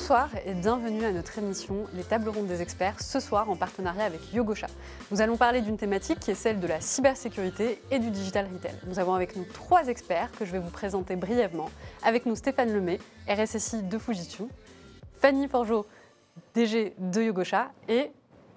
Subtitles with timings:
[0.00, 4.06] Bonsoir et bienvenue à notre émission Les tables rondes des experts, ce soir en partenariat
[4.06, 4.66] avec Yogosha.
[5.10, 8.74] Nous allons parler d'une thématique qui est celle de la cybersécurité et du digital retail.
[8.86, 11.68] Nous avons avec nous trois experts que je vais vous présenter brièvement.
[12.02, 14.44] Avec nous Stéphane Lemay, RSSI de Fujitsu,
[15.20, 15.86] Fanny Forgeot,
[16.54, 18.10] DG de Yogosha et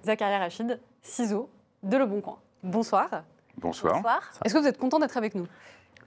[0.05, 1.49] Zakaria Rachid, CISO
[1.83, 2.37] de Le Bon Coin.
[2.63, 3.25] Bonsoir.
[3.57, 4.31] Bonsoir.
[4.45, 5.47] Est-ce que vous êtes content d'être avec nous?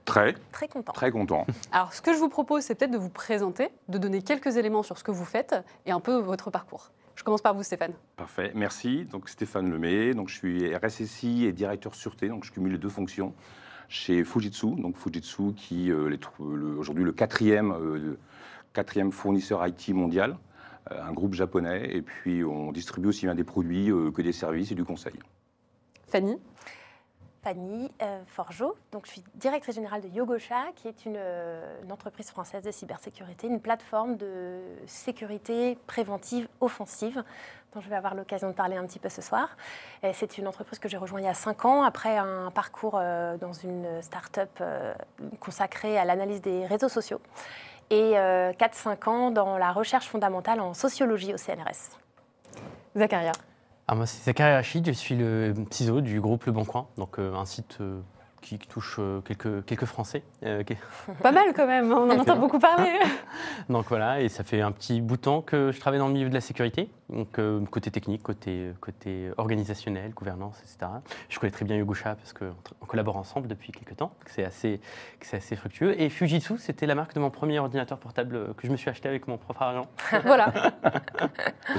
[0.07, 0.93] Très, Très content.
[0.93, 1.45] très content.
[1.73, 4.81] Alors, ce que je vous propose, c'est peut-être de vous présenter, de donner quelques éléments
[4.81, 5.53] sur ce que vous faites
[5.85, 6.91] et un peu votre parcours.
[7.15, 7.93] Je commence par vous, Stéphane.
[8.15, 9.03] Parfait, merci.
[9.05, 12.89] Donc Stéphane Lemay, donc je suis RSSI et directeur sûreté, donc je cumule les deux
[12.89, 13.33] fonctions
[13.89, 14.75] chez Fujitsu.
[14.77, 18.17] Donc Fujitsu qui euh, est aujourd'hui le quatrième, euh,
[18.73, 20.37] quatrième fournisseur IT mondial,
[20.91, 21.89] euh, un groupe japonais.
[21.91, 25.15] Et puis on distribue aussi bien des produits euh, que des services et du conseil.
[26.07, 26.37] Fanny?
[27.43, 31.91] Fanny euh, Forgeot, donc je suis directrice générale de Yogosha, qui est une, euh, une
[31.91, 37.23] entreprise française de cybersécurité, une plateforme de sécurité préventive offensive,
[37.73, 39.55] dont je vais avoir l'occasion de parler un petit peu ce soir.
[40.13, 43.37] C'est une entreprise que j'ai rejointe il y a 5 ans, après un parcours euh,
[43.37, 44.61] dans une start-up
[45.39, 47.21] consacrée à l'analyse des réseaux sociaux,
[47.89, 51.97] et euh, 4-5 ans dans la recherche fondamentale en sociologie au CNRS.
[52.95, 53.31] Zacharia.
[53.87, 57.19] Alors moi, c'est Zachary Rachid, je suis le CISO du groupe Le Bon Coin, donc
[57.19, 58.01] euh, un site euh,
[58.41, 60.23] qui, qui touche euh, quelques, quelques Français.
[60.43, 60.75] euh, qui-
[61.23, 62.99] Pas mal quand même, hein, on en entend beaucoup parler.
[63.69, 66.13] Donc voilà, et ça fait un petit bout de temps que je travaille dans le
[66.13, 70.91] milieu de la sécurité, donc euh, côté technique, côté, côté organisationnel, gouvernance, etc.
[71.29, 74.43] Je connais très bien Yogosha parce qu'on on collabore ensemble depuis quelques temps, que c'est
[74.43, 74.81] assez,
[75.21, 75.99] c'est assez fructueux.
[76.01, 79.07] Et Fujitsu, c'était la marque de mon premier ordinateur portable que je me suis acheté
[79.07, 79.87] avec mon propre argent.
[80.25, 80.51] voilà.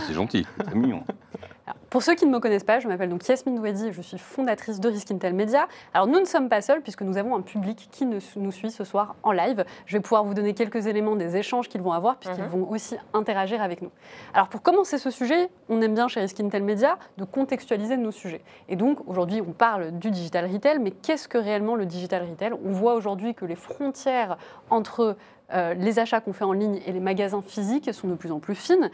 [0.07, 1.05] C'est gentil, c'est mignon.
[1.69, 4.17] Alors, pour ceux qui ne me connaissent pas, je m'appelle donc Yasmine Douedi, je suis
[4.17, 5.69] fondatrice de Risk Intel Media.
[5.93, 8.85] Alors nous ne sommes pas seuls puisque nous avons un public qui nous suit ce
[8.85, 9.67] soir en live.
[9.85, 12.49] Je vais pouvoir vous donner quelques éléments des échanges qu'ils vont avoir puisqu'ils Mhm.
[12.49, 13.91] vont aussi interagir avec nous.
[14.33, 18.13] Alors pour commencer ce sujet, on aime bien chez Risk Intel Media de contextualiser nos
[18.13, 18.41] sujets.
[18.71, 22.53] Et donc aujourd'hui on parle du digital retail, mais qu'est-ce que réellement le digital retail?
[22.65, 24.39] On voit aujourd'hui que les frontières
[24.71, 25.17] entre
[25.53, 28.39] euh, les achats qu'on fait en ligne et les magasins physiques sont de plus en
[28.39, 28.91] plus fines.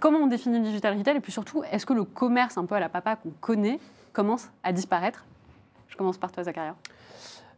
[0.00, 2.74] Comment on définit le digital retail et puis surtout, est-ce que le commerce un peu
[2.74, 3.80] à la papa qu'on connaît
[4.12, 5.24] commence à disparaître?
[5.88, 6.74] Je commence par toi, Zacharia.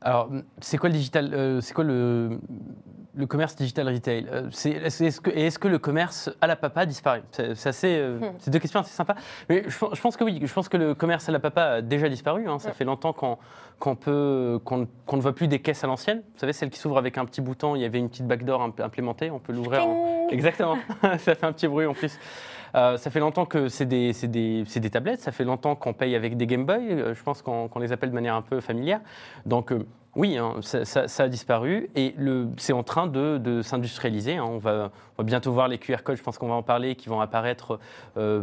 [0.03, 0.29] Alors,
[0.61, 2.39] c'est quoi le digital euh, C'est quoi le,
[3.15, 4.27] le commerce digital retail?
[4.31, 7.23] Euh, c'est, est-ce, que, et est-ce que le commerce à la papa disparaît?
[7.33, 8.35] C'est, c'est assez, euh, Hmm.
[8.39, 9.15] c'est deux questions assez sympas.
[9.49, 10.39] Mais je, pense- je pense que oui.
[10.43, 12.47] Je pense que le commerce à la papa a déjà disparu.
[12.49, 12.59] hein.
[12.59, 12.75] Ça Hmm.
[12.75, 13.39] fait longtemps qu'on,
[13.79, 16.19] qu'on peut, qu'on, qu'on ne voit plus des caisses à l'ancienne.
[16.35, 17.75] Vous savez, celles qui s'ouvrent avec un petit bouton.
[17.75, 19.31] Il y avait une petite backdoor imp- implémentée.
[19.31, 19.87] On peut l'ouvrir.
[19.87, 20.77] en- Exactement.
[21.19, 22.19] ça fait un petit bruit en plus.
[22.77, 25.21] Euh, ça fait longtemps que c'est des, des- des tablettes.
[25.21, 26.91] Ça fait longtemps qu'on paye avec des Game Boy.
[26.93, 29.01] euh, je pense qu'on les appelle de manière un peu familière.
[29.47, 32.15] Donc euh, oui, hein, ça, a disparu et
[32.57, 34.37] c'est en train de, s'industrialiser.
[34.37, 34.45] hein.
[34.47, 37.21] On, va, bientôt voir les QR codes, je pense qu'on va en parler, qui vont
[37.21, 37.79] apparaître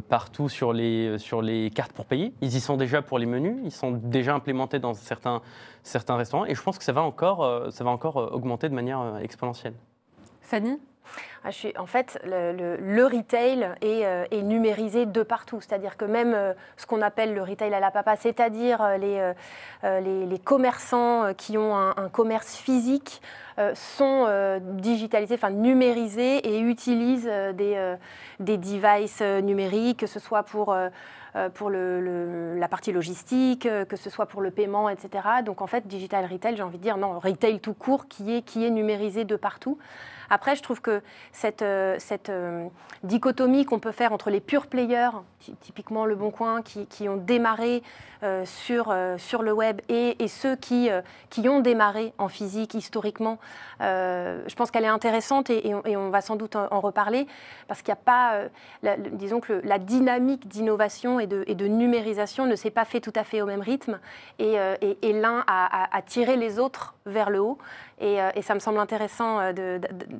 [0.07, 2.31] partout sur les, sur les cartes pour payer.
[2.41, 5.41] Ils y sont déjà pour les menus, ils sont déjà implémentés dans certains,
[5.81, 9.17] certains restaurants et je pense que ça va encore, ça va encore augmenter de manière
[9.23, 9.73] exponentielle.
[10.41, 10.77] Fanny?
[11.45, 15.59] Ah, en fait, le, retail est, euh, est numérisé de partout.
[15.59, 19.33] C'est-à-dire que même euh, ce qu'on appelle le retail à la papa, c'est-à-dire euh,
[19.83, 23.21] les, commerçants qui ont un, commerce physique,
[23.75, 24.27] sont
[24.61, 27.97] digitalisés, enfin numérisés et utilisent des,
[28.39, 30.75] devices numériques, que ce soit pour...
[30.75, 35.23] la partie logistique, que ce soit pour le paiement, etc.
[35.45, 38.69] Donc en fait, digital retail, j'ai envie de dire non, retail tout court qui est
[38.71, 39.77] numérisé de partout.
[40.33, 41.99] Après, je trouve que cette, euh,
[42.29, 42.67] euh,
[43.03, 47.17] dichotomie qu'on peut faire entre les pure players, ty- typiquement Le Bon Coin, qui, ont
[47.17, 47.83] démarré
[48.23, 48.91] euh, sur,
[49.43, 50.89] le web, et, ceux qui,
[51.47, 53.37] ont démarré en physique historiquement,
[53.79, 57.27] je pense qu'elle est intéressante et, on, va sans doute en, reparler,
[57.67, 62.71] parce qu'il n'y a pas, disons que la dynamique d'innovation et de, numérisation ne s'est
[62.71, 63.99] pas fait tout à fait au même rythme,
[64.39, 64.57] et,
[65.13, 67.59] l'un a, tiré les autres vers le haut.
[67.99, 69.39] Et, ça me semble intéressant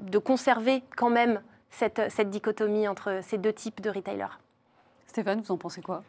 [0.04, 4.40] de conserver quand même cette, cette dichotomie entre ces deux types de retailers.
[5.08, 6.04] Stéphane, vous en pensez quoi?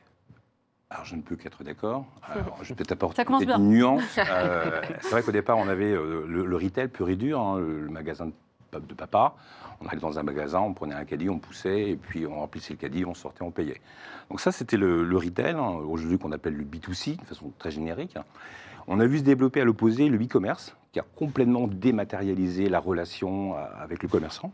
[0.90, 2.04] Alors, je ne peux qu'être d'accord.
[2.62, 3.64] Je vais peut-être apporter Ça commence peut-être bien.
[3.64, 4.02] une nuance.
[4.30, 7.58] Euh, c'est vrai qu'au départ, on avait euh, le, le retail pur et dur, hein,
[7.58, 8.32] le, le magasin de,
[8.70, 9.34] pa- de papa.
[9.80, 12.74] On allait dans un magasin, on prenait un caddie, on poussait, et puis on remplissait
[12.74, 13.80] le caddie, on sortait, on payait.
[14.30, 17.70] Donc ça, c'était le, le retail, hein, aujourd'hui qu'on appelle le B2C, de façon très
[17.70, 18.16] générique.
[18.86, 23.56] On a vu se développer à l'opposé le e-commerce, qui a complètement dématérialisé la relation
[23.56, 24.52] euh, avec le commerçant.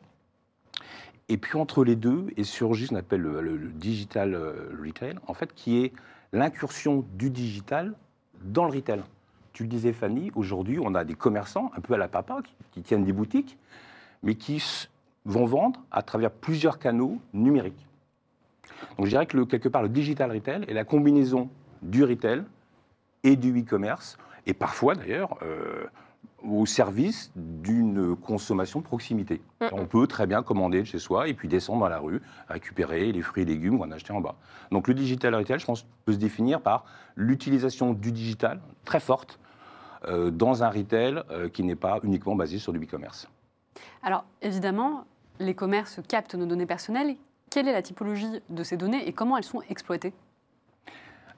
[1.29, 5.35] Et puis entre les deux est surgi ce qu'on appelle le, digital euh, retail, en
[5.35, 5.93] fait, qui est
[6.33, 7.95] l'incursion du digital
[8.43, 9.03] dans le retail.
[9.53, 12.39] Tu le disais, Fanny, aujourd'hui, on a des commerçants, un peu à la papa,
[12.73, 13.59] qui, tiennent des boutiques,
[14.23, 14.65] mais qui
[15.27, 17.87] vont vendre à travers plusieurs canaux numériques.
[18.97, 21.51] Donc je dirais que quelque part le digital retail est la combinaison
[21.83, 22.45] du retail
[23.25, 24.17] et du e-commerce,
[24.47, 25.85] et parfois d'ailleurs euh,
[26.49, 29.41] au service d'une consommation de proximité.
[29.73, 33.13] On peut très bien commander de chez soi et puis descendre dans la rue, récupérer
[33.13, 34.37] les fruits et légumes ou en acheter en bas.
[34.71, 36.85] Donc le digital retail, je pense, peut se définir par
[37.17, 39.39] l'utilisation du digital très forte
[40.07, 43.29] euh, dans un retail euh, qui n'est pas uniquement basé sur du e-commerce.
[44.03, 45.05] Alors, évidemment,
[45.39, 47.17] les commerces captent nos données personnelles.
[47.51, 50.15] Quelle est la typologie de ces données et comment elles sont exploitées?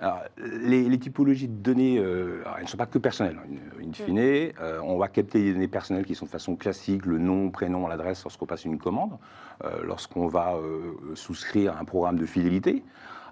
[0.02, 3.38] Alors, les, les typologies de données, euh, elles ne sont pas que personnelles.
[3.80, 7.06] In, in fine, euh, on va capter des données personnelles qui sont de façon classique,
[7.06, 9.16] le nom, prénom, l'adresse lorsqu'on passe une commande,
[9.64, 10.54] euh, lorsqu'on va
[11.14, 12.82] souscrire à un programme de fidélité.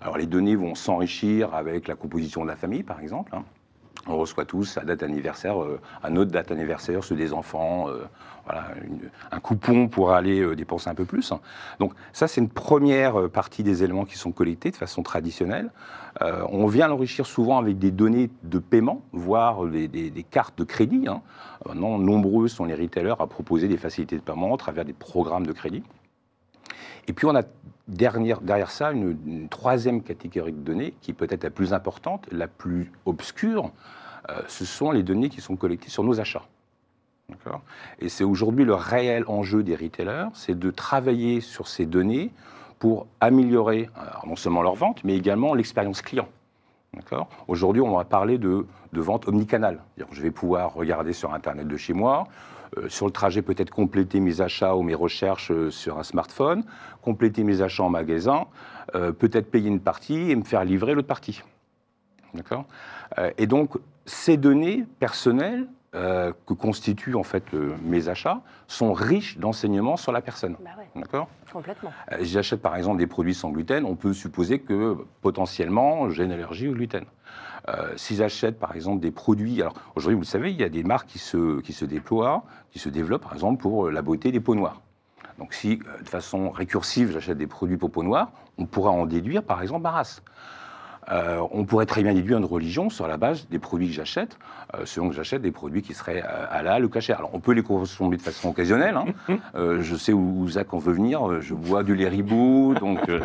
[0.01, 3.35] Alors les données vont s'enrichir avec la composition de la famille, par exemple.
[3.35, 3.45] hein.
[4.07, 8.05] On reçoit tous à date anniversaire, euh, à notre date anniversaire, ceux des enfants, euh,
[8.47, 8.69] voilà,
[9.31, 11.33] un coupon pour aller euh, dépenser un peu plus.
[11.79, 15.71] Donc ça, c'est une première partie des éléments qui sont collectés de façon traditionnelle.
[16.21, 21.07] On vient l'enrichir souvent avec des données de paiement, voire des, cartes de crédit.
[21.07, 21.23] hein.
[21.67, 25.47] Maintenant, nombreux sont les retailers à proposer des facilités de paiement à travers des programmes
[25.47, 25.85] de crédit.
[27.07, 27.43] Et puis on a
[27.91, 32.91] derrière, ça une, troisième catégorie de données qui est peut-être la plus importante, la plus
[33.05, 33.71] obscure.
[34.29, 36.45] Euh, ce sont les données qui sont collectées sur nos achats.
[38.01, 42.33] Et c'est aujourd'hui le réel enjeu des retailers, c'est de travailler sur ces données
[42.81, 46.29] pour améliorer alors, non seulement leur vente, mais également l'expérience client.
[47.47, 49.79] Aujourd'hui, on va parler de, de vente omnicanal.
[50.11, 54.21] Je vais pouvoir regarder sur Internet de chez moi, euh, sur le trajet peut-être compléter
[54.21, 56.65] mes achats ou mes recherches euh, sur un smartphone,
[57.03, 58.47] compléter mes achats en magasin,
[58.95, 61.43] euh, peut-être payer une partie et me faire livrer l'autre partie.
[62.35, 62.67] D'accord?
[63.19, 63.77] Euh, Et donc,
[64.07, 67.53] ces données personnelles euh, que constituent en fait
[67.83, 70.57] mes achats sont riches d'enseignements sur la personne.
[70.61, 71.29] Bah ouais, D'accord?
[71.53, 71.91] Complètement.
[72.13, 76.25] euh, si j'achète par exemple des produits sans gluten, on peut supposer que potentiellement j'ai
[76.25, 77.05] une allergie au gluten.
[77.69, 80.69] Euh, si j'achète par exemple des produits, alors aujourd'hui vous le savez, il y a
[80.69, 84.31] des marques qui se, qui se déploient, qui se développent par exemple pour la beauté
[84.31, 84.81] des peaux noires.
[85.39, 89.43] Donc si de façon récursive j'achète des produits pour peau noire, on pourra en déduire
[89.43, 90.23] par exemple ma race.
[91.11, 94.39] Euh, on pourrait très bien déduire une religion sur la base des produits que j'achète,
[94.75, 97.13] euh, selon que j'achète des produits qui seraient euh, halal ou cachés.
[97.13, 98.97] Alors on peut les consommer de façon occasionnelle.
[98.97, 99.07] hein.
[99.57, 101.29] Euh, je sais où Zach en veut venir.
[101.29, 103.09] euh, Je bois du lait donc.
[103.09, 103.21] euh,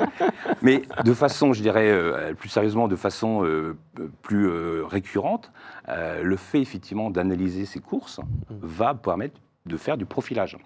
[0.61, 3.77] mais de façon, je dirais, euh, plus sérieusement, de façon euh,
[4.23, 5.51] plus euh, récurrente,
[5.89, 10.57] euh, le fait effectivement d'analyser ces courses va permettre de faire du profilage.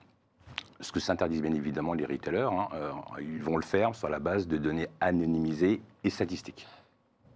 [0.81, 4.19] Ce que s'interdisent bien évidemment les retailers, hein, euh, ils vont le faire sur la
[4.19, 6.65] base de données anonymisées et statistiques.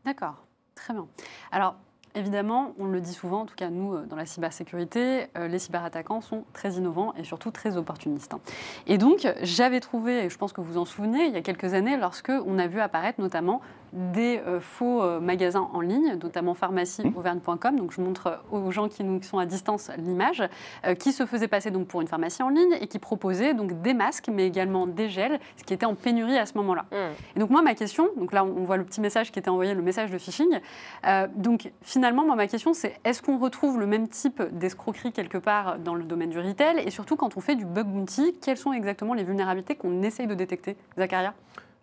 [0.06, 0.36] D'accord,
[0.76, 1.08] très bien.
[1.52, 1.76] Alors,
[2.16, 5.60] évidemment, on le dit souvent, en tout cas nous, euh, dans la cybersécurité, euh, les
[5.60, 8.34] cyberattaquants sont très innovants et surtout très opportunistes.
[8.34, 8.42] hein.
[8.88, 11.74] Et donc, j'avais trouvé, et je pense que vous en souvenez, il y a quelques
[11.74, 13.62] années, lorsque on a vu apparaître notamment
[13.94, 17.76] des euh, faux euh, magasins en ligne, notamment pharmacieauvergne.com.
[17.76, 20.44] Donc, je montre euh, aux gens qui nous qui sont à distance l'image,
[20.86, 23.82] euh, qui se faisaient passer donc pour une pharmacie en ligne et qui proposaient donc
[23.82, 26.86] des masques, mais également des gels, ce qui était en pénurie à ce moment-là.
[26.92, 26.96] Mmh.
[27.36, 29.74] Et donc moi, ma question, donc là on voit le petit message qui était envoyé,
[29.74, 30.60] le message de phishing.
[31.08, 35.38] Euh, donc finalement, moi, ma question c'est est-ce qu'on retrouve le même type d'escroquerie quelque
[35.38, 36.80] part dans le domaine du retail?
[36.86, 40.28] Et surtout quand on fait du bug bounty, quelles sont exactement les vulnérabilités qu'on essaye
[40.28, 40.76] de détecter?
[40.98, 41.34] Zacharia?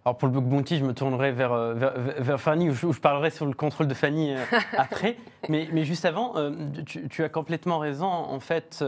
[0.05, 2.87] Alors pour le bug bounty, je me tournerai vers, euh, vers, vers Fanny, où je,
[2.87, 4.39] où je parlerai sur le contrôle de Fanny euh,
[4.79, 5.17] après.
[5.51, 6.53] Mais, mais juste avant, euh,
[6.87, 8.07] tu, tu as complètement raison.
[8.07, 8.83] En fait,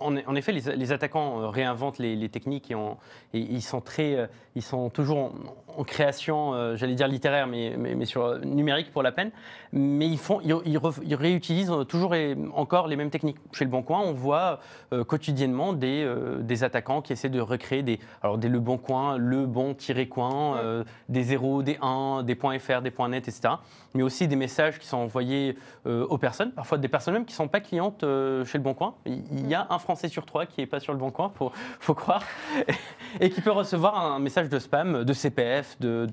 [0.00, 2.98] en, en effet, les, les attaquants euh, réinventent les, les techniques et, en-
[3.34, 5.32] et ils sont très, euh, ils sont toujours en,
[5.76, 9.30] en création, euh, j'allais dire littéraire, mais, mais, mais sur numérique pour la peine.
[9.72, 13.36] Mais ils font, ils, ils re- ils réutilisent toujours et encore les mêmes techniques.
[13.52, 14.60] Chez Le Bon Coin, on voit
[14.92, 18.78] euh, quotidiennement des, euh, des attaquants qui essaient de recréer des, alors des Le Bon
[18.78, 23.08] Coin, le bon tiré coin, euh, des 0, des 1, des points .fr, des points
[23.08, 23.54] .net, etc.
[23.94, 27.32] Mais aussi des messages qui sont envoyés euh, aux personnes, parfois des personnes même qui
[27.32, 28.94] ne sont pas clientes euh, chez Le Bon Coin.
[29.06, 31.52] Il y a un Français sur trois qui n'est pas sur Le Bon Coin, faut,
[31.80, 32.22] faut croire,
[33.20, 36.06] et qui peut recevoir un message de spam, de CPF, de,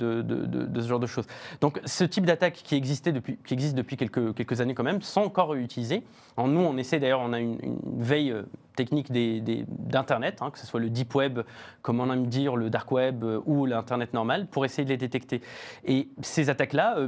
[0.75, 1.27] ce genre de choses.
[1.61, 6.03] Donc ce type d'attaque qui, qui existe depuis quelques, années quand même, sont encore utilisés.
[6.37, 8.33] Alors, nous, on essaie d'ailleurs, on a une, une veille
[8.75, 11.39] technique des- des- d'Internet, hein, que ce soit le deep web,
[11.81, 14.97] comme on aime dire, le dark web euh, ou l'Internet normal, pour essayer de les
[14.97, 15.41] détecter.
[15.85, 17.07] Et ces attaques-là, euh,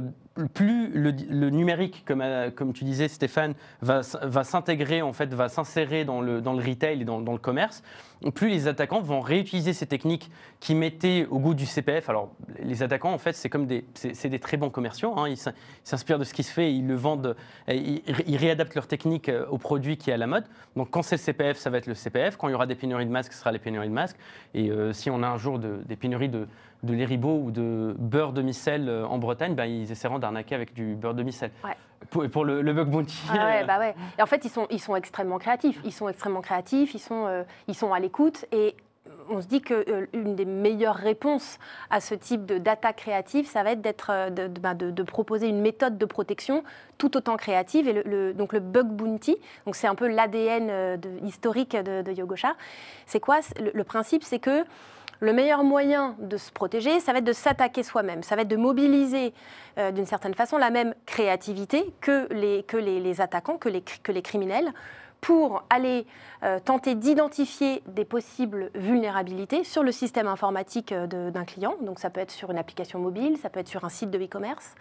[0.54, 5.48] plus le, numérique, comme, euh, comme tu disais Stéphane, va, va s'intégrer, en fait, va
[5.48, 7.82] s'insérer dans le, dans le retail et dans le commerce,
[8.34, 12.08] plus les attaquants vont réutiliser ces techniques qui mettaient au goût du CPF.
[12.08, 15.14] Alors, les attaquants, en fait, c'est comme des, c'est, des très bons commerciaux.
[15.16, 15.28] hein.
[15.28, 17.36] Ils s'in- ils s'inspirent de ce qui se fait, ils le vendent,
[17.68, 20.44] ils, ils réadaptent leur technique euh, au produit qui est à la mode.
[20.76, 22.36] Donc, quand c'est le CPF, ça va être le CPF.
[22.36, 24.16] Quand il y aura des pénuries de masques, ce sera les pénuries de masques.
[24.54, 26.48] Et euh, si on a un jour de- des pénuries de,
[26.82, 30.94] de ou de beurre de micelle euh, en Bretagne, ben, ils essaieront d'arnaquer avec du
[30.94, 31.50] beurre de micelle.
[32.10, 33.22] Pour, le, le bug bounty.
[33.30, 33.94] Ah ouais, euh, bah ouais.
[34.18, 35.78] Et en fait, ils sont, ils sont extrêmement créatifs.
[35.84, 38.46] Ils sont extrêmement créatifs, ils sont, euh, ils sont à l'écoute.
[38.52, 38.74] Et
[39.30, 41.58] on se dit qu'une des meilleures réponses
[41.90, 44.90] à ce type de data créative, ça va être d'être, euh, de, de- bah, de-
[44.90, 46.62] de proposer une méthode de protection
[46.96, 47.88] tout autant créative.
[47.88, 49.36] Et le, le- donc le bug bounty,
[49.66, 52.54] donc c'est un peu l'ADN euh, historique de, Yogosha.
[53.06, 53.40] C'est quoi?
[53.74, 54.64] Le principe, c'est que
[55.20, 58.22] le meilleur moyen de se protéger, ça va être de s'attaquer soi-même.
[58.22, 59.34] Ça va être de mobiliser
[59.78, 64.72] euh, d'une certaine façon la même créativité que les, attaquants, que les, criminels,
[65.20, 66.06] pour aller
[66.44, 71.74] euh, tenter d'identifier des possibles vulnérabilités sur le système informatique euh, d'un client.
[71.82, 74.18] Donc ça peut être sur une application mobile, ça peut être sur un site de
[74.18, 74.74] e-commerce.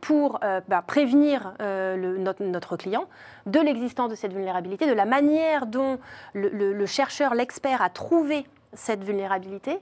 [0.00, 3.06] pour bah, prévenir notre, client
[3.44, 5.98] de l'existence de cette vulnérabilité, de la manière dont
[6.34, 9.80] le chercheur, l'expert a trouvé cette vulnérabilité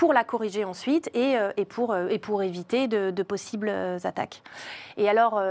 [0.00, 3.98] pour la corriger ensuite et, euh, et pour, euh, et pour éviter de, possibles euh,
[4.04, 4.42] attaques.
[4.96, 5.42] Et alors,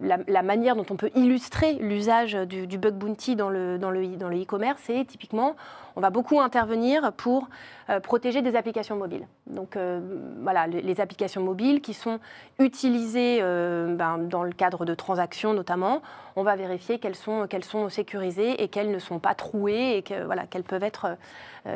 [0.00, 4.80] la, manière dont on peut illustrer l'usage du, bug bounty dans le dans dans e-commerce,
[4.84, 5.54] c'est typiquement,
[5.96, 7.48] on va beaucoup intervenir pour
[7.90, 9.26] euh, protéger des applications mobiles.
[9.46, 10.00] Donc euh,
[10.42, 12.20] voilà, les, applications mobiles qui sont
[12.58, 16.00] utilisées euh, ben, dans le cadre de transactions notamment,
[16.36, 17.48] on va vérifier qu'elles sont,
[17.88, 21.16] sécurisées et qu'elles ne sont pas trouées et qu'elles peuvent être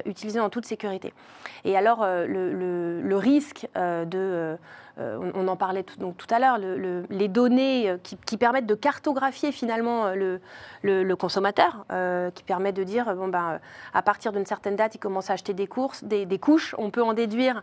[0.07, 1.13] utilisées en toute sécurité.
[1.65, 4.57] Et alors, le, risque de...
[4.99, 8.37] euh, on, en parlait tout, donc, tout à l'heure, le- le- les données euh, qui,
[8.37, 10.39] permettent de cartographier finalement euh,
[10.83, 11.85] le, consommateur,
[12.35, 13.59] qui permet de dire, bon, ben,
[13.95, 17.03] à partir d'une certaine date, il commence à acheter des, courses, des couches, on peut
[17.03, 17.63] en déduire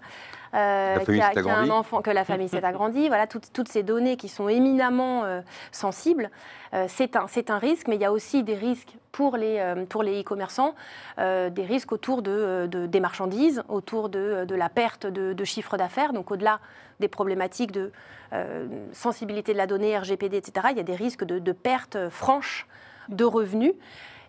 [0.54, 3.08] euh, a, a un enfant, que la famille s'est agrandie.
[3.08, 5.42] Voilà, toutes, toutes ces données qui sont éminemment euh,
[5.72, 6.30] sensibles,
[6.74, 10.22] euh, c'est un, risque, mais il y a aussi des risques pour les, pour les
[10.22, 10.74] e-commerçants,
[11.20, 15.44] euh, des risques autour de, de- des marchandises, autour de, de la perte de, de
[15.44, 16.14] chiffre d'affaires.
[16.14, 16.60] Donc au-delà
[17.00, 17.92] des problématiques de
[18.34, 22.10] euh, sensibilité de la donnée, RGPD, etc., il y a des risques de, de perte
[22.10, 22.68] franche
[23.10, 23.74] de revenus.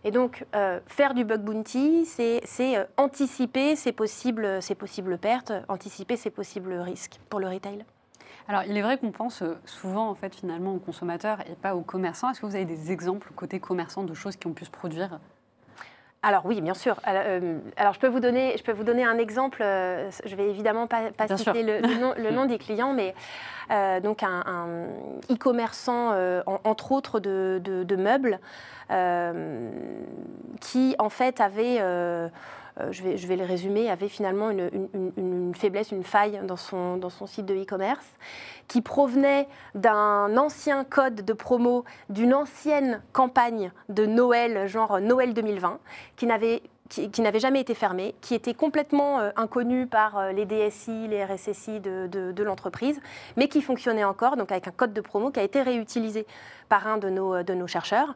[0.04, 5.52] Et donc, euh, faire du bug bounty, c'est euh, anticiper ces possibles, ces possibles pertes,
[5.68, 7.86] anticiper ces possibles risques pour le retail.
[8.46, 11.74] Alors, il est vrai qu'on pense euh, souvent, en fait, finalement, aux consommateurs et pas
[11.74, 12.30] aux commerçants.
[12.30, 15.18] Est-ce que vous avez des exemples côté commerçant de choses qui ont pu se produire
[16.26, 16.96] Alors oui, bien sûr.
[17.04, 19.60] Alors, euh, alors, je, peux vous donner, je peux vous donner un exemple.
[19.62, 21.02] euh, je vais évidemment pas,
[21.36, 23.14] citer le, le nom, le nom des clients, mais
[23.70, 24.66] euh, donc un, un
[25.30, 28.38] e-commerçant, euh, en- entre autres de, de- de meubles,
[28.90, 29.70] euh,
[30.62, 31.84] qui en fait avait, euh,
[32.24, 32.28] euh,
[32.90, 37.46] je, vais, je vais le résumer, avait finalement une, faiblesse, une faille dans son site
[37.46, 38.06] de e-commerce,
[38.68, 45.78] qui provenait d'un ancien code de promo, d'une ancienne campagne de Noël, genre Noël 2020,
[46.16, 50.44] qui n'avait qui, n'avait jamais été fermée, qui était complètement euh, inconnue par euh, les
[50.44, 53.00] DSI, les RSSI de, de- l'entreprise,
[53.36, 56.26] mais qui fonctionnait encore, donc avec un code de promo qui a été réutilisé
[56.68, 58.14] par un de nos, de nos chercheurs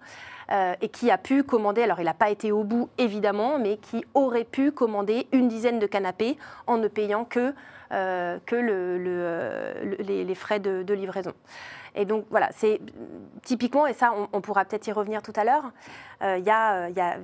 [0.52, 3.78] euh, et qui a pu commander, alors il n'a pas été au bout évidemment, mais
[3.78, 7.54] qui aurait pu commander une dizaine de canapés en ne payant que,
[7.92, 11.32] euh, que le- le, euh, le- les, frais de, livraison.
[11.94, 12.80] Et donc voilà, c'est
[13.42, 15.72] typiquement, et ça on, pourra peut-être y revenir tout à l'heure,
[16.22, 17.16] euh, il y a, euh, euh,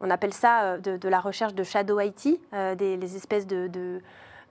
[0.00, 3.46] on appelle ça euh, de, de la recherche de shadow IT, euh, des les espèces
[3.46, 4.00] de, de,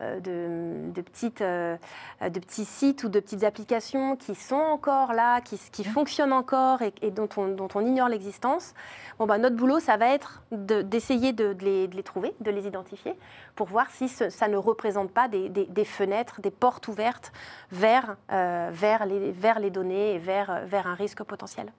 [0.01, 5.41] euh, de- de petites, de petits sites ou de petites applications qui sont encore là,
[5.41, 8.73] qui, qui fonctionnent encore et, et dont, on, dont on ignore l'existence.
[9.17, 12.35] Bon, bah, notre boulot, ça va être de- d'essayer de, de les, de les trouver,
[12.41, 13.15] de les identifier,
[13.55, 17.31] pour voir si ce- ça ne représente pas des, des- des fenêtres, des portes ouvertes
[17.71, 21.71] vers, euh, vers, les, vers les données et vers, vers un risque potentiel.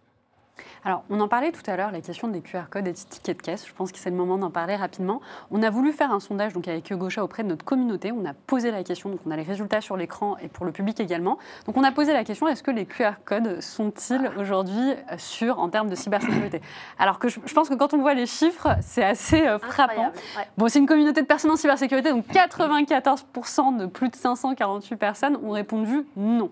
[0.85, 3.37] Alors, on en parlait tout à l'heure, la question des QR codes et des tickets
[3.37, 3.67] de caisse.
[3.67, 5.21] Je pense que c'est le moment d'en parler rapidement.
[5.50, 8.12] On a voulu faire un sondage donc avec Gaucha auprès de notre communauté.
[8.12, 10.73] On a posé la question, donc on a les résultats sur l'écran et pour le
[10.73, 11.38] public également.
[11.67, 15.59] Donc, on a posé la question est-ce que les QR codes sont-ils aujourd'hui euh, sûrs
[15.59, 16.61] en termes de cybersécurité?
[16.99, 20.12] Alors que je, je pense que quand on voit les chiffres, c'est assez euh, frappant.
[20.37, 20.49] Ouais.
[20.57, 25.38] Bon, c'est une communauté de personnes en cybersécurité, donc 94% de plus de 548 personnes
[25.43, 26.50] ont répondu non.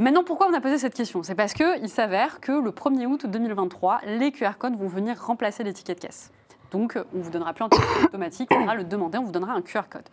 [0.00, 1.22] Maintenant, pourquoi on a posé cette question?
[1.22, 5.62] C'est parce qu'il s'avère que le 1er août 2023, les QR codes vont venir remplacer
[5.62, 6.32] les tickets de caisse.
[6.70, 9.30] Donc, on ne vous donnera plus un ticket automatique, on va le demander, on vous
[9.30, 10.08] donnera un QR code.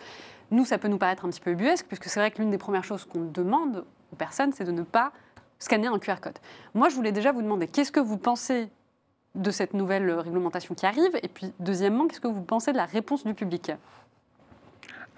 [0.51, 2.57] Nous, ça peut nous paraître un petit peu ubuesque, puisque c'est vrai que l'une des
[2.57, 5.13] premières choses qu'on demande aux personnes, c'est de ne pas
[5.57, 6.37] scanner un QR code.
[6.73, 8.69] Moi, je voulais déjà vous demander, qu'est-ce que vous pensez
[9.35, 11.17] de cette nouvelle réglementation qui arrive?
[11.23, 13.71] Et puis, deuxièmement, qu'est-ce que vous pensez de la réponse du public?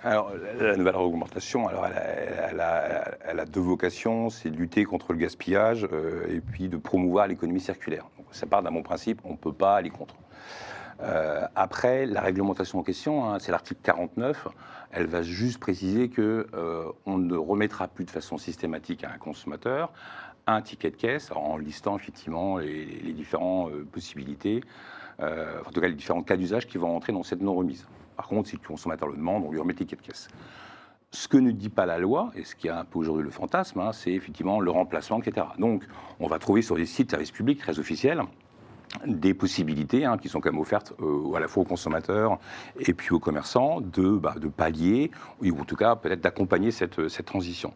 [0.01, 5.85] Alors, la nouvelle réglementation, alors elle, a, deux vocations, c'est de lutter contre le gaspillage
[5.91, 8.05] euh, et puis de promouvoir l'économie circulaire.
[8.31, 10.15] Ça part d'un bon principe, on ne peut pas aller contre.
[11.01, 14.47] Euh, après, la réglementation en question, hein, c'est l'article 49,
[14.91, 19.17] elle va juste préciser que euh, on ne remettra plus de façon systématique à un
[19.17, 19.91] consommateur
[20.47, 24.63] un ticket de caisse, en listant effectivement les, les différentes possibilités,
[25.19, 27.85] en tout cas les différents cas d'usage qui vont entrer dans cette non-remise.
[28.19, 30.27] Par contre, si le consommateur le demande, on lui remet ticket de caisse.
[31.09, 33.31] Ce que ne dit pas la loi, et ce qui est un peu aujourd'hui le
[33.31, 35.47] fantasme, hein, c'est effectivement le remplacement, etc.
[35.57, 35.87] Donc,
[36.19, 38.21] on va trouver sur des sites de services publics très officiels
[39.05, 42.39] des possibilités hein, qui sont quand même offertes euh, à la fois aux consommateurs
[42.79, 47.07] et puis aux commerçants de, bah, de pallier, ou en tout cas peut-être d'accompagner cette,
[47.07, 47.73] cette transition.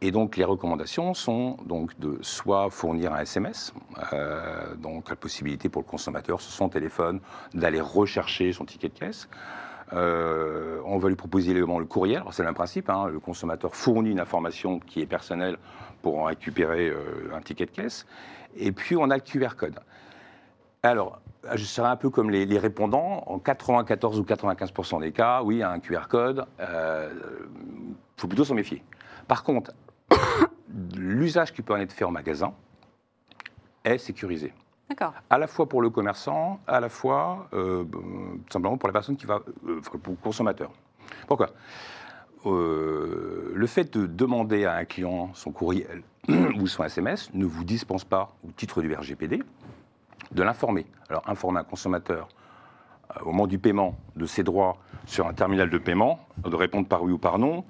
[0.00, 3.72] Et donc les recommandations sont donc de soit fournir un SMS,
[4.12, 7.20] euh, donc la possibilité pour le consommateur sur son téléphone
[7.54, 9.28] d'aller rechercher son ticket de caisse.
[9.92, 12.24] Euh, on va lui proposer également le courriel.
[12.32, 12.90] C'est le même principe.
[12.90, 13.08] Hein.
[13.08, 15.56] le consommateur fournit une information qui est personnelle
[16.00, 16.92] pour en récupérer
[17.32, 18.06] un ticket de caisse.
[18.56, 19.78] Et puis on a le QR code.
[20.82, 21.20] Alors,
[21.54, 23.22] je serais un peu comme les, les répondants.
[23.26, 26.46] En 94 ou 95% des cas, oui, un QR code.
[26.58, 28.82] Il faut plutôt s'en méfier.
[29.28, 29.72] Par contre,
[30.96, 32.52] l'usage qui peut en être fait en magasin
[33.84, 34.52] est sécurisé.
[34.88, 35.14] D'accord.
[35.30, 37.84] À la fois pour le commerçant, à la fois euh,
[38.50, 40.70] simplement pour la personne qui va, euh, pour le consommateur.
[41.26, 41.50] Pourquoi?
[42.44, 47.64] Euh, Le fait de demander à un client son courriel ou son SMS ne vous
[47.64, 49.42] dispense pas, au titre du RGPD,
[50.32, 50.86] de l'informer.
[51.08, 52.28] Alors, informer un consommateur
[53.20, 57.02] au moment du paiement de ses droits sur un terminal de paiement, de répondre par
[57.02, 57.64] oui ou par non,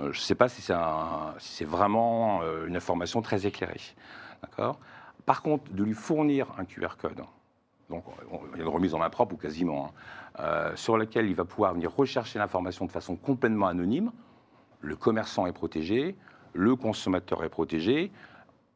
[0.00, 3.80] euh, je ne sais pas si c'est vraiment euh, une information très éclairée.
[4.42, 4.78] D'accord?
[5.26, 7.22] Par contre, de lui fournir un QR code,
[7.90, 8.04] donc
[8.52, 9.90] il y a une remise en main propre ou quasiment, hein,
[10.40, 14.12] euh, sur laquelle il va pouvoir venir rechercher l'information de façon complètement anonyme,
[14.80, 16.16] le commerçant est protégé,
[16.54, 18.12] le consommateur est protégé,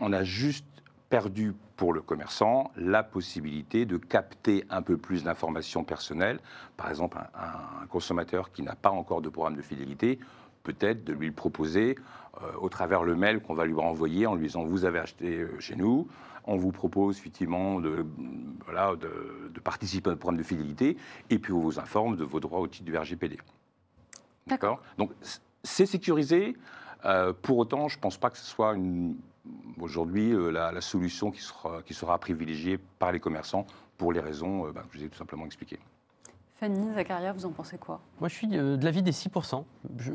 [0.00, 0.66] on a juste
[1.08, 6.38] perdu pour le commerçant la possibilité de capter un peu plus d'informations personnelles.
[6.76, 10.20] Par exemple, un consommateur qui n'a pas encore de programme de fidélité
[10.62, 11.96] peut-être de lui le proposer
[12.40, 15.38] euh, au travers le mail qu'on va lui renvoyer en lui disant vous avez acheté
[15.38, 16.06] euh, chez nous,
[16.44, 18.06] on vous propose effectivement de,
[18.64, 20.96] voilà, de, participer à notre programme de fidélité
[21.30, 23.38] et puis on vous informe de vos droits au titre du RGPD.
[24.46, 24.80] D'accord?
[24.98, 25.10] Donc
[25.64, 26.56] c'est sécurisé.
[27.04, 28.76] Euh, pour autant, je ne pense pas que ce soit
[29.81, 34.83] aujourd'hui la, solution qui sera, qui sera privilégiée par les commerçants pour les raisons bah,
[34.83, 35.78] que je vous ai tout simplement expliquées.
[36.62, 38.00] Fanny, Zacharia, vous en pensez quoi?
[38.20, 39.64] Moi, je suis de l'avis des 6%.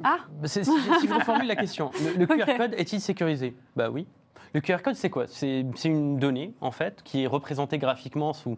[0.06, 3.54] ah Si je reformule la question, le, QR code est-il sécurisé?
[3.76, 4.08] Bah oui.
[4.54, 5.28] Le QR code, c'est quoi?
[5.28, 8.58] C'est une donnée, en fait, qui est représentée graphiquement sous,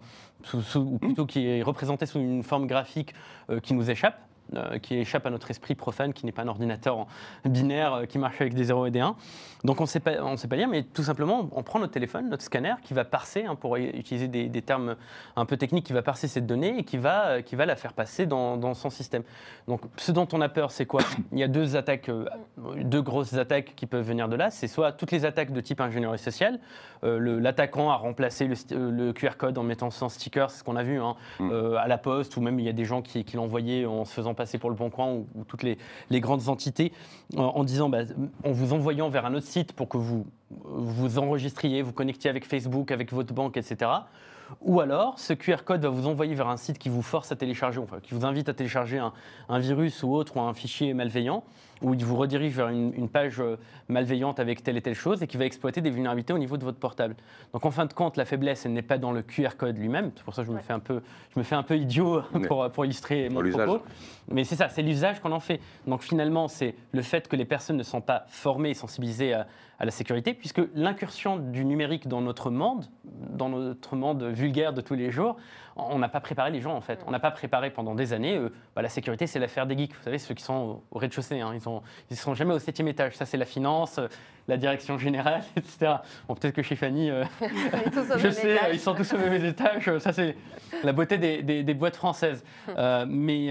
[0.76, 3.16] ou plutôt qui est représentée sous une forme graphique
[3.50, 4.22] euh, qui nous échappe.
[4.56, 7.06] Euh, qui échappe à notre esprit profane, qui n'est pas un ordinateur
[7.46, 9.16] binaire euh, qui marche avec des 0 et des 1.
[9.64, 12.74] Donc on ne sait pas lire, mais tout simplement, on prend notre téléphone, notre scanner,
[12.82, 14.96] qui va parser, hein, pour utiliser des, termes
[15.36, 17.76] un peu techniques, qui va parser cette donnée et qui va, euh, qui va la
[17.76, 19.22] faire passer dans, son système.
[19.68, 21.02] Donc ce dont on a peur, c'est quoi?
[21.32, 22.10] Il y a deux attaques,
[22.78, 24.50] deux grosses attaques qui peuvent venir de là.
[24.50, 26.60] C'est soit toutes les attaques de type ingénierie sociale.
[27.04, 31.00] L'attaquant a remplacé le, QR code en mettant son sticker, c'est ce qu'on a vu
[31.00, 31.76] hein, mm.
[31.78, 34.14] à la poste, ou même il y a des gens qui, qui l'envoyaient en se
[34.14, 35.78] faisant passer pour le Bon Coin ou, toutes les,
[36.22, 36.94] grandes entités
[37.36, 38.04] en, disant, bah,
[38.46, 42.46] en vous envoyant vers un autre site pour que vous vous enregistriez, vous connectiez avec
[42.46, 43.92] Facebook, avec votre banque, etc.
[44.62, 47.36] Ou alors, ce QR code va vous envoyer vers un site qui vous force à
[47.36, 49.14] télécharger, enfin, qui vous invite à télécharger un,
[49.48, 51.44] un virus ou autre, ou un fichier malveillant,
[51.82, 53.58] où il vous redirige vers une, page euh,
[53.88, 56.64] malveillante avec telle et telle chose et qui va exploiter des vulnérabilités au niveau de
[56.64, 57.16] votre portable.
[57.54, 60.12] Donc en fin de compte, la faiblesse, elle n'est pas dans le QR code lui-même.
[60.16, 61.02] C'est pour ça que je me, fais un peu,
[61.34, 63.82] je me fais un peu idiot pour, pour illustrer mon propos.
[64.32, 65.60] Mais c'est ça, c'est l'usage qu'on en fait.
[65.88, 69.48] Donc finalement, c'est le fait que les personnes ne sont pas formées et sensibilisées à,
[69.80, 74.82] à la sécurité, puisque l'incursion du numérique dans notre monde, dans notre monde vulgaire de
[74.82, 75.38] tous les jours,
[75.78, 77.02] on n'a pas préparé les gens en fait.
[77.08, 78.36] On n'a pas préparé pendant des années.
[78.36, 79.96] Euh, bah, la sécurité, c'est l'affaire des geeks.
[79.96, 81.52] Vous savez, ceux qui sont au, rez-de-chaussée, hein.
[81.54, 83.16] ils ne ils sont jamais au septième étage.
[83.16, 84.08] Ça, c'est la finance, euh,
[84.50, 85.96] la direction générale, etc.
[86.28, 87.24] Bon, peut-être que chez Fanny, euh,
[88.18, 89.98] je sais, ils sont tous au même étage.
[90.00, 90.36] Ça, c'est
[90.84, 92.44] la beauté des, des, boîtes françaises.
[93.08, 93.50] mais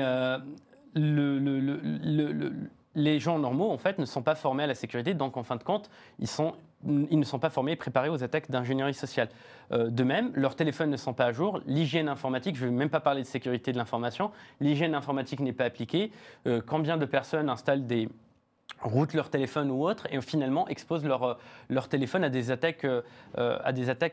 [0.95, 2.53] le, le, le
[2.99, 5.57] les gens normaux, en fait, ne sont pas formés à la sécurité, donc en fin
[5.57, 9.29] de compte, ils ne sont pas formés et préparés aux attaques d'ingénierie sociale.
[9.73, 12.77] Euh, de même, leurs téléphones ne sont pas à jour, l'hygiène informatique, je ne vais
[12.77, 16.11] même pas parler de sécurité de l'information, l'hygiène informatique n'est pas appliquée.
[16.47, 18.09] Euh, combien de personnes installent des
[18.83, 21.39] routent leur téléphone ou autre et finalement exposent leur,
[21.71, 22.85] euh, téléphone à des attaques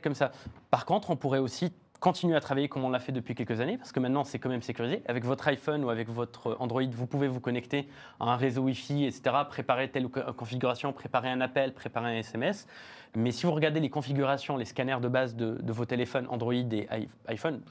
[0.01, 0.31] comme ça?
[0.69, 1.71] Par contre, on pourrait aussi
[2.05, 4.49] continuer à travailler comme on l'a fait depuis quelques années, parce que maintenant c'est quand
[4.49, 5.01] même sécurisé.
[5.07, 7.89] Avec votre iPhone ou avec votre Android, vous pouvez vous connecter
[8.19, 12.67] à un réseau Wi-Fi, etc., préparer telle configuration, préparer un appel, préparer un SMS.
[13.15, 16.87] Mais si vous regardez les configurations, les scanners de base de, vos téléphones Android et
[17.27, 17.63] iPhone,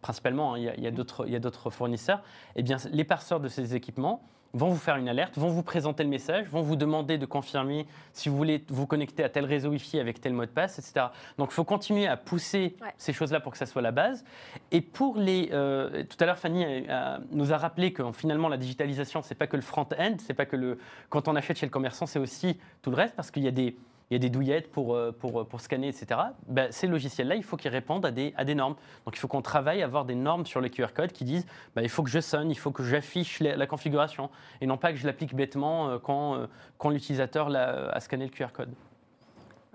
[0.00, 2.22] principalement, hein, il y a, d'autres fournisseurs,
[2.54, 6.46] eh bien, de ces équipements vont vous faire une alerte, vont vous présenter le message,
[6.48, 10.20] vont vous demander de confirmer si vous voulez vous connecter à tel réseau Wi-Fi avec
[10.20, 11.06] tel mot de passe, etc.
[11.38, 14.24] Donc il faut continuer à pousser ces choses-là pour que ça soit la base.
[14.70, 15.50] Et pour les...
[15.52, 16.86] Euh, tout à l'heure, Fanny
[17.30, 20.56] nous a rappelé que finalement la digitalisation, c'est pas que le front-end, c'est pas que
[20.56, 20.78] le...
[21.10, 23.52] Quand on achète chez le commerçant, c'est aussi tout le reste, parce qu'il y a
[23.52, 23.76] des
[24.10, 26.20] il y a des douillettes pour, euh, pour, pour scanner, etc.
[26.46, 28.76] Ben, ces logiciels-là, il faut qu'ils répondent à des, à des normes.
[29.04, 31.46] Donc il faut qu'on travaille à avoir des normes sur les QR codes qui disent
[31.74, 34.92] ben, il faut que je sonne, il faut que j'affiche la, configuration, et non pas
[34.92, 36.46] que je l'applique bêtement euh, quand, euh,
[36.78, 38.70] quand l'utilisateur a scanné le QR code.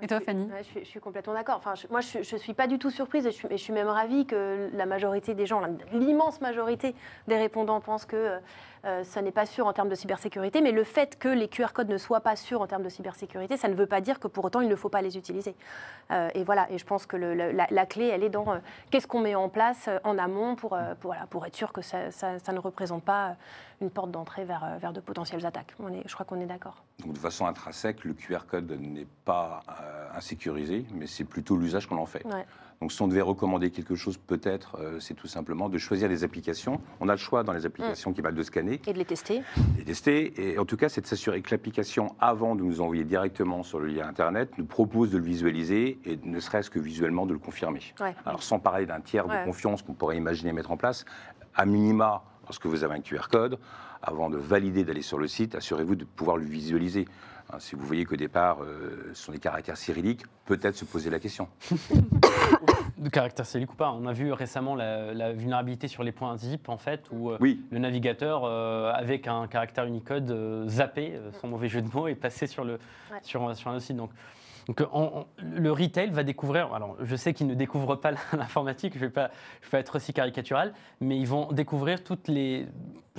[0.01, 0.49] Et toi, Fanny?
[0.75, 1.57] Je, suis, complètement d'accord.
[1.57, 4.69] Enfin, moi, je ne suis pas du tout surprise et je, suis même ravie que
[4.73, 5.61] la majorité des gens,
[5.93, 6.95] l'immense majorité
[7.27, 8.39] des répondants pensent que
[8.85, 10.61] euh, euh, ça n'est pas sûr en termes de cybersécurité.
[10.61, 13.57] Mais le fait que les QR codes ne soient pas sûrs en termes de cybersécurité,
[13.57, 15.55] ça ne veut pas dire que pour autant, il ne faut pas les utiliser.
[16.11, 18.45] Euh, et voilà, et je pense que la, clé, elle est dans
[18.89, 22.11] qu'est-ce qu'on met en place en amont pour, pour, voilà, pour être sûr que ça,
[22.11, 23.35] ça, ne représente pas
[23.81, 25.73] une porte d'entrée vers, vers de potentielles attaques.
[25.79, 26.83] On est, je crois qu'on est d'accord.
[26.99, 31.87] Donc, de façon intrinsèque, le QR code n'est pas euh, insécurisé, mais c'est plutôt l'usage
[31.87, 32.25] qu'on en fait.
[32.81, 36.23] Donc, si on devait recommander quelque chose, peut-être, euh, c'est tout simplement de choisir des
[36.23, 36.81] applications.
[36.99, 38.13] On a le choix dans les applications mm.
[38.15, 38.81] qui valent de scanner.
[38.87, 39.43] Et de les tester.
[39.77, 40.33] Les tester.
[40.51, 43.79] Et en tout cas, c'est de s'assurer que l'application, avant de nous envoyer directement sur
[43.79, 47.39] le lien Internet, nous propose de le visualiser et ne serait-ce que visuellement de le
[47.39, 47.81] confirmer.
[48.25, 51.05] Alors, sans parler d'un tiers de confiance qu'on pourrait imaginer mettre en place,
[51.53, 53.59] à minima, lorsque vous avez un QR code,
[54.01, 57.05] avant de valider d'aller sur le site, assurez-vous de pouvoir le visualiser.
[57.51, 61.09] Hein, si vous voyez qu'au départ, euh, ce sont des caractères cyrilliques, peut-être se poser
[61.09, 61.47] la question.
[63.01, 63.91] de caractères cyrilliques ou pas.
[63.91, 67.37] On a vu récemment la, vulnérabilité sur les points zip, en fait, où euh,
[67.69, 72.47] le navigateur, euh, avec un caractère Unicode, zappé, sans mauvais jeu de mots, et passé
[72.47, 72.79] sur, le,
[73.21, 73.97] sur, sur un site.
[73.97, 74.11] Donc,
[74.67, 74.81] donc
[75.37, 79.11] le retail va découvrir, alors je sais qu'ils ne découvrent pas l'informatique, je ne vais,
[79.11, 79.31] pas,
[79.71, 82.67] vais être aussi caricatural, mais ils vont découvrir toutes les...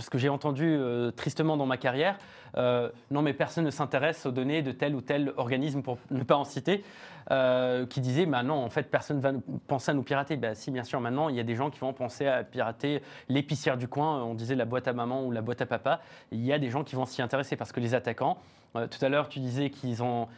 [0.02, 2.18] Ce que j'ai entendu euh, tristement dans ma carrière,
[2.56, 6.22] euh, non mais personne ne s'intéresse aux données de tel ou tel organisme, pour ne
[6.24, 6.84] pas en citer,
[7.30, 9.32] euh, qui disait, bah non, en fait, personne ne va
[9.68, 10.36] penser à nous pirater.
[10.36, 13.00] Bah si, bien sûr, maintenant, il y a des gens qui vont penser à pirater
[13.28, 16.00] l'épicière du coin, on disait la boîte à maman ou la boîte à papa,
[16.32, 18.38] il y a des gens qui vont s'y intéresser parce que les attaquants,
[18.72, 20.28] tout à l'heure, tu disais qu'ils sont,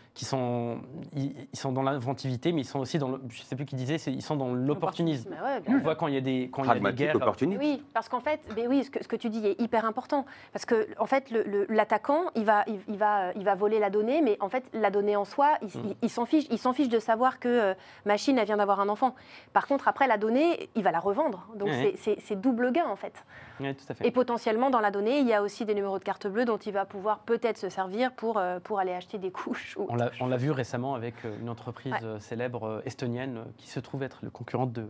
[1.15, 3.97] ils, sont dans l'inventivité, mais ils sont aussi dans, le, je sais plus qui disait,
[4.11, 5.31] ils sont dans l'opportunisme.
[5.69, 7.17] on voit quand il y a des, quand il y a des guerres.
[7.61, 10.25] Oui, parce qu'en fait, mais oui, ce que, ce que, tu dis est hyper important,
[10.53, 11.33] parce que en fait,
[11.69, 15.17] l'attaquant, il va, il, va, il va voler la donnée, mais en fait, la donnée
[15.17, 15.59] en soi,
[16.03, 18.89] il, s'en fiche, il s'en fiche de savoir que euh, machine, elle vient d'avoir un
[18.89, 19.15] enfant.
[19.53, 23.25] Par contre, après la donnée, il va la revendre, donc c'est double gain en fait.
[23.59, 24.07] tout à fait.
[24.07, 26.59] Et potentiellement dans la donnée, il y a aussi des numéros de carte bleue dont
[26.59, 29.77] il va pouvoir peut-être se servir pour euh, pour aller acheter des couches.
[29.89, 34.31] On l'a vu récemment avec euh, une entreprise célèbre estonienne qui se trouve être le
[34.31, 34.87] concurrent de,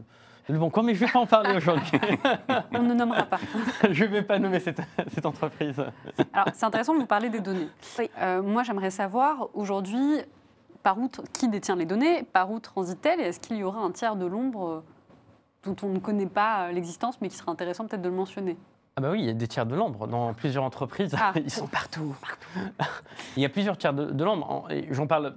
[0.49, 1.99] Bon mais je ne vais pas en parler aujourd'hui.
[2.73, 3.39] On ne nommera pas.
[3.91, 4.81] je ne vais pas nommer cette,
[5.13, 5.83] cette entreprise.
[6.33, 7.69] Alors, c'est intéressant de vous parler des données.
[8.43, 10.21] moi, j'aimerais savoir aujourd'hui
[10.83, 13.91] par où, qui détient les données, par où transitent-elles, et est-ce qu'il y aura un
[13.91, 14.83] tiers de l'ombre
[15.65, 18.59] dont on ne connaît pas l'existence, mais qui serait intéressant peut-être de le mentionner?
[18.97, 21.17] Ah bah oui, il y a des tiers de l'ombre dans plusieurs entreprises.
[21.19, 22.15] Ah, ils sont partout,
[23.37, 24.69] il y a plusieurs tiers de, de l'ombre.
[24.91, 25.35] J'en parle,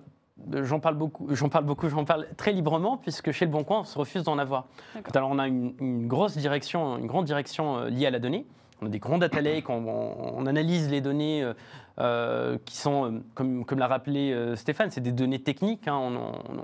[0.63, 3.81] j'en parle beaucoup, j'en parle beaucoup, j'en parle très librement puisque chez Le Bon Coin,
[3.81, 4.65] on se refuse d'en avoir.
[5.13, 8.45] Alors on a une, grosse direction, une grande direction euh, liée à la donnée.
[8.81, 11.53] On a des grands data lakes, on, analyse les données euh,
[11.99, 15.87] euh, qui sont, comme, comme l'a rappelé Stéphane, c'est des données techniques.
[15.87, 15.97] Hein.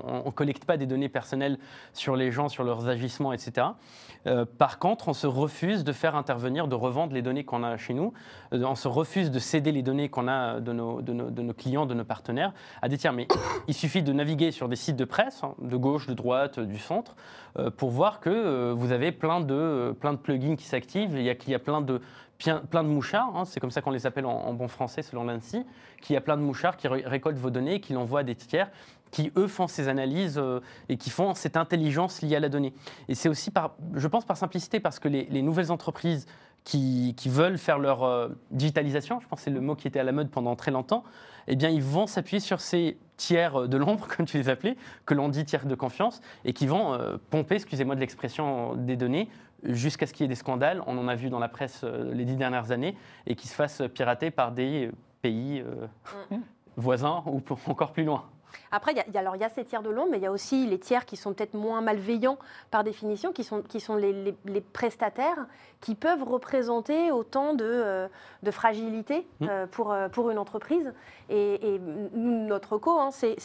[0.04, 1.58] on ne collecte pas des données personnelles
[1.92, 3.66] sur les gens, sur leurs agissements, etc.
[4.26, 7.78] Euh, par contre, on se refuse de faire intervenir, de revendre les données qu'on a
[7.78, 8.14] chez nous.
[8.54, 12.04] Euh, on se refuse de céder les données qu'on a de nos, clients, de nos
[12.04, 13.14] partenaires à des tiers.
[13.14, 13.28] Mais
[13.68, 16.80] il suffit de naviguer sur des sites de presse, hein, de gauche, de droite, du
[16.80, 17.16] centre,
[17.58, 21.18] euh, pour voir que vous avez plein de, plugins qui s'activent.
[21.18, 22.00] Il y a, y a plein de
[22.82, 25.66] mouchards, hein, c'est comme ça qu'on les appelle en, bon français selon l'ANSI,
[26.02, 28.70] qui a plein de mouchards qui récoltent vos données, qui l'envoient à des tiers,
[29.14, 32.74] qui eux font ces analyses euh, et qui font cette intelligence liée à la donnée.
[33.08, 36.26] Et c'est aussi, par, je pense, par simplicité, parce que les, nouvelles entreprises
[36.64, 40.00] qui, qui veulent faire leur euh, digitalisation, je pense que c'est le mot qui était
[40.00, 41.04] à la mode pendant très longtemps,
[41.48, 45.14] eh bien, ils vont s'appuyer sur ces tiers de l'ombre, comme tu les appelais, que
[45.14, 49.30] l'on dit tiers de confiance, et qui vont euh, pomper, excusez-moi de l'expression, des données
[49.64, 50.82] jusqu'à ce qu'il y ait des scandales.
[50.88, 52.98] On en a vu dans la presse euh, les dix dernières années,
[53.28, 55.88] et qui se fassent pirater par des pays euh,
[56.32, 56.42] Mm.
[56.78, 58.26] voisins ou encore plus loin.
[58.72, 60.10] Après, il y a- il y, a, alors, il y a ces tiers de l'ombre,
[60.12, 62.38] mais il y a aussi les tiers qui sont peut-être moins malveillants
[62.72, 65.46] par définition, qui sont, qui sont les, les- les prestataires
[65.82, 68.08] qui peuvent représenter autant de, euh,
[68.42, 69.48] de fragilité Mm.
[69.50, 70.94] euh, pour, euh, pour une entreprise.
[71.30, 71.80] Et, et
[72.14, 73.36] notre co, hein, c'est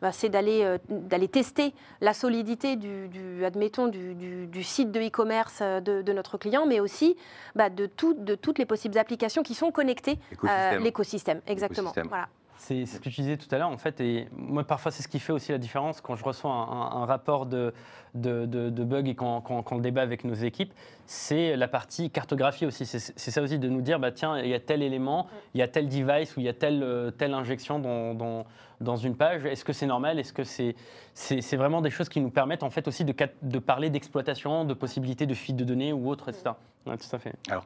[0.00, 5.00] bah, d'aller euh, d'aller tester la solidité du, du- admettons, du, du- du site de
[5.00, 7.16] e-commerce de, de notre client, mais aussi
[7.54, 10.82] bah, de, tout- de toutes les possibles applications qui sont connectées à Écosystème.
[10.82, 11.40] l'écosystème.
[11.46, 11.92] Exactement.
[12.08, 12.28] Voilà.
[12.56, 15.08] C'est ce que tu disais tout à l'heure, en fait, et moi, parfois, c'est ce
[15.08, 17.74] qui fait aussi la différence quand je reçois un, rapport de,
[18.14, 20.72] de, de, de et quand, quand, on le débat avec nos équipes,
[21.06, 22.86] c'est la partie cartographie aussi.
[22.86, 25.62] C'est ça aussi de nous dire, bah, tiens, il y a tel élément, il y
[25.62, 28.46] a tel device ou il y a telle, euh, telle injection dans, dans,
[28.80, 29.44] dans une page.
[29.44, 30.18] Est-ce que c'est normal?
[30.18, 30.74] Est-ce que c'est
[31.14, 34.74] c'est vraiment des choses qui nous permettent, en fait, aussi de, de parler d'exploitation, de
[34.74, 36.50] possibilités de fuite de données ou autre, etc.
[36.86, 37.34] Ouais, tout à fait.
[37.52, 37.60] Euh,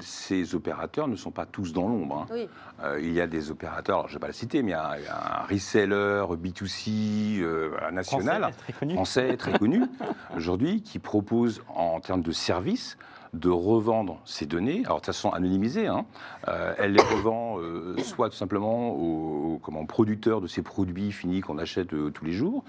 [0.00, 2.26] Ces opérateurs ne sont pas tous dans l'ombre.
[2.30, 2.32] hein.
[2.32, 2.48] Oui.
[2.82, 4.74] Euh, il y a des opérateurs, alors je ne vais pas le citer, mais il
[4.74, 8.94] y a, il y a un reseller B2C euh, national, Français, très connu.
[8.94, 9.82] français très connu,
[10.36, 12.96] aujourd'hui, qui propose en termes de services
[13.32, 16.04] de revendre ces données, alors de façon anonymisée, hein.
[16.48, 21.12] Euh, elle les revend euh, soit tout simplement aux, aux- comment, producteurs de ces produits
[21.12, 22.62] finis qu'on achète euh, tous les jours,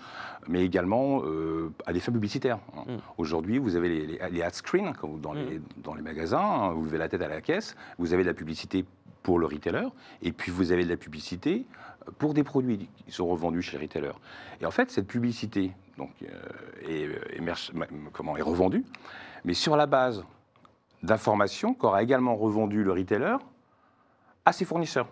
[0.48, 1.22] mais également
[1.86, 2.60] à des fins publicitaires.
[2.78, 2.84] hein.
[2.88, 2.98] Mm.
[3.18, 6.86] Aujourd'hui, vous avez les, les, les ad screens dans, les, dans les magasins, hein, vous
[6.86, 8.86] levez la tête à la caisse, vous avez de la publicité
[9.22, 9.88] pour le retailer,
[10.22, 11.66] et puis vous avez de la publicité
[12.20, 14.16] pour des produits qui sont revendus chez les retailers.
[14.62, 16.12] Et en fait, cette publicité donc,
[16.88, 17.10] est,
[18.12, 18.84] comment, est revendue,
[19.46, 20.24] mais sur la base
[21.04, 23.36] d'informations qu'aura également revendu le retailer
[24.46, 25.08] à ses fournisseurs.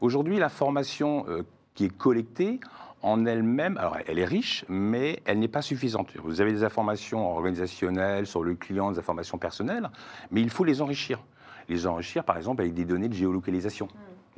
[0.00, 1.42] Aujourd'hui, l'information euh,
[1.74, 2.60] qui est collectée
[3.02, 6.12] en elle-même, alors elle est riche, mais elle n'est pas suffisante.
[6.22, 9.90] Vous avez des informations organisationnelles sur le client, des informations personnelles,
[10.30, 11.20] mais il faut les enrichir.
[11.68, 13.88] Les enrichir, par exemple, avec des données de géolocalisation.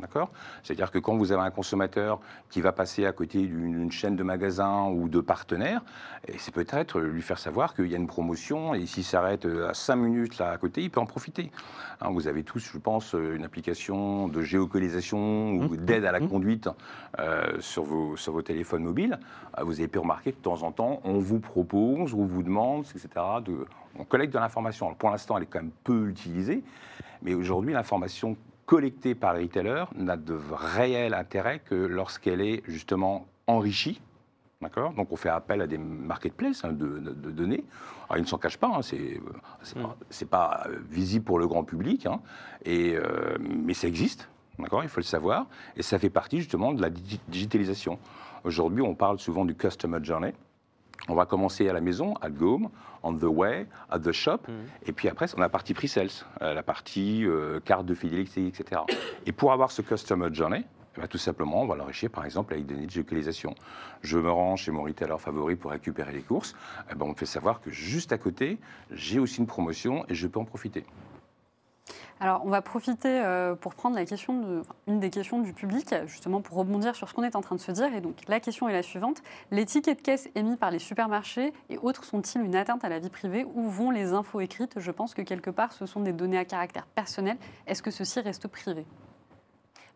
[0.01, 0.31] D'accord?
[0.65, 2.19] C'est-à-dire que quand vous avez un consommateur
[2.51, 5.83] qui va passer à côté d'une chaîne de magasins ou de partenaires,
[6.37, 9.95] c'est peut-être lui faire savoir qu'il y a une promotion et s'il s'arrête à 5
[9.97, 11.53] minutes là à côté, il peut en profiter.
[12.01, 16.69] Hein, vous avez tous, je pense, une application de géolocalisation ou d'aide à la conduite
[17.21, 19.19] euh, sur, vos, sur vos téléphones mobiles.
[19.59, 22.43] Euh, Vous avez pu remarquer que de temps en temps, on vous propose ou vous
[22.43, 23.09] demande, etc.
[23.45, 23.67] De,
[23.99, 24.93] on collecte de l'information.
[24.95, 26.65] Pour l'instant, elle est quand même peu utilisée,
[27.23, 33.27] mais aujourd'hui, l'information collectée par les retailers n'a de réel intérêt que lorsqu'elle est justement
[33.47, 34.01] enrichie.
[34.63, 34.93] D'accord?
[34.95, 37.65] Donc on fait appel à des marketplaces hein, de, de- de données.
[38.09, 39.21] Alors ils ne s'en cachent pas, hein, c'est euh,
[39.63, 42.21] c'est pas, c'est pas, euh, visible pour le grand public, hein,
[42.65, 44.31] et, euh, mais ça existe.
[44.59, 44.83] D'accord?
[44.83, 45.47] Il faut le savoir.
[45.77, 47.99] Et ça fait partie justement de la digi- digitalisation.
[48.45, 50.33] Aujourd'hui, on parle souvent du customer journey.
[51.09, 52.71] On va commencer à la maison, at home,
[53.03, 54.39] on the way, at the shop,
[54.87, 56.09] et puis après, on a la partie pre-sales,
[56.41, 58.81] euh, la partie euh, carte de fidélité, etc.
[59.27, 60.65] Et pour avoir ce customer journey,
[60.97, 63.55] eh ben, tout simplement, on va l'enrichir par exemple avec des données de géolocalisation.
[64.03, 66.55] Je me rends chez mon retailer favori pour récupérer les courses,
[66.91, 68.59] eh ben, on me fait savoir que juste à côté,
[68.91, 70.87] j'ai aussi une promotion et je peux en profiter.
[72.25, 75.95] Alors, on va profiter euh, pour prendre la question de, une des questions du public,
[76.07, 77.95] justement pour rebondir sur ce qu'on est en train de se dire.
[77.95, 81.53] Et donc, la question est la suivante les tickets de caisse émis par les supermarchés
[81.69, 84.81] et autres sont-ils une atteinte à la vie privée Où vont les infos écrites?
[84.81, 87.37] Je pense que quelque part, ce sont des données à caractère personnel.
[87.67, 88.87] Est-ce que ceci reste privé?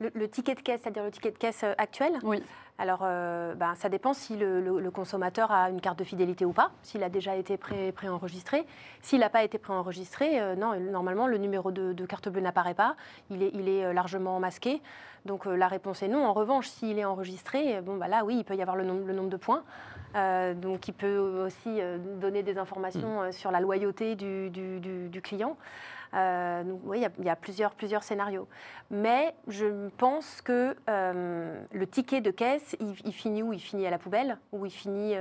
[0.01, 2.43] Le, le ticket de caisse, c'est-à-dire le ticket de caisse euh, actuel Oui.
[2.81, 6.45] Alors, euh, ben, ça dépend si le, le- le consommateur a une carte de fidélité
[6.45, 8.65] ou pas, s'il a déjà été pré- préenregistré.
[9.03, 12.75] S'il n'a pas été préenregistré, euh, non, normalement, le numéro de, de carte bleue n'apparaît
[12.75, 12.95] pas.
[13.31, 14.81] Il est, il est euh, largement masqué.
[15.25, 16.25] Donc, euh, la réponse est non.
[16.25, 19.05] En revanche, s'il est enregistré, bon, bah, là, oui, il peut y avoir le nombre,
[19.05, 19.65] le nombre de points.
[20.55, 21.81] Donc, il peut aussi
[22.21, 25.57] donner des informations euh, sur la loyauté du, du- du- du client.
[26.15, 28.49] Euh, oui, il y a- plusieurs, plusieurs scénarios.
[28.91, 33.53] Mais je pense que euh, le ticket de caisse, il, finit où?
[33.53, 35.15] Il finit à la poubelle Ou il finit.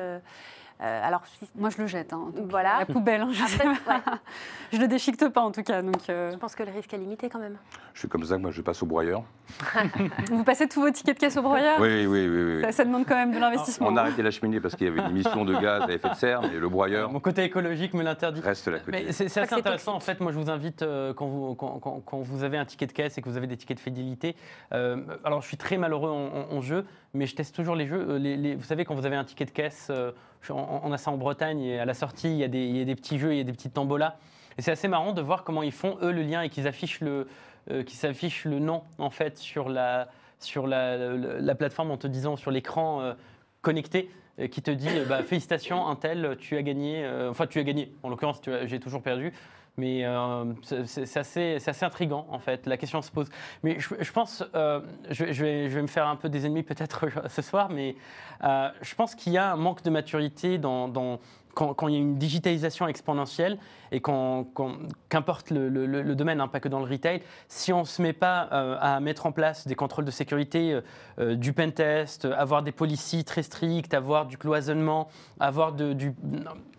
[0.82, 2.13] Euh, alors, si- Moi, je le jette.
[2.13, 2.76] hein, donc, Voilà.
[2.76, 3.94] à La poubelle, hein, je, sais après, pas.
[4.12, 4.18] ouais,
[4.74, 5.82] je le déchiquete pas en tout cas.
[5.82, 7.58] Donc, euh, je pense que le risque est limité quand même.
[7.94, 9.24] Je suis comme ça, moi je passe au broyeur.
[10.30, 11.80] vous passez tous vos tickets de caisse au broyeur?
[11.80, 12.56] Oui, oui, oui.
[12.58, 12.62] oui.
[12.62, 13.88] ça, ça demande quand même de l'investissement.
[13.88, 16.10] On a arrêté la cheminée parce qu'il y avait une émission de gaz à effet
[16.10, 18.42] de serre, mais le broyeur Mon côté écologique me l'interdit.
[18.42, 19.04] reste là côté.
[19.06, 19.96] Mais c'est assez que intéressant.
[19.96, 22.66] En fait, moi, je vous invite, euh, quand, vous, quand, quand- quand vous avez un
[22.66, 24.36] ticket de caisse et que vous avez des tickets de fidélité,
[24.74, 27.88] euh, alors je suis très malheureux en, en- en jeu, mais je teste toujours les
[27.88, 28.06] jeux.
[28.10, 30.12] Euh, vous savez, quand vous avez un ticket de caisse, euh,
[30.50, 32.82] on, a ça en Bretagne, et à la sortie, il y a des, il y
[32.82, 34.17] a des petits jeux, il y a des petites tambolas.
[34.58, 37.02] Et c'est assez marrant de voir comment ils font, eux, le lien et qu'ils affichent
[37.02, 37.28] le,
[37.72, 40.08] euh, qu'ils s'affichent le nom, en fait, sur la,
[40.39, 43.13] sur la, la- la plateforme en te disant sur l'écran euh,
[43.62, 44.10] connecté.
[44.52, 48.10] qui te dit bah, félicitations un tel tu as gagné enfin tu as gagné en
[48.10, 49.34] l'occurrence j'ai toujours perdu
[49.78, 53.30] mais euh, c'est- assez, assez intriguant en fait la question se pose.
[53.63, 55.34] Mais je, pense euh, je, vais-
[55.70, 57.96] je vais, me faire un peu des ennemis peut-être ce soir mais
[58.44, 61.20] euh, je pense qu'il y a un manque de maturité dans,
[61.54, 63.58] quand, il y a une digitalisation exponentielle
[63.92, 68.13] et qu'importe le, domaine, hein, pas que dans le retail, si on ne se met
[68.13, 70.80] pas à mettre en place des contrôles de sécurité,
[71.20, 75.08] du pentest, avoir des policies très strictes, avoir du cloisonnement,
[75.40, 76.13] avoir de- du,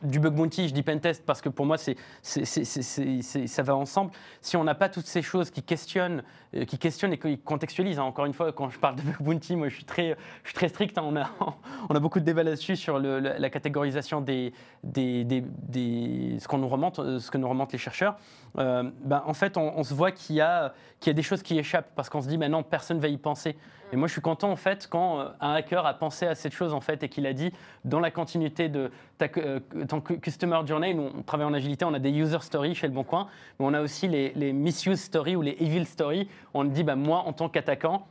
[0.03, 4.13] du bug bounty, je dis pentest parce que pour moi c'est, ça va ensemble.
[4.41, 6.23] Si on n'a pas toutes ces choses qui questionnent,
[6.55, 9.17] euh, qui questionnent et qui contextualisent, hein, encore une fois, quand je parle de bug
[9.21, 11.31] bounty, moi je suis très, je suis très strict, hein, on, a,
[11.89, 14.53] on a beaucoup de débats là-dessus sur la, catégorisation des-
[14.85, 18.17] ce, qu'on nous remonte, euh, ce que nous remontent les chercheurs.
[18.59, 20.73] Euh, ben, en fait, on, se voit qu'il y, a,
[21.05, 23.19] y a des choses qui échappent parce qu'on se dit, non, personne ne va y
[23.19, 23.57] penser.
[23.93, 26.53] Et moi, je suis content en fait quand euh, un hacker a pensé à cette
[26.53, 27.53] chose en fait et qu'il a dit,
[27.85, 31.85] dans la continuité de ta, euh, ton cu- customer journey, nous, on travaille en agilité,
[31.85, 35.01] on a des user stories chez Le Bon Coin, mais on a aussi les, misuse
[35.01, 36.29] stories ou les evil stories.
[36.53, 38.07] On dit, ben, moi, en tant qu'attaquant,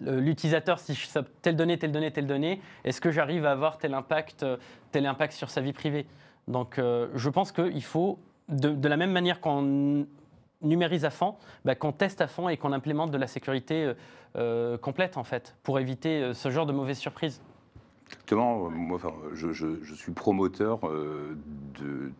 [0.00, 3.78] l'utilisateur, si je sais telle donnée, telle donnée, telle donnée, est-ce que j'arrive à avoir
[3.78, 4.56] tel impact, euh,
[4.90, 6.06] tel impact sur sa vie privée?
[6.48, 10.06] Donc, je pense qu'il faut, de, de la même manière qu'on
[10.62, 13.94] numérise à fond, bah, qu'on teste à fond et qu'on implémente de la sécurité euh,
[14.36, 17.40] euh, complète, en fait, pour éviter euh, ce genre de mauvaises surprises.
[18.12, 18.70] Exactement.
[18.70, 21.36] Moi, enfin, je, je- je suis promoteur euh,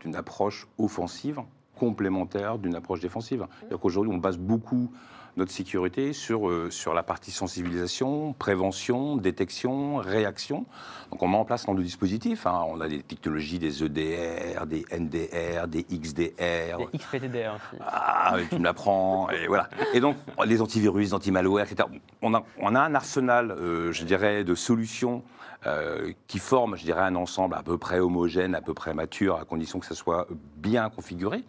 [0.00, 1.40] d'une approche offensive
[1.76, 3.46] complémentaire d'une approche défensive.
[3.58, 4.92] C'est-à-dire qu'aujourd'hui, on base beaucoup
[5.36, 10.66] notre sécurité sur, euh, sur la partie sensibilisation, prévention, détection, réaction.
[11.10, 12.46] Donc on met en place dans le dispositif.
[12.46, 12.62] hein.
[12.68, 16.78] On a des technologies, des EDR, des NDR, des XDR.
[16.92, 17.80] Et XPTDR aussi.
[17.80, 19.68] Ah, tu me l'apprends, et voilà.
[19.92, 20.16] Et donc,
[20.46, 21.88] les antivirus, les anti-malware, etc.
[22.22, 25.22] On a, on a un arsenal, euh, je dirais, de solutions
[25.66, 29.36] euh, qui forment, je dirais, un ensemble à peu près homogène, à peu près mature,
[29.36, 31.42] à condition que ça soit bien configuré.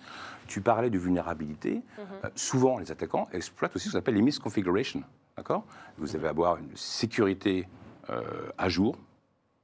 [0.48, 1.82] Tu parlais de vulnérabilité.
[2.00, 5.04] Euh, souvent, les attaquants exploitent aussi ce qu'on appelle les misconfigurations.
[5.38, 5.66] D'accord?
[5.98, 7.68] Vous allez avoir une sécurité
[8.10, 8.98] euh, à jour.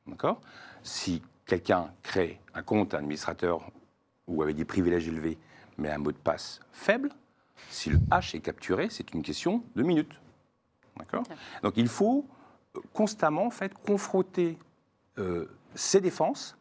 [0.07, 0.41] D'accord?
[0.83, 3.69] Si quelqu'un crée un compte administrateur
[4.27, 5.37] ou avec des privilèges élevés,
[5.77, 7.09] mais un mot de passe faible,
[7.69, 10.13] si le hash est capturé, c'est une question de minutes.
[10.97, 11.23] D'accord.
[11.63, 12.25] Donc il faut
[12.93, 14.57] constamment en fait, confronter
[15.17, 16.57] euh, ses défenses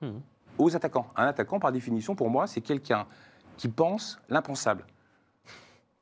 [0.00, 0.20] Mhm.
[0.58, 1.06] Aux attaquants.
[1.16, 3.06] Un attaquant, par définition, pour moi, c'est quelqu'un
[3.56, 4.84] qui pense l'impensable.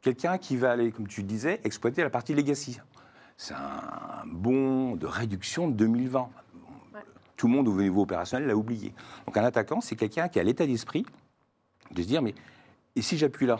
[0.01, 2.81] Quelqu'un qui va aller, comme tu disais, exploiter la partie legacy.
[3.37, 6.29] C'est un bond de réduction de 2020.
[7.37, 8.95] Tout le monde au niveau opérationnel l'a oublié.
[9.27, 11.05] Donc un attaquant, c'est quelqu'un qui a l'état d'esprit
[11.90, 12.35] de se dire, mais
[12.95, 13.59] et si j'appuie là?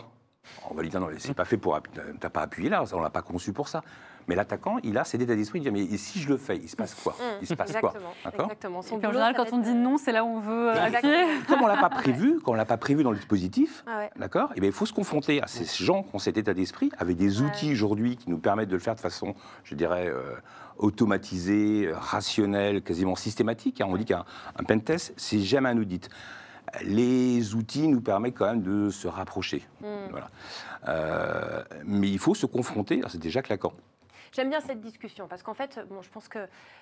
[0.69, 3.01] On va lui dire, non, c'est pas fait pour appuyer, t'as pas appuyé là, on
[3.01, 3.83] l'a pas conçu pour ça.
[4.27, 6.57] Mais l'attaquant, il a cet état d'esprit de dire, mais et si je le fais,
[6.57, 7.15] il se passe quoi?
[7.41, 7.93] Il se passe quoi?
[7.93, 8.13] Exactement.
[8.25, 8.45] D'accord?
[8.45, 8.81] exactement.
[8.81, 10.71] Son Et puis en général, quand on dit euh, non, c'est là où on veut
[10.71, 10.89] euh.
[11.47, 14.09] Comme on l'a pas prévu, quand on l'a pas prévu dans le dispositif, Ah ouais.
[14.17, 14.51] D'accord?
[14.55, 17.15] Eh bien, il faut se confronter à ces gens qui ont cet état d'esprit, avec
[17.15, 20.35] des outils aujourd'hui qui nous permettent de le faire de façon, je dirais, euh,
[20.77, 23.81] automatisée, rationnelle, quasiment systématique.
[23.81, 23.87] hein.
[23.89, 24.25] On dit qu'un
[24.57, 26.09] un pentest, c'est jamais un audit.
[26.83, 29.65] Les outils nous permettent quand même de se rapprocher.
[30.11, 30.29] Voilà.
[30.87, 33.73] Euh, mais il faut se confronter, c'est déjà claquant.
[34.33, 36.39] J'aime bien cette discussion parce qu'en fait, bon, je pense que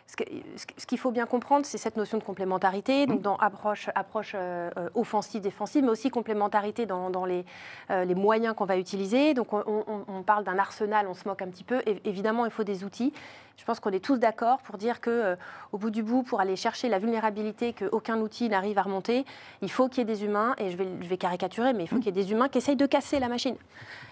[0.08, 4.70] ce qu'il faut bien comprendre, c'est cette notion de complémentarité, donc dans approche, approche euh,
[4.78, 7.46] euh, offensive, défensive, mais aussi complémentarité dans, dans les,
[7.92, 9.34] euh, les moyens qu'on va utiliser.
[9.34, 11.82] Donc on, on- on parle d'un arsenal, on se moque un petit peu.
[11.86, 13.14] Et, évidemment, il faut des outils.
[13.58, 15.36] Je pense qu'on est tous d'accord pour dire que, euh,
[15.72, 19.26] au bout du bout, pour aller chercher la vulnérabilité qu'aucun outil n'arrive à remonter,
[19.62, 21.88] il faut qu'il y ait des humains, et je vais, je vais caricaturer, mais il
[21.88, 23.56] faut qu'il y ait des humains qui essayent de casser la machine.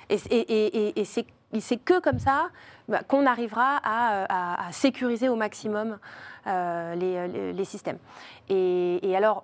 [0.09, 1.25] Et, et- et- et- et c'est
[1.61, 2.49] c'est que comme ça
[2.87, 5.97] bah, qu'on arrivera à, à- sécuriser au maximum
[6.47, 7.97] euh, les, les- systèmes.
[8.49, 9.43] Et, alors,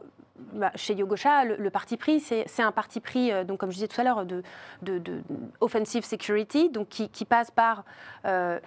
[0.54, 3.76] bah, chez Yogosha, le, le parti pris, c'est un parti pris, euh, donc, comme je
[3.76, 4.44] disais tout à l'heure, de,
[5.62, 7.84] offensive security, donc qui, qui passe par...
[8.26, 8.60] euh,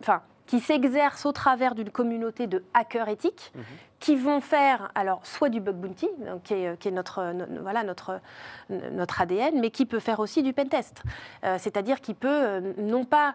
[0.00, 3.52] Enfin, qui s'exerce au travers d'une communauté de hackers éthiques
[3.98, 7.46] qui vont faire alors soit du bug bounty, donc, qui est, qui est notre, no-
[7.62, 8.20] voilà, notre,
[8.68, 11.02] notre ADN, mais qui peut faire aussi du pentest.
[11.44, 13.34] Euh, C'est-à-dire qu'il peut euh, non pas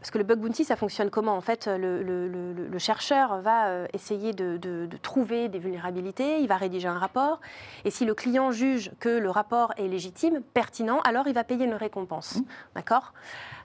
[0.00, 3.38] parce que le bug bounty, ça fonctionne comment En fait, le, le- le- le chercheur
[3.40, 7.40] va euh, essayer de, de- de trouver des vulnérabilités, il va rédiger un rapport,
[7.84, 11.64] et si le client juge que le rapport est légitime, pertinent, alors il va payer
[11.64, 12.38] une récompense.
[12.74, 13.14] D'accord?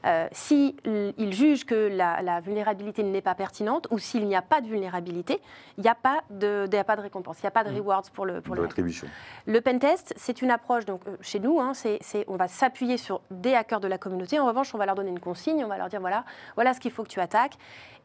[0.05, 4.35] Euh, Si l- il juge que la, la vulnérabilité n'est pas pertinente, ou s'il n'y
[4.35, 5.41] a pas de vulnérabilité,
[5.77, 8.03] il n'y a, pas de- a pas de récompense, il n'y a pas de rewards
[8.13, 9.07] pour le, pour de le rétribution.
[9.45, 13.21] le pentest, c'est une approche, donc euh, chez nous, hein, c'est, on va s'appuyer sur
[13.29, 14.39] des hackers de la communauté.
[14.39, 16.23] En revanche, on va leur donner une consigne, on va leur dire voilà,
[16.55, 17.57] voilà ce qu'il faut que tu attaques.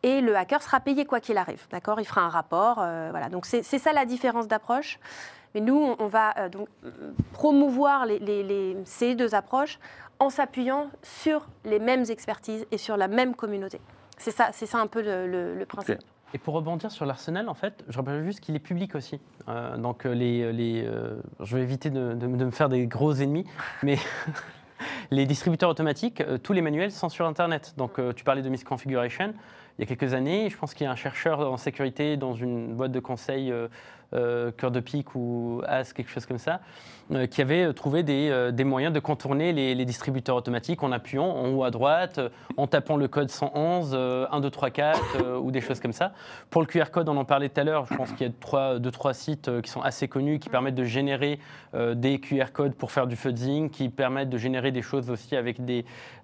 [0.02, 1.98] Et le hacker sera payé quoi qu'il arrive, d'accord?
[2.00, 3.28] Il fera un rapport, euh, voilà.
[3.30, 4.98] Donc c'est, ça la différence d'approche.
[5.54, 6.68] Mais nous, on, va euh, donc
[7.32, 9.78] promouvoir les- les- les- ces deux approches
[10.24, 13.80] en s'appuyant sur les mêmes expertises et sur la même communauté.
[14.18, 15.98] C'est ça, c'est ça un peu le, le- le principe.
[16.32, 19.20] Et pour rebondir sur l'arsenal, en fait, je rappelle juste qu'il est public aussi.
[19.48, 22.86] Euh, donc, euh, les, les, euh, je vais éviter de, de- de me faire des
[22.88, 23.46] gros ennemis,
[23.84, 23.98] mais
[25.10, 27.74] les distributeurs automatiques, euh, tous les manuels sont sur Internet.
[27.76, 29.32] Donc, euh, tu parlais de misconfiguration.
[29.78, 32.34] Il y a quelques années, je pense qu'il y a un chercheur en sécurité dans
[32.34, 33.68] une boîte de conseil, euh,
[34.12, 36.60] euh, Cœur de Pique ou As, quelque chose comme ça,
[37.30, 41.50] qui avait trouvé des, euh, des moyens de contourner les, distributeurs automatiques en appuyant en
[41.50, 45.38] haut à droite, euh, en tapant le code 111, euh, 1, 2, 3, 4 euh,
[45.38, 46.12] ou des choses comme ça.
[46.50, 48.32] Pour le QR code, on en parlait tout à l'heure, je pense qu'il y a
[48.40, 51.38] trois, deux, trois sites euh, qui sont assez connus, qui permettent de générer
[51.74, 55.36] euh, des QR codes pour faire du fuzzing, qui permettent de générer des choses aussi
[55.36, 55.58] avec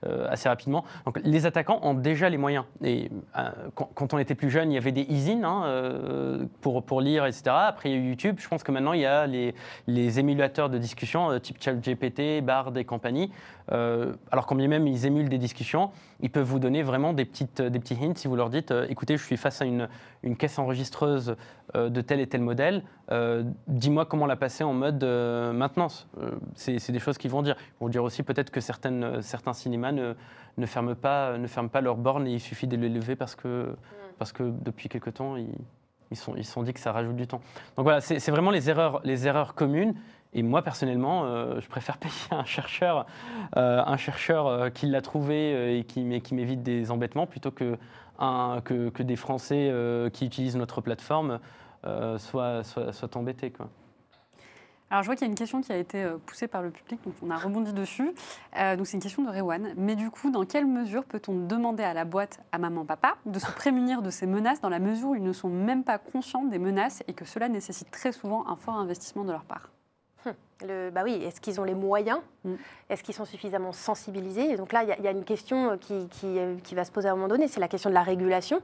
[0.07, 0.85] euh, assez rapidement.
[1.05, 2.64] Donc les attaquants ont déjà les moyens.
[2.83, 7.01] Et euh, quand, on était plus jeune, il y avait des easing hein, euh, pour,
[7.01, 7.43] lire, etc.
[7.49, 8.37] Après, il y a eu YouTube.
[8.39, 12.76] Je pense que maintenant, il y a les émulateurs de discussion, euh, type ChatGPT, Bard
[12.76, 13.30] et compagnie.
[13.72, 15.90] Euh, alors, quand bien même ils émulent des discussions,
[16.20, 18.86] ils peuvent vous donner vraiment des, petites, des petits hints si vous leur dites euh,
[18.88, 19.88] écoutez, je suis face à une,
[20.22, 21.36] une caisse enregistreuse
[21.76, 26.08] euh, de tel et tel modèle, euh, dis-moi comment la passer en mode euh, maintenance.
[26.20, 27.56] Euh, c'est des choses qu'ils vont dire.
[27.58, 30.14] Ils vont dire aussi peut-être que certaines, euh, certains cinémas ne,
[30.58, 33.34] ne, ferment pas, ne ferment pas leurs bornes et il suffit de les lever parce
[33.34, 33.74] que,
[34.18, 35.48] parce que depuis quelque temps, ils,
[36.10, 37.40] ils sont, ils se sont dit que ça rajoute du temps.
[37.76, 39.94] Donc voilà, c'est c'est vraiment les erreurs, les erreurs communes.
[40.33, 43.07] Et moi, personnellement, euh, je préfère payer un chercheur,
[43.57, 47.51] euh, un chercheur euh, qui l'a trouvé et qui, m'é- qui m'évite des embêtements plutôt
[47.51, 47.76] que,
[49.03, 49.72] des Français
[50.12, 51.41] qui utilisent notre plateforme
[52.18, 52.62] soient,
[53.14, 53.53] embêtés.
[54.91, 57.01] Alors, je vois qu'il y a une question qui a été poussée par le public,
[57.05, 58.12] donc on a rebondi dessus.
[58.76, 59.72] Donc, c'est une question de Rewan.
[59.76, 63.39] Mais du coup, dans quelle mesure peut-on demander à la boîte, à maman, papa, de
[63.39, 66.45] se prémunir de ces menaces dans la mesure où ils ne sont même pas conscients
[66.45, 69.70] des menaces et que cela nécessite très souvent un fort investissement de leur part?
[70.66, 72.54] Le- bah oui, est-ce qu'ils ont les moyens Mm.
[72.88, 75.24] Est-ce qu'ils sont suffisamment sensibilisés Et donc là, il y a- il y, a une
[75.24, 77.68] question euh, qui, qui, euh, qui va se poser à un moment donné, c'est la
[77.68, 78.62] question de la régulation.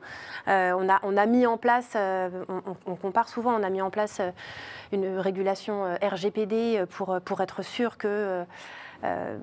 [0.48, 2.44] Euh, on, a, on a mis en place, euh,
[2.86, 4.20] on, compare souvent, on a mis en place
[4.92, 8.44] une régulation RGPD pour, pour être sûr que euh,
[9.04, 9.36] euh,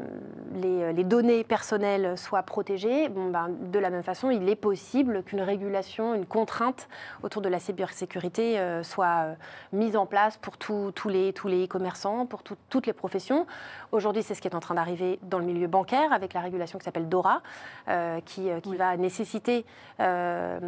[0.55, 3.09] les, les données personnelles soient protégées.
[3.09, 6.87] Bon, ben, de la même façon, il est possible qu'une régulation, une contrainte
[7.21, 9.33] autour de la cybersécurité euh, soit euh,
[9.71, 13.45] mise en place pour tous les tous les commerçants, pour tout- toutes les professions.
[13.91, 16.79] Aujourd'hui, c'est ce qui est en train d'arriver dans le milieu bancaire avec la régulation
[16.79, 17.41] qui s'appelle DORA,
[17.87, 18.77] euh, qui, euh, qui Oui.
[18.77, 19.65] va nécessiter
[19.99, 20.59] euh,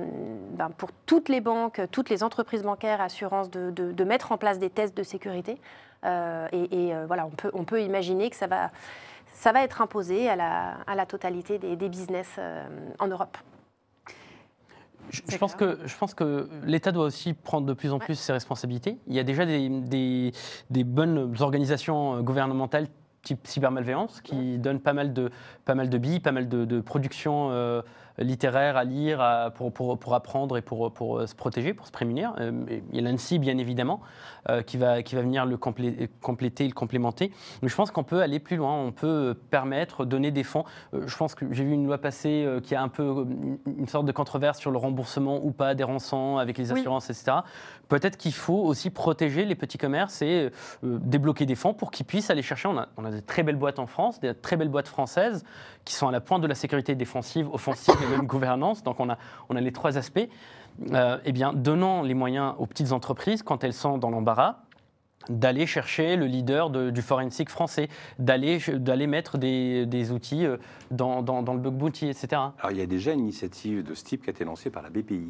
[0.51, 4.37] ben, pour toutes les banques, toutes les entreprises bancaires, assurances, de, de- de mettre en
[4.37, 5.59] place des tests de sécurité.
[6.05, 8.71] Euh, et et, euh, voilà, on peut, on peut imaginer que ça va,
[9.33, 12.63] ça va être imposé à la, à la totalité des, des business euh,
[12.99, 13.37] en Europe.
[15.11, 18.05] Je, pense que, je pense que l'État doit aussi prendre de plus en Ouais.
[18.05, 18.97] plus ses responsabilités.
[19.07, 20.31] Il y a déjà des, des-
[20.71, 22.87] des bonnes organisations gouvernementales
[23.21, 25.31] type cybermalveillance qui donnent pas mal de,
[25.63, 27.81] pas mal de billes, pas mal de, de productions euh,
[28.17, 31.85] littéraires à lire à- pour, pour, pour apprendre et pour, pour euh, se protéger, pour
[31.87, 32.33] se prémunir.
[32.39, 32.51] Euh,
[32.91, 33.99] il y a l'ANSI, bien évidemment,
[34.49, 37.31] euh, qui, va, qui va venir le complé- compléter, le complémenter.
[37.61, 40.63] Mais je pense qu'on peut aller plus loin, on peut permettre, donner des fonds.
[40.93, 43.25] Je pense que j'ai vu une loi passer qui a un peu
[43.65, 46.79] une- sorte de controverse sur le remboursement ou pas des rançons avec les Oui.
[46.79, 47.37] assurances, etc.
[47.87, 50.49] Peut-être qu'il faut aussi protéger les petits commerces et
[50.83, 52.67] débloquer des fonds pour qu'ils puissent aller chercher.
[52.67, 55.43] On a, on a des très belles boîtes en France, des très belles boîtes françaises
[55.83, 57.93] qui sont à la pointe de la sécurité défensive, offensive
[58.23, 58.83] gouvernance.
[58.83, 59.17] Donc on a,
[59.49, 60.27] on a les trois aspects.
[60.91, 64.57] Euh, eh bien, donnant les moyens aux petites entreprises quand elles sont dans l'embarras
[65.27, 67.89] d'aller chercher le leader de- du forensic français,
[68.19, 70.57] d'aller d'aller mettre des, des outils euh,
[70.91, 72.27] dans, dans- dans le bug bounty, etc.
[72.59, 74.83] Alors, il y a déjà une initiative de ce type qui a été lancée par
[74.83, 75.29] la BPI.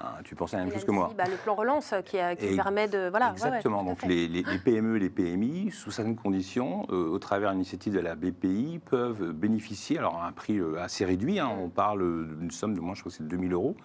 [0.00, 1.10] Hein, tu pensais à la même chose que moi.
[1.16, 3.08] Bah, le plan relance qui, a- qui Et- permet de.
[3.10, 3.82] Voilà, ouais, ouais, Exactement.
[3.82, 7.94] Donc les, les- les PME, les PMI, sous certaines conditions, euh, au travers d'une initiative
[7.94, 12.28] de la BPI, peuvent bénéficier, alors à un prix euh, assez réduit, hein, on parle
[12.38, 13.76] d'une somme de moins, je crois que c'est 2000 euros,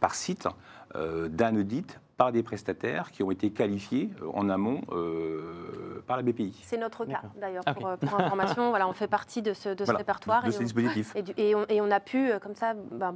[0.00, 0.48] par site,
[0.96, 6.22] euh, d'un audit par des prestataires qui ont été qualifiés en amont euh, par la
[6.22, 6.60] BPI.
[6.64, 8.68] C'est notre cas d'ailleurs Ah pour, information.
[8.70, 11.14] voilà, on fait partie de ce, de ce Voilà, répertoire de et, ce on, dispositif.
[11.16, 13.14] et du- et on- et on a pu comme ça bah,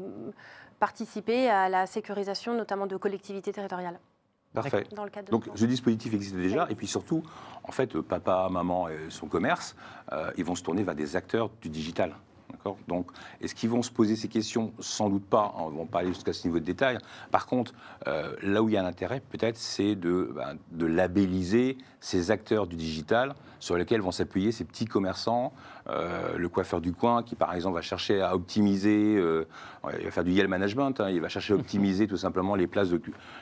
[0.78, 3.98] participer à la sécurisation notamment de collectivités territoriales
[4.54, 4.86] Parfait.
[4.94, 7.22] dans le cadre de Donc ce dispositif existe déjà, et puis surtout,
[7.62, 9.76] en fait, papa, maman et son commerce,
[10.12, 12.14] euh, ils vont se tourner vers des acteurs du digital.
[12.88, 14.72] Donc, est-ce qu'ils vont se poser ces questions?
[14.80, 15.55] Sans doute pas.
[15.59, 16.99] On va pas aller jusqu'à ce niveau de détail.
[17.30, 17.72] Par contre,
[18.07, 22.30] euh, là où il y a un intérêt, peut-être, c'est de, ben, de labelliser ces
[22.30, 25.53] acteurs du digital sur lesquels vont s'appuyer ces petits commerçants,
[25.88, 29.47] euh, le coiffeur du coin qui, par exemple, va chercher à optimiser, euh,
[29.99, 32.66] il va faire du yield management, hein, il va chercher à optimiser tout simplement les
[32.66, 33.01] places, de,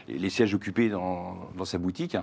[0.09, 2.17] les, les sièges occupés dans, dans sa boutique.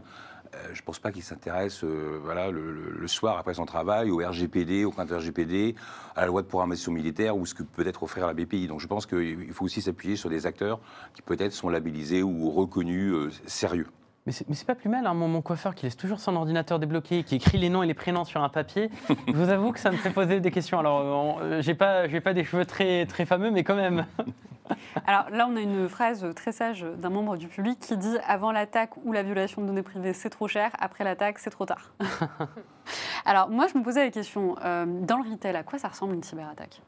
[0.54, 4.18] Euh, je ne pense pas qu'il s'intéresse euh, voilà, le soir après son travail au
[4.18, 5.76] RGPD, au compte RGPD,
[6.16, 8.68] à la loi de programmation militaire ou ce que peut être offrir la BPI.
[8.68, 10.80] Donc je pense qu'il faut aussi s'appuyer sur des acteurs
[11.14, 13.88] qui peut-être sont labellisés ou reconnus euh, sérieux.
[14.28, 17.36] Mais c'est pas plus mal, hein, mon, coiffeur qui laisse toujours son ordinateur débloqué, qui
[17.36, 18.92] écrit les noms et les prénoms sur un papier.
[19.28, 20.78] Je vous avoue que ça me fait poser des questions.
[20.78, 24.06] Alors, euh, j'ai pas, pas des cheveux très, très fameux, mais quand même.
[25.08, 28.52] Alors là, on a une phrase très sage d'un membre du public qui dit Avant
[28.52, 30.72] l'attaque ou la violation de données privées, c'est trop cher.
[30.80, 31.92] Après l'attaque, c'est trop tard.
[33.26, 36.14] Alors moi, je me posais la question euh, dans le retail, à quoi ça ressemble
[36.14, 36.82] une cyberattaque?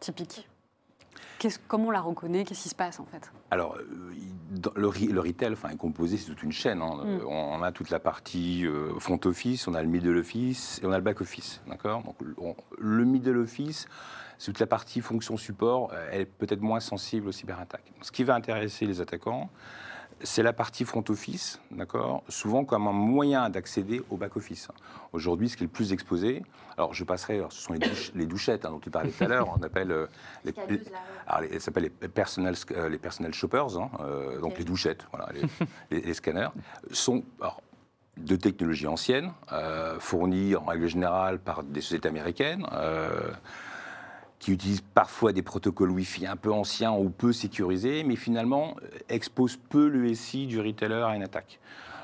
[0.00, 0.46] Typique.
[1.68, 2.44] Comment on la reconnaît?
[2.44, 3.30] Qu'est-ce qui se passe en fait?
[3.50, 3.86] Alors, euh,
[4.74, 6.82] le, re- le retail enfin, est composé, c'est toute une chaîne.
[6.82, 6.96] hein.
[7.04, 7.08] Mm.
[7.08, 10.86] Euh, On a toute la partie euh, front office, on a le middle office et
[10.86, 11.60] on a le back office.
[11.68, 12.02] D'accord?
[12.02, 13.86] Donc, le- on- le middle office,
[14.38, 17.92] c'est toute la partie fonction support, elle est peut-être moins sensible aux cyberattaques.
[18.02, 19.48] Ce qui va intéresser les attaquants,
[20.22, 24.68] c'est la partie front office, d'accord Souvent comme un moyen d'accéder au back office.
[25.12, 26.42] Aujourd'hui, ce qui est le plus exposé,
[26.78, 29.24] alors je passerai, alors, ce sont les, douche- les douchettes hein, dont tu parlais tout
[29.24, 30.06] à l'heure, on appelle euh,
[30.44, 30.80] les, les-
[31.26, 35.28] alors, les- personnel, euh, les personnel shoppers, hein, euh, donc les douchettes, voilà,
[35.90, 36.48] les, scanners,
[36.90, 37.60] sont alors,
[38.16, 39.32] de technologie ancienne,
[39.98, 42.66] fournies en règle générale par des sociétés américaines,
[44.38, 48.98] qui utilisent parfois des protocoles Wi-Fi un peu anciens ou peu sécurisés, mais finalement euh,
[49.08, 51.58] exposent peu le SI du retailer à une attaque.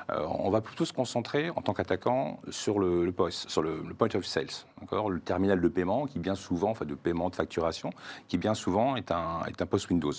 [0.09, 4.09] Euh, on va plutôt se concentrer en tant qu'attaquant sur le, le sur le, point
[4.15, 4.47] of sales,
[4.91, 7.91] le terminal de paiement qui bien souvent, enfin de paiement de facturation,
[8.27, 10.11] qui bien souvent est un, est un post Windows,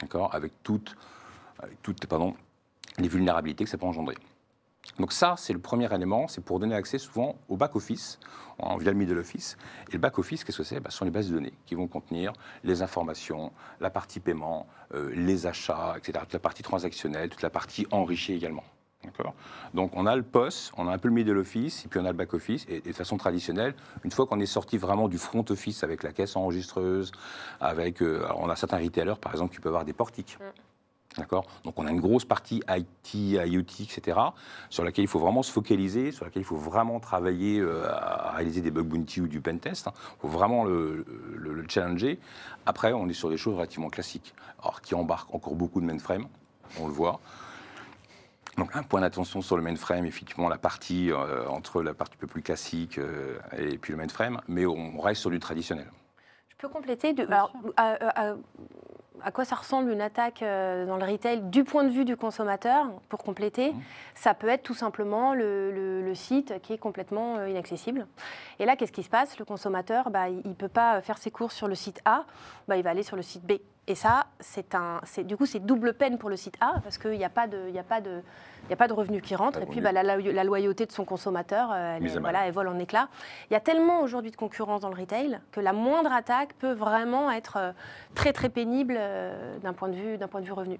[0.00, 0.94] d'accord, avec toutes,
[1.82, 2.34] toutes pardon,
[2.98, 4.16] les vulnérabilités que ça peut engendrer.
[4.98, 8.18] Donc ça, c'est le premier élément, c'est pour donner accès souvent au back-office,
[8.78, 9.56] via le middle office.
[9.88, 10.80] Et le back-office, qu'est-ce que c'est?
[10.80, 12.32] Bah, Ce sont les bases de données qui vont contenir
[12.64, 17.50] les informations, la partie paiement, euh, les achats, etc., toute la partie transactionnelle, toute la
[17.50, 18.64] partie enrichie également.
[19.74, 22.04] Donc on a le POS, on a un peu le middle office, et puis on
[22.04, 22.66] a le back office.
[22.68, 23.74] Et, de façon traditionnelle,
[24.04, 27.10] une fois qu'on est sorti vraiment du front office avec la caisse enregistreuse,
[27.60, 30.38] avec, euh, on a certains retailers par exemple qui peuvent avoir des portiques.
[31.18, 31.44] D'accord?
[31.64, 34.18] Donc on a une grosse partie IT, IoT, etc.,
[34.70, 38.32] sur laquelle il faut vraiment se focaliser, sur laquelle il faut vraiment travailler euh, à
[38.36, 39.88] réaliser des bug bounty ou du pen test.
[39.88, 41.04] Il faut vraiment le
[41.68, 42.18] challenger.
[42.64, 46.26] Après, on est sur des choses relativement classiques, alors qui embarquent encore beaucoup de mainframe,
[46.80, 47.20] on le voit.
[48.58, 52.20] Donc un point d'attention sur le mainframe, effectivement la partie euh, entre la partie un
[52.20, 55.88] peu plus classique euh, et puis le mainframe, mais on reste sur du traditionnel.
[56.62, 57.96] Je peux compléter de, alors, à,
[58.30, 58.34] à-
[59.24, 62.16] à quoi ça ressemble une attaque euh, dans le retail du point de vue du
[62.16, 63.80] consommateur Pour compléter, Mhm.
[64.14, 68.06] ça peut être tout simplement le, le- le site qui est complètement euh, inaccessible.
[68.60, 69.40] Et là, qu'est-ce qui se passe?
[69.40, 72.26] Le consommateur, bah, il ne peut pas faire ses courses sur le site A,
[72.68, 73.54] bah, il va aller sur le site B.
[73.88, 76.98] Et ça, c'est un, c'est, du coup, c'est double peine pour le site A parce
[76.98, 78.22] qu'il n'y a pas de, il y a pas de,
[78.64, 79.60] il y a pas de revenus qui rentrent.
[79.60, 82.78] Et puis, bah, la, la loyauté de son consommateur, euh, elle, voilà, elle vole en
[82.78, 83.08] éclats.
[83.50, 86.72] Il y a tellement aujourd'hui de concurrence dans le retail que la moindre attaque peut
[86.72, 87.72] vraiment être euh,
[88.14, 90.78] très très pénible euh, d'un point de vue d'un point de vue revenu.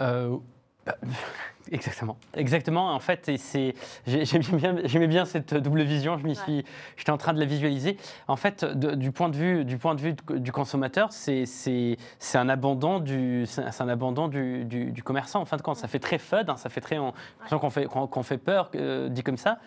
[0.00, 0.40] Euh, bah,
[1.72, 2.16] exactement.
[2.34, 2.92] Exactement.
[2.94, 3.74] En fait, c'est,
[4.06, 6.18] j'ai- j'aimais bien, j'aimais bien cette double vision.
[6.18, 6.64] Je m'y Ouais.
[6.96, 7.96] j'étais en train de la visualiser.
[8.28, 11.96] En fait, de- du point de vue, du point de vue du consommateur, c'est, c'est,
[12.18, 15.40] c'est un abandon du, c'est un abandon du, du- du commerçant.
[15.40, 17.12] En fin de compte, ça fait très FUD, hein, ça fait très, on,
[17.50, 19.58] qu'on fait, qu'on, fait peur, euh, dit comme ça.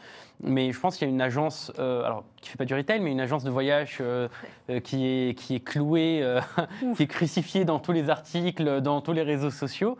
[0.42, 3.00] Mais je pense qu'il y a une agence, euh, alors qui fait pas du retail,
[3.00, 4.28] mais une agence de voyage euh,
[4.72, 6.42] euh, qui est qui est clouée, euh,
[6.98, 9.98] qui est crucifiée dans tous les articles, dans tous les réseaux sociaux.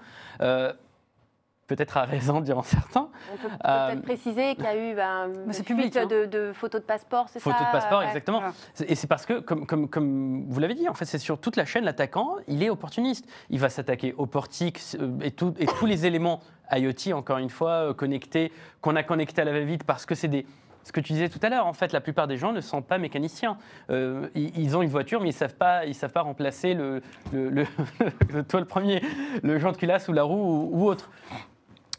[1.64, 3.10] Euh, Peut-être à raison, diront certains.
[3.34, 6.06] On peut Euh, peut-être préciser qu'il y a eu ben, Mais une c'est public, hein.
[6.06, 8.08] de, de photos de passeport, c'est ça Photo de passeport, ouais.
[8.08, 8.42] exactement.
[8.86, 11.56] Et c'est parce que, comme, comme, comme vous l'avez dit, en fait, c'est sur toute
[11.56, 13.26] la chaîne, l'attaquant, il est opportuniste.
[13.50, 16.42] Il va s'attaquer au portique euh, et, tout- et tous les éléments
[16.72, 18.52] IoT, encore une fois, euh, connectés,
[18.82, 20.46] qu'on a connectés à la va-vite parce que c'est des
[20.86, 22.82] ce que tu disais tout à l'heure, en fait, la plupart des gens ne sont
[22.82, 23.58] pas mécaniciens.
[23.90, 27.02] Euh, ils, ont une voiture, mais ils savent pas, ils savent pas remplacer le,
[27.32, 29.02] le, le- toi le premier,
[29.44, 31.10] le joint de culasse ou la roue ou, ou autre.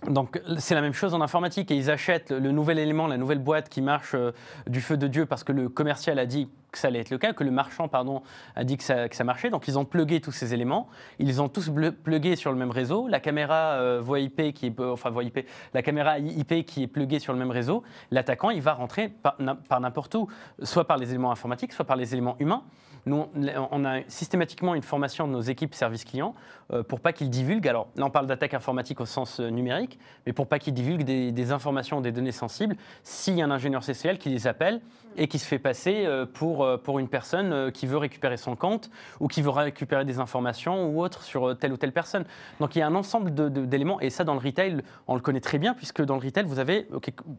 [0.09, 3.39] Donc c'est la même chose en informatique et ils achètent le nouvel élément, la nouvelle
[3.39, 4.33] boîte qui marche euh,
[4.67, 7.17] du feu de Dieu parce que le commercial a dit que ça allait être le
[7.17, 8.23] cas, que le marchand pardon
[8.55, 9.49] a dit que ça, marchait.
[9.49, 10.89] Donc ils ont plugué tous ces éléments,
[11.19, 13.09] ils ont tous plugués sur le même réseau.
[13.09, 15.23] La caméra euh, IP qui est euh, enfin voix
[15.73, 17.83] la caméra IP qui est pluguée sur le même réseau.
[18.11, 20.29] L'attaquant il va rentrer par n'importe où,
[20.63, 22.63] soit par les éléments informatiques, soit par les éléments humains.
[23.07, 23.27] Nous,
[23.71, 26.35] on a systématiquement une formation de nos équipes service client
[26.73, 27.69] euh, pour pas qu'ils divulguent.
[27.69, 31.05] Alors là, on parle d'attaque informatique au sens euh, numérique, mais pour pas qu'ils divulguent
[31.05, 34.81] des, des informations, des données sensibles, s'il y a un ingénieur CCL qui les appelle
[35.17, 38.91] et qui se fait passer euh, pour, pour une personne qui veut récupérer son compte
[39.21, 42.25] ou qui veut récupérer des informations ou autre sur telle ou telle personne.
[42.59, 43.35] Donc il y a un ensemble
[43.69, 46.45] d'éléments, et ça dans le retail, on le connaît très bien, puisque dans le retail,
[46.45, 46.89] vous avez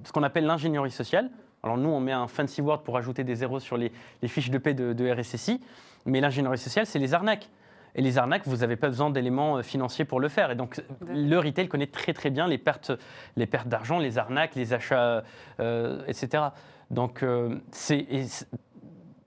[0.04, 1.30] ce qu'on appelle l'ingénierie sociale.
[1.66, 3.92] Alors nous, on met un fancy word pour ajouter des zéros sur les,
[4.22, 5.60] les fiches de paie de, de RSSI,
[6.06, 7.50] mais l'ingénierie sociale, c'est les arnaques.
[7.96, 10.52] Et les arnaques, vous n'avez pas besoin d'éléments euh, financiers pour le faire.
[10.52, 12.92] Et donc, le retail connaît très très bien les pertes,
[13.36, 15.24] les pertes d'argent, les arnaques, les achats,
[15.60, 16.44] euh, etc.
[16.92, 18.06] Donc, euh, c'est,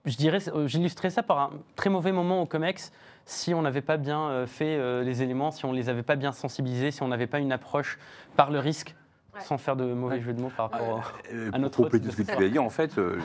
[0.09, 2.93] je dirais, euh, j'illustrerais ça par un très mauvais moment au COMEX
[3.24, 6.16] si on n'avait pas bien euh, fait euh, les éléments, si on les avait pas
[6.16, 7.99] bien sensibilisés, si on n'avait pas une approche
[8.36, 8.95] par le risque,
[9.39, 9.45] Ouais.
[9.45, 10.89] sans faire de mauvais jeu de mots par rapport.
[11.32, 13.18] au- Euh, à pour notre compléter autre ce que tu as dit, en fait, euh,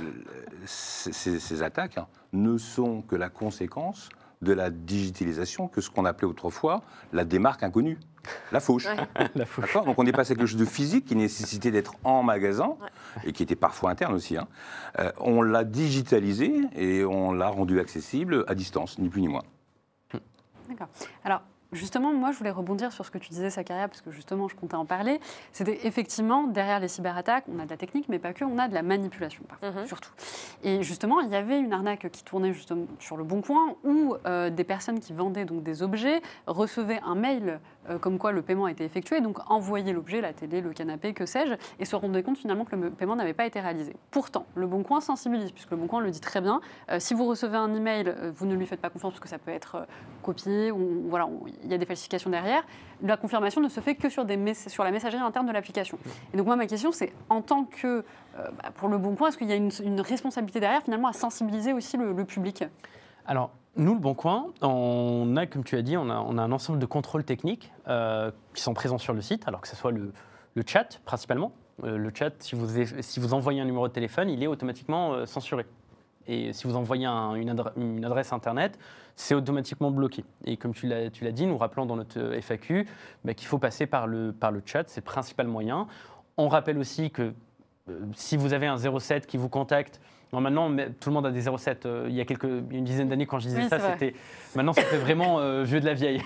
[0.65, 4.09] ces, attaques hein, ne sont que la conséquence
[4.41, 6.81] de la digitalisation que ce qu'on appelait autrefois
[7.13, 7.97] la démarque inconnue,
[8.51, 8.87] la fauche.
[9.35, 9.65] la fauche.
[9.65, 9.85] D'accord?
[9.85, 12.75] Donc on est passé à quelque chose de physique qui nécessitait d'être en magasin
[13.23, 14.37] et qui était parfois interne aussi.
[14.37, 14.47] hein.
[14.99, 19.43] Euh, on l'a digitalisé et on l'a rendu accessible à distance, ni plus ni moins.
[20.69, 20.87] D'accord.
[21.23, 21.41] Alors,
[21.73, 24.55] justement, moi, je voulais rebondir sur ce que tu disais, Sakaria, parce que justement, je
[24.55, 25.19] comptais en parler.
[25.51, 28.67] C'était effectivement, derrière les cyberattaques, on a de la technique, mais pas que, on a
[28.67, 29.87] de la manipulation, parfois, Mhm.
[29.87, 30.11] surtout.
[30.63, 34.15] Et justement, il y avait une arnaque qui tournait justement sur le Bon Coin, où
[34.25, 37.59] euh, des personnes qui vendaient donc des objets recevaient un mail
[37.89, 41.13] euh, comme quoi le paiement a été effectué, donc envoyaient l'objet, la télé, le canapé,
[41.13, 43.93] que sais-je, et se rendaient compte finalement que le paiement n'avait pas été réalisé.
[44.09, 46.61] Pourtant, le Bon Coin sensibilise, puisque le Bon Coin le dit très bien.
[46.89, 49.37] Euh, si vous recevez un email, vous ne lui faites pas confiance parce que ça
[49.37, 49.85] peut être
[50.21, 51.27] copié ou voilà,
[51.63, 52.63] il y a des falsifications derrière.
[53.01, 55.97] La confirmation ne se fait que sur, des sur la messagerie interne de l'application.
[56.33, 58.03] Et donc moi, ma question, c'est en tant que, euh,
[58.35, 61.73] bah, pour le Bon Coin, est-ce qu'il y a une, responsabilité derrière finalement à sensibiliser
[61.73, 62.63] aussi le, public?
[63.25, 66.41] Alors, nous, le Bon Coin, on a, comme tu as dit, on a, on a
[66.41, 69.75] un ensemble de contrôles techniques euh, qui sont présents sur le site, alors que ce
[69.75, 70.13] soit le,
[70.55, 71.53] le chat principalement.
[71.83, 72.67] Euh, le chat, si vous,
[73.01, 75.65] si vous envoyez un numéro de téléphone, il est automatiquement censuré.
[76.27, 78.77] Et si vous envoyez un- une, adre- une adresse Internet,
[79.15, 80.23] c'est automatiquement bloqué.
[80.45, 82.87] Et comme tu l'as dit, nous rappelons dans notre euh, FAQ
[83.23, 85.87] bah, qu'il faut passer par le, par le chat, c'est le principal moyen.
[86.37, 87.33] On rappelle aussi que
[87.89, 89.99] euh, si vous avez un 07 qui vous contacte,
[90.33, 91.85] non, maintenant, tout le monde a des 07.
[91.85, 94.15] Euh, il y a quelques, une dizaine d'années, quand je disais Oui, ça, c'était.
[94.55, 96.21] Maintenant, ça fait vraiment euh, vieux de la vieille.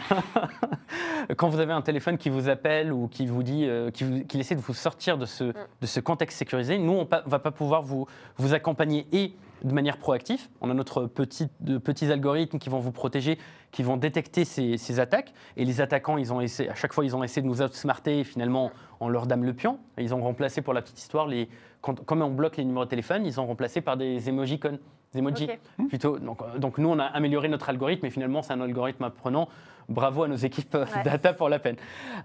[1.37, 4.23] quand vous avez un téléphone qui vous appelle ou qui vous dit, euh, qui, vous-
[4.23, 7.39] qui essaie de vous sortir de ce, de ce contexte sécurisé, nous, on ne va
[7.39, 9.33] pas pouvoir vous, vous accompagner et
[9.63, 10.47] de manière proactive.
[10.61, 13.37] On a notre petit, de petits algorithmes qui vont vous protéger,
[13.71, 15.33] qui vont détecter ces, ces attaques.
[15.57, 18.19] Et les attaquants, ils ont essayé, à chaque fois, ils ont essayé de nous outsmarter.
[18.19, 19.79] Et finalement, on leur dame le pion.
[19.97, 21.49] Ils ont remplacé, pour la petite histoire, les,
[21.87, 24.59] quand, comme on bloque les numéros de téléphone, ils ont remplacé par des emojis.
[25.15, 25.59] Ok.
[25.87, 26.19] Plutôt.
[26.19, 29.47] Donc, euh, donc nous, on a amélioré notre algorithme, et finalement, c'est un algorithme apprenant.
[29.89, 31.03] Bravo à nos équipes euh, Ouais.
[31.03, 31.77] data pour la peine.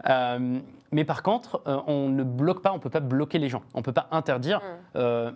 [0.08, 0.58] Euh,
[0.90, 3.62] mais par contre, euh, on ne bloque pas, on ne peut pas bloquer les gens.
[3.74, 4.58] On ne peut pas interdire.
[4.58, 4.62] Mm.
[4.96, 5.30] euh,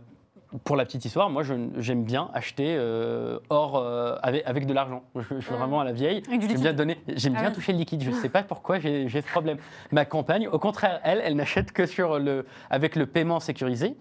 [0.65, 5.03] pour la petite histoire, moi, j'aime bien acheter euh, or euh, avec, avec de l'argent.
[5.15, 5.57] Je, je suis Mm.
[5.59, 6.23] vraiment à la vieille.
[6.29, 6.77] Avec du J'aime bien liquide.
[6.77, 6.99] donner.
[7.09, 7.55] J'aime Ah bien oui.
[7.55, 8.03] toucher le liquide.
[8.03, 9.59] Je ne sais pas pourquoi j'ai j'ai ce problème.
[9.93, 13.97] Ma compagne, au contraire, elle, elle n'achète que sur le, avec le paiement sécurisé.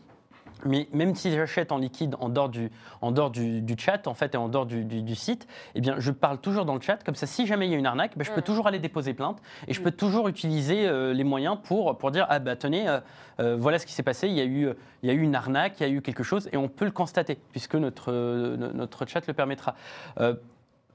[0.65, 4.13] Mais même si j'achète en liquide en dehors du, en dehors du, du chat, en
[4.15, 7.03] fait, et en dehors du, site, eh bien, je parle toujours dans le chat.
[7.03, 8.43] Comme ça, si jamais il y a une arnaque, ben, je peux Mm.
[8.43, 9.37] toujours aller déposer plainte
[9.67, 9.83] et je Mm.
[9.83, 12.99] peux toujours utiliser euh, les moyens pour, pour dire ah bah tenez, euh,
[13.39, 14.27] euh, voilà ce qui s'est passé.
[14.27, 14.69] Il y a eu,
[15.03, 16.85] il y a eu une arnaque, il y a eu quelque chose, et on peut
[16.85, 19.75] le constater puisque notre no- notre chat le permettra.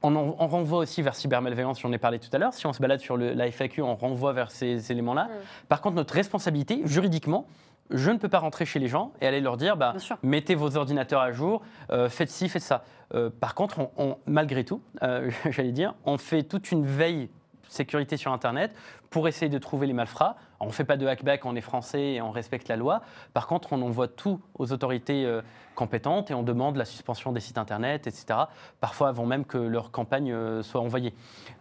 [0.02, 2.54] On, en- on renvoie aussi vers cybermalveillance, j'en ai parlé tout à l'heure.
[2.54, 5.24] Si on se balade sur le, la FAQ, on renvoie vers ces éléments-là.
[5.24, 5.66] Mm.
[5.68, 7.46] Par contre, notre responsabilité, juridiquement,
[7.91, 10.76] je ne peux pas rentrer chez les gens et aller leur dire bah, mettez vos
[10.76, 12.84] ordinateurs à jour, euh, faites ci, faites ça.
[13.14, 17.28] Euh, par contre, on- on- malgré tout, euh, j'allais dire, on fait toute une veille
[17.68, 18.74] sécurité sur Internet
[19.11, 20.36] pour essayer de trouver les malfrats.
[20.61, 23.02] On ne fait pas de hackback, on est français et on respecte la loi.
[23.34, 25.42] Par contre, on envoie tout aux autorités euh,
[25.74, 28.40] compétentes et on demande la suspension des sites Internet, etc.
[28.80, 31.12] Parfois avant même que leur campagne euh, soit envoyée.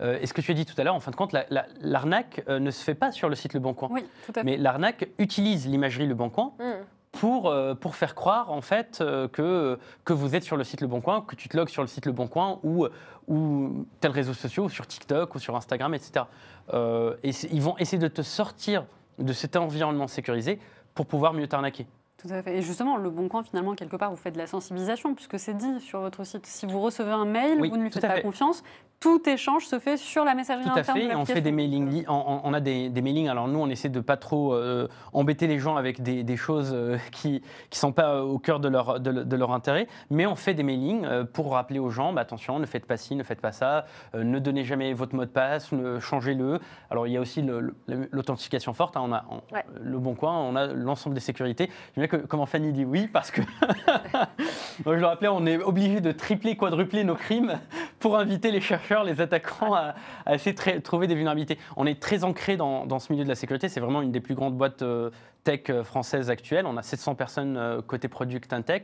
[0.02, 1.45] Euh, et ce que tu as dit tout à l'heure, en fin de compte, la-
[1.50, 3.89] la- l'arnaque ne se fait pas sur le site Le Bon Coin.
[3.91, 4.43] Oui, tout à fait.
[4.43, 6.64] Mais l'arnaque utilise l'imagerie Le Bon Coin Mm.
[7.12, 10.82] Pour, euh, pour faire croire en fait euh, que, que vous êtes sur le site
[10.82, 12.88] Le Bon Coin, que tu te logs sur le site Le Bon Coin ou,
[13.28, 16.26] ou tel réseau social, ou sur TikTok ou sur Instagram, etc.
[16.74, 18.86] Euh, et c'est- ils vont essayer de te sortir
[19.18, 20.60] de cet environnement sécurisé
[20.93, 21.88] pour pouvoir mieux t'arnaquer.
[22.18, 22.57] Tout à fait.
[22.57, 25.53] Et justement, le Bon Coin, finalement, quelque part, vous faites de la sensibilisation, puisque c'est
[25.55, 26.45] dit sur votre site.
[26.45, 28.22] Si vous recevez un mail, Oui, vous ne lui faites pas fait.
[28.22, 28.62] confiance.
[29.00, 31.39] Tout échange se fait sur la messagerie Tout à interne de fait, et on fait
[31.39, 33.30] des li- On, a des, des mailings.
[33.30, 36.72] Alors nous, on essaie de pas trop euh, embêter les gens avec des, des choses
[36.74, 39.88] euh, qui qui sont pas euh, au cœur de leur de, le- de leur intérêt,
[40.10, 42.97] mais on fait des mailings euh, pour rappeler aux gens, bah, attention, ne faites pas
[42.97, 43.86] ci, ne faites pas ça,
[44.16, 46.60] euh, ne donnez jamais votre mot de passe, ne- changez-le.
[46.89, 48.97] Alors il y a aussi le- le- l'authentification forte.
[48.97, 49.64] hein, on a on- Ouais.
[49.82, 51.70] le bon coin, on a l'ensemble des sécurités.
[51.95, 53.41] J'aime bien que, comment Fanny dit oui parce que
[54.86, 57.60] Moi, je le rappelais, on est obligé de tripler, quadrupler nos crimes
[58.00, 59.94] pour inviter les chercheurs, les attaquants à,
[60.34, 61.58] essayer de trouver des vulnérabilités.
[61.78, 63.70] On est très ancré dans, dans ce milieu de la sécurité.
[63.70, 65.10] C'est vraiment une des plus grandes boîtes euh,
[65.44, 66.66] tech euh, françaises actuelles.
[66.66, 68.84] On a 700 personnes euh, côté product tech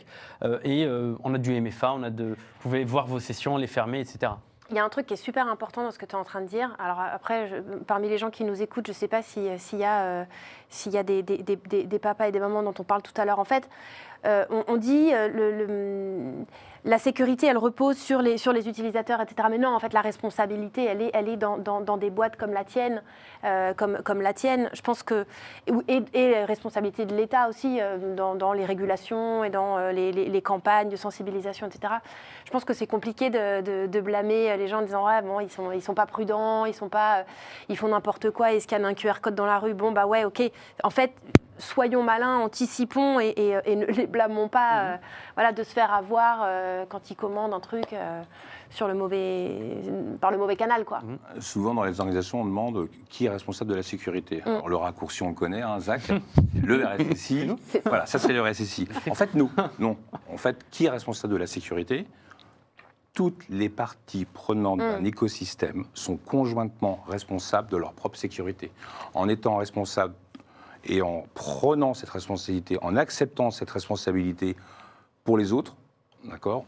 [0.63, 0.87] et
[1.23, 1.93] on a du MFA.
[1.93, 4.33] On a de, vous pouvez voir vos sessions, les fermer, etc.
[4.71, 6.23] Il y a un truc qui est super important dans ce que tu es en
[6.23, 6.75] train de dire.
[6.79, 9.83] Alors après, parmi les gens qui nous écoutent, je ne sais pas si- s'il y
[9.83, 10.25] a, euh,
[10.87, 13.37] y a des, des- des- papas et des mamans dont on parle tout à l'heure.
[13.37, 13.69] En fait,
[14.23, 16.31] on, dit le-
[16.85, 19.47] la sécurité, elle repose sur les, sur les utilisateurs, etc.
[19.49, 22.53] Mais non, en fait, la responsabilité, elle est, elle est dans, dans- des boîtes comme
[22.53, 23.01] la tienne,
[23.43, 24.69] euh, comme, comme la tienne.
[24.73, 25.25] Je pense que
[25.87, 30.41] et, la responsabilité de l'État aussi euh, dans, les régulations et dans euh, les, les-
[30.43, 31.95] campagnes de sensibilisation, etc.
[32.45, 35.39] Je pense que c'est compliqué de, de- de blâmer les gens en disant ouais bon
[35.39, 37.23] ils sont ils sont pas prudents, ils sont pas,
[37.67, 39.73] ils font n'importe quoi, ils scannent un QR code dans la rue.
[39.73, 40.41] Bon bah ouais ok.
[40.83, 41.11] En fait
[41.57, 44.97] soyons malins, anticipons et, et- et ne les blâmons pas euh,
[45.35, 48.21] voilà, de se faire avoir euh, quand ils commandent un truc euh,
[48.69, 49.81] sur le mauvais,
[50.19, 50.83] par le mauvais canal.
[50.85, 50.99] Quoi.
[51.39, 54.41] Souvent, dans les organisations, on demande qui est responsable de la sécurité.
[54.45, 54.49] Mm.
[54.49, 56.11] Alors, le raccourci, on le connaît, hein, Zach,
[56.63, 57.49] le RSSI.
[57.85, 58.87] voilà, ça, c'est le RSSI.
[59.09, 59.49] En fait, nous,
[59.79, 59.95] non.
[60.31, 62.05] En fait, qui est responsable de la sécurité?
[63.13, 65.05] Toutes les parties prenantes d'un Mm.
[65.05, 68.71] écosystème sont conjointement responsables de leur propre sécurité.
[69.13, 70.15] En étant responsables
[70.85, 74.55] et en prenant cette responsabilité, en acceptant cette responsabilité
[75.23, 75.75] pour les autres,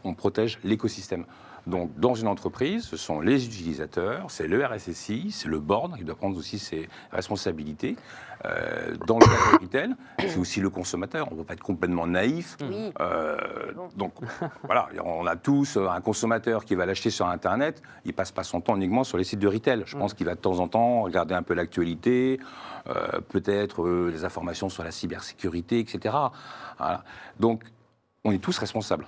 [0.04, 1.24] on protège l'écosystème.
[1.68, 6.04] Donc, dans une entreprise, ce sont les utilisateurs, c'est le RSSI, c'est le board qui
[6.04, 7.96] doit prendre aussi ses responsabilités.
[8.44, 11.28] Euh, dans le cas de retail, c'est aussi le consommateur.
[11.30, 12.56] On ne peut pas être complètement naïf.
[12.62, 12.92] Oui.
[13.00, 13.36] Euh,
[13.96, 14.14] donc
[14.64, 18.44] voilà, on a tous euh, un consommateur qui va l'acheter sur Internet, il passe pas
[18.44, 19.82] son temps uniquement sur les sites de retail.
[19.84, 22.40] Je pense qu'il va de temps en temps regarder un peu l'actualité,
[22.88, 26.14] euh, peut-être les informations sur la cybersécurité, etc.
[26.78, 27.04] Voilà.
[27.40, 27.64] Donc
[28.24, 29.06] on est tous responsables.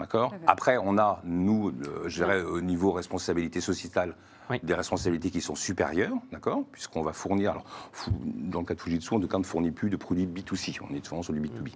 [0.00, 0.36] D'accord Tout.
[0.46, 4.14] Après, on a, nous, euh, je dirais, au niveau responsabilité sociétale,
[4.50, 4.58] Oui.
[4.62, 8.80] des responsabilités qui sont supérieures, d'accord Puisqu'on va fournir, alors, fou- dans le cas de
[8.80, 11.70] Fujitsu, on ne fournit plus de produits B2C, on est souvent sur du B2B.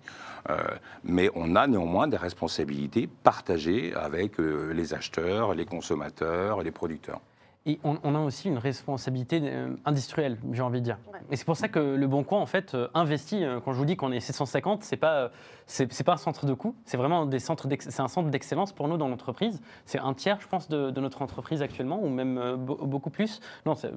[0.51, 0.57] Euh,
[1.05, 7.21] mais on a néanmoins des responsabilités partagées avec euh, les acheteurs, les consommateurs, les producteurs.
[7.67, 10.99] Et on, on a aussi une responsabilité euh, industrielle, j'ai envie de dire.
[11.11, 11.19] Ouais.
[11.31, 13.43] Et c'est pour ça que le Bon Coin, en fait, euh, investit.
[13.43, 15.31] euh, quand je vous dis qu'on est 750, c'est pas,
[15.67, 18.87] c'est, pas un centre de coût, c'est vraiment des centres c'est un centre d'excellence pour
[18.87, 19.63] nous dans l'entreprise.
[19.87, 23.41] C'est un tiers, je pense, de, de notre entreprise actuellement, ou même be- beaucoup plus.
[23.65, 23.93] Non, c'est,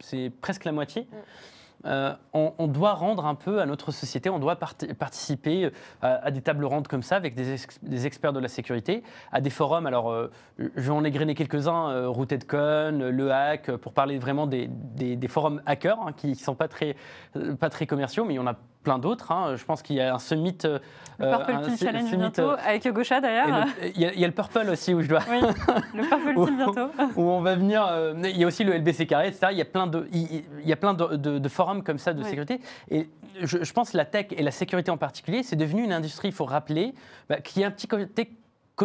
[0.00, 1.08] c'est presque la moitié.
[1.84, 5.70] Euh, on, doit rendre un peu à notre société, on doit parti- participer euh,
[6.00, 9.02] à, des tables rondes comme ça avec des, ex- des experts de la sécurité,
[9.32, 9.86] à des forums.
[9.86, 14.46] Alors, euh, je vais en égrener quelques-uns, euh, RootedCon, euh, le hack, pour parler vraiment
[14.46, 14.68] des,
[15.28, 16.96] forums hackers hein, qui ne sont pas très,
[17.58, 19.32] pas très commerciaux, mais il y en a plein d'autres.
[19.32, 19.54] hein.
[19.56, 20.56] Je pense qu'il y a un summit.
[20.64, 20.78] euh,
[21.18, 23.66] Le Purple un Challenge summit, bientôt, euh, avec Gaucha d'ailleurs.
[23.66, 26.02] le- Il y, a- il y a le Purple aussi où je dois Oui, le
[26.08, 26.90] Purple bientôt.
[27.16, 27.86] où on va venir.
[27.86, 29.48] euh, il y a aussi le LBC carré, etc.
[29.52, 31.98] Il y a plein de, il, il y a plein de, de- de forums comme
[31.98, 32.28] ça de Oui.
[32.28, 32.60] sécurité.
[32.90, 33.08] Et
[33.40, 36.28] je, je pense que la tech et la sécurité en particulier, c'est devenu une industrie.
[36.28, 36.94] Il faut rappeler
[37.28, 38.30] bah, qu'il y a un petit côté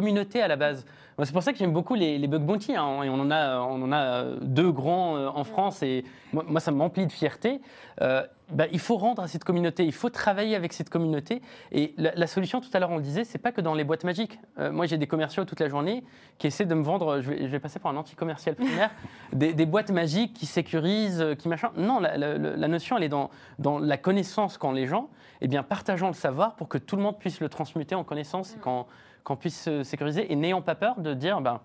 [0.02, 0.86] communauté à la base.
[1.24, 2.76] C'est pour ça que j'aime beaucoup les, les bug bounty.
[2.76, 3.02] hein.
[3.02, 5.82] Et on en a, on en a euh, deux grands euh, en France.
[5.82, 7.60] Et moi, moi, ça m'emplit de fierté.
[8.04, 8.22] Euh,
[8.52, 11.42] bah, il faut rendre à cette communauté, il faut travailler avec cette communauté.
[11.72, 13.84] Et la, la solution, tout à l'heure, on le disait, c'est pas que dans les
[13.84, 14.40] boîtes magiques.
[14.60, 16.04] Euh, moi, j'ai des commerciaux toute la journée
[16.38, 18.92] qui essaient de me vendre, je vais, je vais passer par un anti-commercial primaire,
[19.34, 21.72] des, des boîtes magiques qui sécurisent, qui machin.
[21.78, 25.10] Non, la, la- la notion, elle est dans, dans la connaissance qu'ont les gens.
[25.42, 28.54] Eh bien, partageons le savoir pour que tout le monde puisse le transmuter en connaissance
[28.56, 28.86] et qu'on
[29.28, 30.32] qu'on puisse se sécuriser.
[30.32, 31.60] Et n'ayons pas peur de dire, ben,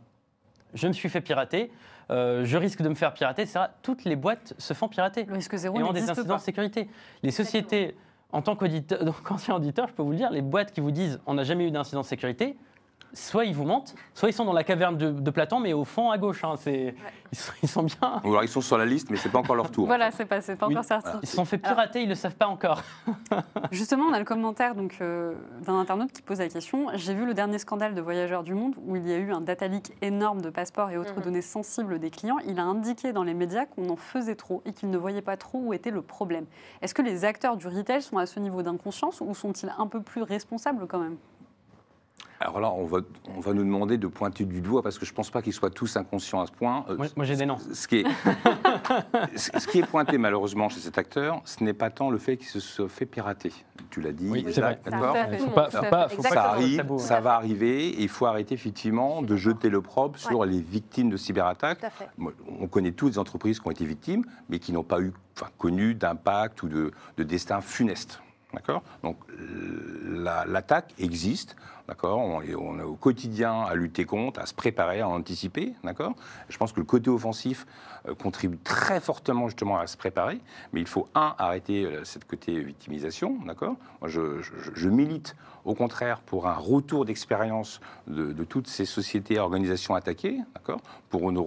[0.74, 1.70] je me suis fait pirater,
[2.10, 3.66] euh, je risque de me faire pirater, etc.
[3.82, 6.88] Toutes les boîtes se font pirater Le risque zéro et ont des incidents de sécurité.
[7.22, 7.96] Les sociétés,
[8.32, 10.90] en tant qu'auditeur, donc ancien auditeur, je peux vous le dire, les boîtes qui vous
[10.90, 12.56] disent on n'a jamais eu d'incident de sécurité,
[13.14, 15.84] soit ils vous mentent, soit ils sont dans la caverne de, de Platon, mais au
[15.84, 16.44] fond à gauche.
[16.44, 16.94] hein, c'est,
[17.32, 18.20] ils, sont, ils sont bien.
[18.24, 19.86] Ou alors ils sont sur la liste, mais c'est pas encore leur tour.
[19.86, 20.74] Voilà, c'est pas, c'est pas Oui.
[20.76, 21.10] encore sorti.
[21.22, 22.82] Ils se sont fait pirater, ils le savent pas encore.
[23.70, 25.34] Justement, on a le commentaire donc, euh,
[25.64, 26.86] d'un internaute qui pose la question.
[26.94, 29.40] J'ai vu le dernier scandale de Voyageurs du Monde où il y a eu un
[29.40, 31.22] data leak énorme de passeports et autres Mhm.
[31.22, 32.38] données sensibles des clients.
[32.46, 35.36] Il a indiqué dans les médias qu'on en faisait trop et qu'il ne voyait pas
[35.36, 36.44] trop où était le problème.
[36.82, 40.00] Est-ce que les acteurs du retail sont à ce niveau d'inconscience ou sont-ils un peu
[40.02, 41.16] plus responsables quand même?
[42.42, 42.98] Alors là, on va,
[43.36, 45.70] on va nous demander de pointer du doigt parce que je pense pas qu'ils soient
[45.70, 46.84] tous inconscients à ce point.
[46.88, 47.58] Euh, Moi, moi, j'ai des noms.
[47.72, 48.06] Ce qui, est,
[49.36, 52.48] ce qui est pointé malheureusement chez cet acteur, ce n'est pas tant le fait qu'il
[52.48, 53.52] se soit fait pirater.
[53.90, 55.16] Tu l'as dit, Oui, d'accord
[56.32, 60.44] ça arrive, tabou, ça va arriver, et il faut arrêter effectivement de jeter l'opprobre sur
[60.44, 61.80] les victimes de cyberattaques.
[61.80, 62.08] Tout à fait.
[62.18, 65.12] Moi, On connaît toutes les entreprises qui ont été victimes, mais qui n'ont pas eu,
[65.36, 68.20] enfin, connu d'impact ou de, de destin funeste.
[68.52, 69.16] D'accord Donc
[70.04, 71.56] la- l'attaque existe,
[71.88, 76.14] d'accord on, on est au quotidien à lutter contre, à se préparer, à anticiper, d'accord
[76.48, 77.66] Je pense que le côté offensif
[78.08, 80.40] euh, contribue très fortement justement à se préparer,
[80.72, 86.20] mais il faut, un, arrêter euh, cette côté victimisation, d'accord Moi, je, milite au contraire
[86.20, 91.38] pour un retour d'expérience de, toutes ces sociétés et organisations attaquées, d'accord pour une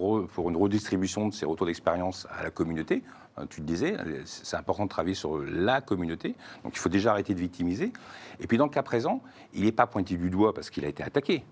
[0.56, 3.02] redistribution de ces retours d'expérience à la communauté.
[3.38, 6.34] Euh, Tu le disais, c'est important de travailler sur la communauté,
[6.64, 7.92] donc il faut déjà arrêter de victimiser.
[8.40, 9.22] Et puis dans le cas présent,
[9.52, 11.44] il n'est pas pointé du doigt parce qu'il a été attaqué.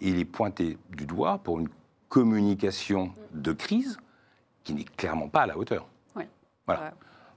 [0.00, 1.68] Il est pointé du doigt pour une
[2.08, 3.98] communication de crise
[4.64, 5.86] qui n'est clairement pas à la hauteur.
[6.16, 6.24] Oui.
[6.66, 6.82] Voilà.
[6.82, 6.90] Ouais.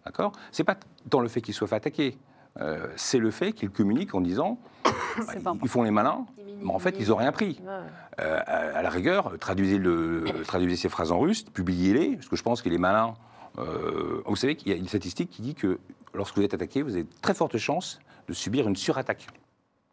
[0.06, 0.34] D'accord?
[0.52, 0.78] C'est pas
[1.10, 2.18] tant le fait qu'il soit fait attaquer,
[2.60, 6.26] euh, c'est le fait qu'il communique en disant bah, ils font les malins,
[6.62, 7.60] mais en fait, ils n'ont rien pris.
[7.64, 7.72] Ouais.
[8.20, 12.36] Euh, à, à la rigueur, traduisez, le, traduisez ces phrases en russe, publiez-les, parce que
[12.36, 13.16] je pense que les malins.
[13.58, 15.80] euh, vous savez qu'il y a une statistique qui dit que
[16.14, 19.28] lorsque vous êtes attaqué, vous avez de très fortes chances de subir une surattaque.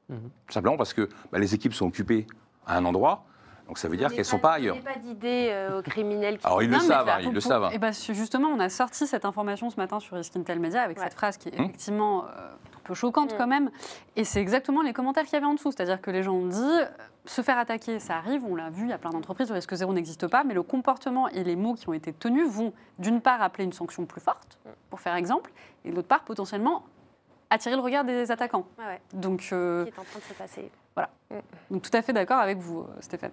[0.08, 0.30] Mhm.
[0.48, 2.26] Simplement parce que bah, les équipes sont occupées
[2.66, 3.24] à un endroit,
[3.70, 4.74] donc ça veut dire qu'elles ne sont pas- ailleurs.
[4.74, 7.38] donnez pas d'idée euh, aux criminels qui Alors ils Non, le savent, hein, ils le
[7.40, 7.62] savent.
[7.62, 7.70] hein.
[7.72, 10.98] eh ben, justement, on a sorti cette information ce matin sur Risk Intel Media avec
[10.98, 11.04] Ouais.
[11.04, 11.66] cette phrase qui est Hum.
[11.66, 13.36] effectivement euh, un peu choquante Mm.
[13.38, 13.70] quand même.
[14.16, 15.70] Et c'est exactement les commentaires qu'il y avait en dessous.
[15.70, 16.84] C'est-à-dire que les gens ont dit euh,
[17.26, 19.72] se faire attaquer, ça arrive, on l'a vu, il y a plein d'entreprises, le risque
[19.72, 23.20] zéro n'existe pas, mais le comportement et les mots qui ont été tenus vont d'une
[23.20, 24.58] part appeler une sanction plus forte,
[24.88, 25.52] pour faire exemple,
[25.84, 26.82] et d'autre part potentiellement
[27.50, 28.66] attirer le regard des attaquants.
[28.78, 30.70] Ouais, Donc, euh, qui est en train de se passer.
[31.70, 33.32] donc tout à fait d'accord avec vous, euh, Stéphane,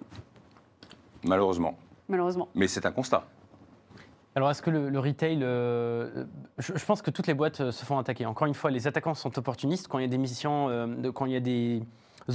[1.24, 1.76] Malheureusement.
[2.08, 2.48] malheureusement.
[2.54, 3.24] Mais c'est un constat.
[4.34, 5.40] Alors, est-ce que le, le retail.
[5.42, 6.24] euh,
[6.58, 8.24] je, je pense que toutes les boîtes euh, se font attaquer.
[8.26, 11.10] Encore une fois, les attaquants sont opportunistes quand il y a des missions, euh, de-
[11.10, 11.82] quand il y a des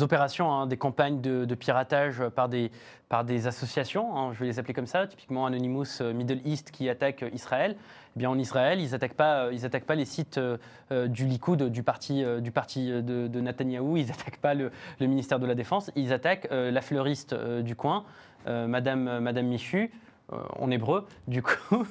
[0.02, 2.72] opérations, hein, des campagnes de, piratage par des,
[3.10, 6.72] par des associations, hein, je vais les appeler comme ça, typiquement Anonymous euh, Middle East
[6.72, 7.76] qui attaque Israël.
[8.16, 11.26] Eh bien, en Israël, ils n'attaquent pas, euh, ils attaquent pas les sites euh, du
[11.26, 15.46] Likoud, du parti, du parti de, de Netanyahou, ils n'attaquent pas le, le ministère de
[15.46, 18.04] la Défense, ils attaquent la fleuriste du coin,
[18.48, 19.92] Madame, Madame Michu,
[20.32, 21.86] en hébreu, du coup,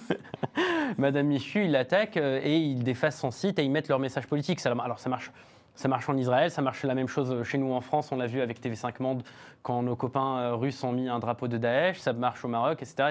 [0.98, 4.64] Madame Michu, il l'attaque et ils défacent son site et ils mettent leur message politique.
[4.66, 5.30] Alors ça marche,
[5.74, 8.12] ça marche en Israël, ça marche la même chose chez nous en France.
[8.12, 9.22] On l'a vu avec TV5 Monde
[9.62, 11.98] quand nos copains euh, russes ont mis un drapeau de Daesh.
[11.98, 13.10] Ça marche au Maroc, etc.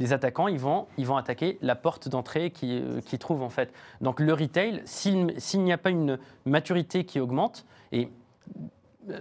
[0.00, 3.72] Les attaquants, ils vont, ils vont attaquer la porte d'entrée qu'ils euh, trouvent en fait.
[4.00, 8.10] Donc le retail, s'il n'y a pas une maturité qui augmente et
[9.10, 9.18] euh,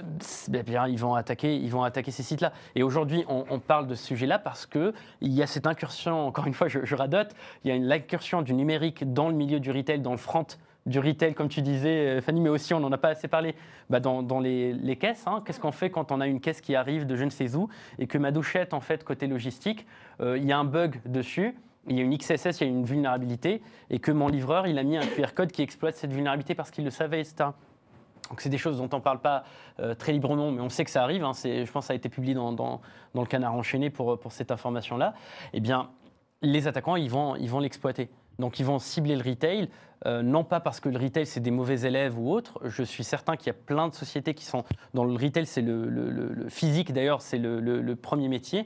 [0.54, 2.52] eh bien, ils vont attaquer, ils vont attaquer ces sites-là.
[2.76, 6.28] Et aujourd'hui, on, parle de ce sujet-là parce que il y a cette incursion.
[6.28, 7.36] Encore une fois, je, je radote.
[7.64, 10.46] Il y a une incursion du numérique dans le milieu du retail, dans le front
[10.86, 13.56] du retail, comme tu disais, euh, Fanny, mais aussi on n'en a pas assez parlé.
[13.90, 15.44] Bah, dans, les, caisses, hein.
[15.46, 17.68] qu'est-ce qu'on fait quand on a une caisse qui arrive de je ne sais où
[18.00, 19.86] et que ma douchette, en fait, côté logistique,
[20.22, 21.56] euh, il y a un bug dessus.
[21.88, 24.78] Il y a une XSS, il y a une vulnérabilité, et que mon livreur, il
[24.78, 27.50] a mis un QR code qui exploite cette vulnérabilité parce qu'il le savait, etc.
[28.30, 29.44] Donc c'est des choses dont on ne parle pas
[29.80, 31.24] euh, très librement, mais on sait que ça arrive.
[31.24, 31.32] hein.
[31.34, 32.82] Je pense que ça a été publié dans,
[33.16, 35.16] le canard enchaîné pour, cette information-là.
[35.54, 35.90] Eh bien,
[36.44, 38.10] les attaquants, ils vont l'exploiter.
[38.42, 39.70] Donc ils vont cibler le retail,
[40.06, 42.60] euh, non pas parce que le retail c'est des mauvais élèves ou autre.
[42.66, 45.62] Je suis certain qu'il y a plein de sociétés qui sont dans le retail, c'est
[45.62, 48.66] le, physique d'ailleurs, c'est le, premier métier,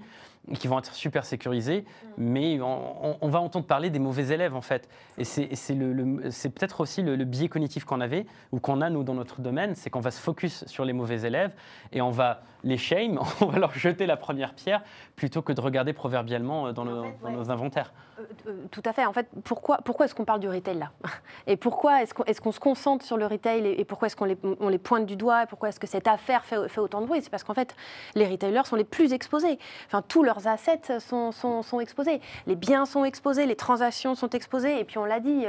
[0.54, 1.86] qui vont être super sécurisés.
[2.18, 4.88] Mais on, va entendre parler des mauvais élèves en fait.
[5.18, 6.16] Et c'est le- le-
[6.50, 9.76] peut-être aussi le, le biais cognitif qu'on avait ou qu'on a nous dans notre domaine,
[9.76, 11.54] c'est qu'on va se focus sur les mauvais élèves
[11.92, 14.82] et on va les shame, on va leur jeter la première pierre
[15.16, 17.36] plutôt que de regarder proverbialement euh, dans, En nos, fait, dans ouais.
[17.36, 17.94] nos inventaires.
[18.20, 19.06] Euh, euh, tout à fait.
[19.06, 20.92] En fait, pourquoi, pourquoi est-ce qu'on parle du retail là?
[21.48, 24.16] Et pourquoi est-ce qu'on est qu'on se concentre sur le retail et, et pourquoi est-ce
[24.16, 25.44] qu'on les, on les pointe du doigt?
[25.44, 27.20] Et pourquoi est-ce que cette affaire fait, fait autant de bruit?
[27.22, 27.76] C'est parce qu'en fait,
[28.16, 29.58] les retailers sont les plus exposés.
[29.88, 32.22] Enfin, tout leur leurs assets sont, exposés.
[32.48, 35.46] Les biens sont exposés, les transactions sont exposées, et puis on l'a dit,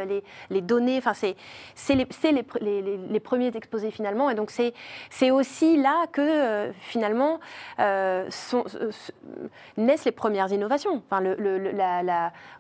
[0.51, 6.73] les, données, enfin c'est les, premiers exposés finalement, et donc c'est aussi là que euh,
[6.73, 7.41] finalement
[7.81, 8.91] euh, euh,
[9.77, 11.03] naissent les premières innovations.
[11.11, 11.23] Enfin,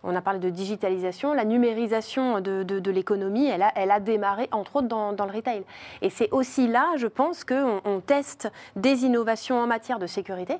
[0.02, 5.12] on a parlé de digitalisation, la numérisation de, l'économie, elle a, démarré entre autres dans,
[5.12, 5.64] dans le retail.
[6.02, 10.56] Et c'est aussi là, je pense, qu'on on teste des innovations en matière de sécurité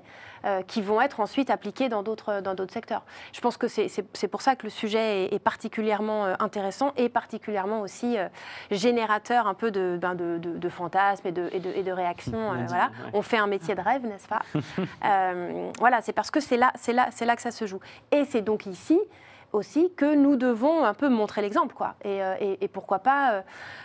[0.46, 2.32] euh, qui vont être ensuite appliquées dans d'autres
[2.70, 3.02] secteurs.
[3.32, 7.08] Je pense que c'est pour ça que le sujet est, est particulièrement euh, intéressant et
[7.08, 8.28] particulièrement aussi euh,
[8.70, 12.36] générateur un peu de, ben de, de, de fantasmes et de, et et de réactions.
[12.56, 12.90] Euh, voilà.
[13.12, 14.42] On fait un métier de rêve, n'est-ce pas?
[15.04, 17.80] Euh, Voilà, c'est parce que c'est là, là, là que ça se joue.
[18.12, 18.98] Et c'est donc ici
[19.56, 21.74] aussi que nous devons un peu montrer l'exemple.
[21.74, 21.94] Quoi.
[22.04, 23.40] Et, euh, et, et, pourquoi pas euh,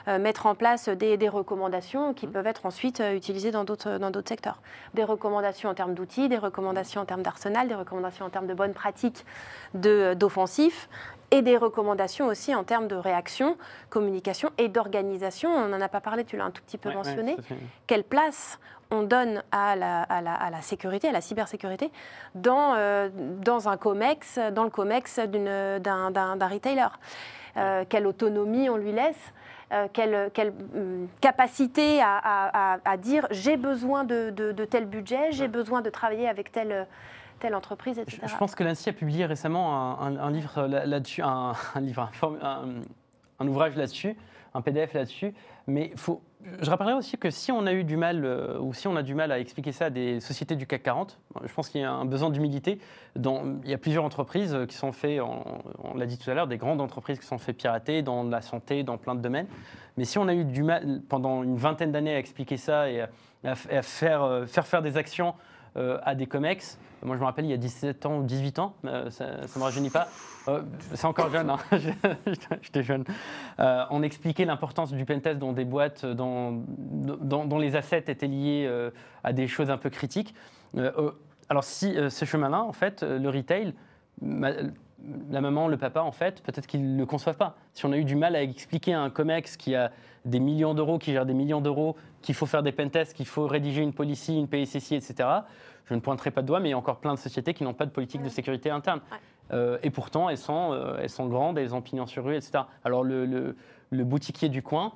[0.08, 4.12] euh, mettre en place des, des, recommandations qui peuvent être ensuite utilisées dans d'autres, dans
[4.12, 4.62] d'autres secteurs.
[4.94, 8.54] Des recommandations en termes d'outils, des recommandations en termes d'arsenal, des recommandations en termes de
[8.54, 9.26] bonnes pratiques
[9.74, 10.90] de, d'offensif
[11.32, 13.58] et des recommandations aussi en termes de réaction,
[13.90, 15.50] communication et d'organisation.
[15.50, 17.36] On n'en a pas parlé, tu l'as un tout petit peu ouais, mentionné.
[17.36, 17.58] Ouais,
[17.88, 18.60] Quelle place
[18.92, 21.90] on donne à la, à, la, à la, sécurité, à la cybersécurité,
[22.36, 26.88] dans, euh, dans un COMEX, dans le COMEX d'un, retailer?
[27.58, 29.34] Euh, quelle autonomie on lui laisse?
[29.72, 34.86] Euh, quelle, quelle euh, capacité à, à, à, dire j'ai besoin de, de, de, tel
[34.86, 36.88] budget, j'ai besoin de travailler avec telle,
[38.08, 42.12] Je, pense que l'ANSI a publié récemment un, livre là-dessus, un, livre,
[43.40, 44.16] un, ouvrage là-dessus,
[44.54, 45.34] un PDF là-dessus,
[45.68, 45.94] mais
[46.62, 49.04] je rappellerai aussi que si on a eu du mal, euh, ou si on a
[49.04, 51.84] du mal à expliquer ça à des sociétés du CAC 40, je pense qu'il y
[51.84, 52.80] a un besoin d'humilité.
[53.16, 56.58] Il y a plusieurs entreprises qui sont faites, on, l'a dit tout à l'heure, des
[56.58, 59.48] grandes entreprises qui sont faites pirater dans la santé, dans plein de domaines.
[59.98, 63.02] Mais si on a eu du mal pendant une vingtaine d'années à expliquer ça et
[63.02, 63.10] à,
[63.44, 65.34] euh, faire faire des actions
[65.78, 66.78] euh, à des COMEX.
[67.02, 69.60] Moi, je me rappelle, il y a 17 ans ou 18 ans, euh, ça ne
[69.60, 70.10] me rajeunit pas.
[70.50, 70.62] Euh,
[70.94, 71.58] c'est encore jeune, hein.
[72.62, 73.06] j'étais jeune.
[73.58, 78.70] On expliquait l'importance du pentest dans des boîtes dont, dont, dont, les assets étaient liés
[79.24, 80.36] à des choses un peu critiques.
[81.50, 83.74] Alors, si ce chemin-là, en fait, le retail,
[85.30, 87.56] la maman, le papa, en fait, peut-être qu'ils ne le conçoivent pas.
[87.74, 89.92] Si on a eu du mal à expliquer à un COMEX qui a
[90.26, 93.48] des millions d'euros, qui gère des millions d'euros, qu'il faut faire des pentests, qu'il faut
[93.48, 95.30] rédiger une policy, une PSSI, etc.,
[95.86, 97.64] je ne pointerai pas de doigt, mais il y a encore plein de sociétés qui
[97.64, 99.02] n'ont pas de politique de sécurité interne.
[99.12, 99.18] Ouais.
[99.54, 102.64] Euh, et pourtant, elles sont, euh, elles sont grandes, elles ont pignon sur rue, etc.
[102.86, 103.58] Alors, le, le,
[103.90, 104.94] le boutiquier du coin,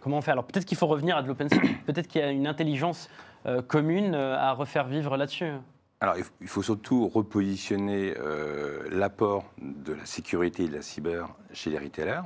[0.00, 0.32] comment on fait?
[0.32, 3.08] Alors, peut-être qu'il faut revenir à de l'open source, peut-être qu'il y a une intelligence
[3.46, 5.52] euh, commune à refaire vivre là-dessus.
[6.00, 11.70] Alors, il faut surtout repositionner euh, l'apport de la sécurité et de la cyber chez
[11.70, 12.20] les retailers.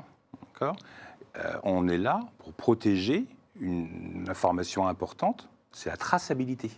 [0.63, 3.27] Euh, on est là pour protéger
[3.61, 6.71] une, information importante, c'est la traçabilité.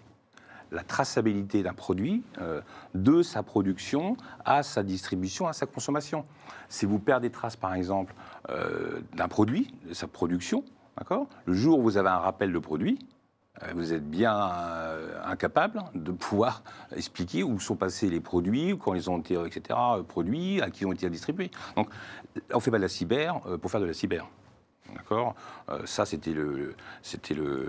[0.70, 2.60] La traçabilité d'un produit, euh,
[2.94, 6.24] de sa production à sa distribution, à sa consommation.
[6.68, 8.14] Si vous perdez trace, par exemple,
[8.48, 10.64] euh, d'un produit, de sa production,
[11.46, 12.98] le jour où vous avez un rappel de produit,
[13.74, 16.62] vous êtes bien euh, incapable de pouvoir
[16.96, 19.78] expliquer où sont passés les produits, quand ils ont été, etc.,
[20.08, 21.50] produits, à qui ont été distribués.
[21.76, 21.88] Donc,
[22.52, 24.26] on ne fait pas de la cyber euh, pour faire de la cyber.
[24.94, 25.34] D'accord?
[25.68, 26.74] Euh, Ça, c'était le,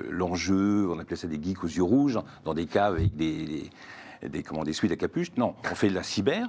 [0.09, 3.69] l'enjeu, on appelait ça des geeks aux yeux rouges, dans des caves avec des,
[4.45, 5.31] comment, des suites à capuche.
[5.38, 6.47] Non, on fait de la cyber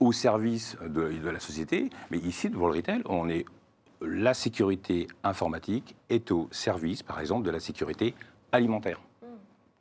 [0.00, 3.44] au service de, de la société, mais ici, devant le retail, on est
[4.00, 8.14] la sécurité informatique est au service, par exemple, de la sécurité
[8.54, 9.00] alimentaire.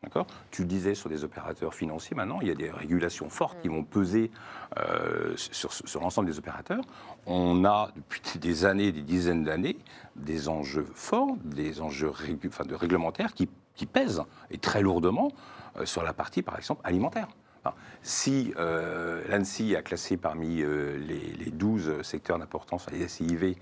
[0.04, 0.28] D'accord?
[0.52, 3.70] Tu le disais sur des opérateurs financiers, maintenant, il y a des régulations fortes qui
[3.70, 4.32] vont peser
[4.78, 6.84] euh, sur, sur l'ensemble des opérateurs.
[7.26, 9.78] On a, depuis des années, des dizaines d'années,
[10.18, 15.32] des enjeux forts, des enjeux régu enfin, de réglementaires qui, qui, pèsent, et très lourdement,
[15.78, 17.30] euh, sur la partie, par exemple, alimentaire.
[17.64, 23.56] Enfin, si euh, l'ANSI a classé parmi euh, les, les, 12 secteurs d'importance, les SIV,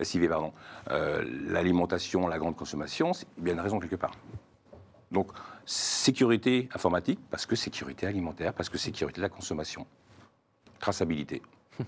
[0.00, 0.52] SIV pardon,
[0.88, 4.14] l'alimentation, la grande consommation, il y a une raison quelque part.
[5.12, 5.28] Donc,
[5.66, 9.86] sécurité informatique, parce que sécurité alimentaire, parce que sécurité de la consommation.
[10.80, 11.42] Traçabilité.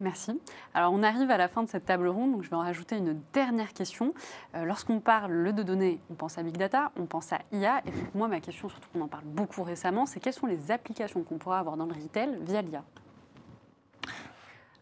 [0.00, 0.38] Merci.
[0.74, 2.98] Alors, on arrive à la fin de cette table ronde, donc je vais en rajouter
[2.98, 4.12] une dernière question.
[4.54, 7.78] Euh, Lorsqu'on parle de données, on pense à Big Data, on pense à IA.
[7.86, 11.22] Et moi, ma question, surtout qu'on en parle beaucoup récemment, c'est quelles sont les applications
[11.22, 12.84] qu'on pourra avoir dans le retail via l'IA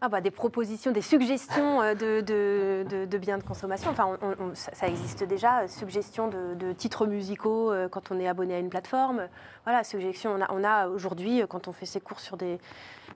[0.01, 3.89] ah bah, des propositions, des suggestions euh, de, de, de, biens de consommation.
[3.89, 8.59] Enfin, on, ça existe déjà, suggestions de, titres musicaux euh, quand on est abonné à
[8.59, 9.27] une plateforme.
[9.63, 10.37] Voilà, suggestions.
[10.49, 12.59] On a, aujourd'hui, euh, quand on fait ses courses sur des,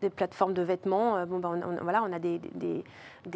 [0.02, 2.40] des plateformes de vêtements, bon, bah, on, voilà, on a des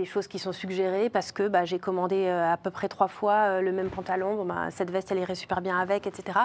[0.06, 3.34] choses qui sont suggérées parce que bah, j'ai commandé euh, à peu près trois fois
[3.34, 6.40] euh, le même pantalon, bah, cette veste elle irait super bien avec, etc.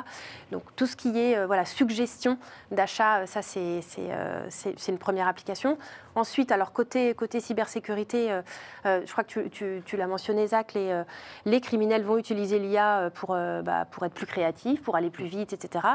[0.53, 2.39] Donc tout ce qui est euh, voilà, suggestion
[2.71, 4.49] d'achat, ça c'est euh,
[4.89, 5.79] une première application.
[6.15, 8.41] Ensuite, alors côté, côté cybersécurité,
[8.85, 11.03] je crois que tu, l'as mentionné Zach, les,
[11.45, 15.53] les criminels vont utiliser l'IA pour, bah, pour être plus créatifs, pour aller plus vite,
[15.53, 15.87] etc.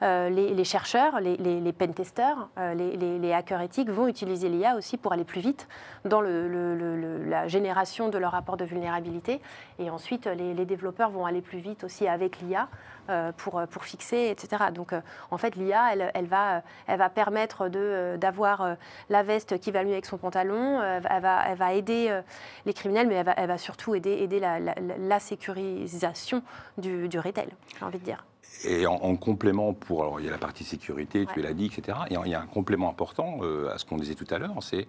[0.00, 5.42] Les, chercheurs, les, les, pentesters, les, hackers éthiques vont utiliser l'IA aussi pour aller plus
[5.42, 5.68] vite
[6.06, 9.40] dans le- le- la génération de leur rapport de vulnérabilité.
[9.78, 12.68] Et ensuite, les, les développeurs vont aller plus vite aussi avec l'IA
[13.10, 14.64] euh, pour, pour fixer, etc.
[14.74, 18.76] Donc, euh, en fait, l'IA, elle, elle va, elle va permettre euh, d'avoir
[19.08, 20.80] la veste qui va mieux avec son pantalon.
[20.82, 22.20] Elle va, elle va aider
[22.66, 26.42] les criminels, mais elle va, elle va surtout aider, aider la, la- la sécurisation
[26.76, 28.24] du, du retail, j'ai envie de dire.
[28.64, 31.46] Et en, en complément, pour, alors il y a la partie sécurité, tu Ouais.
[31.46, 31.98] l'as dit, etc.
[32.10, 34.54] Et il y a un complément important euh, à ce qu'on disait tout à l'heure,
[34.60, 34.86] c'est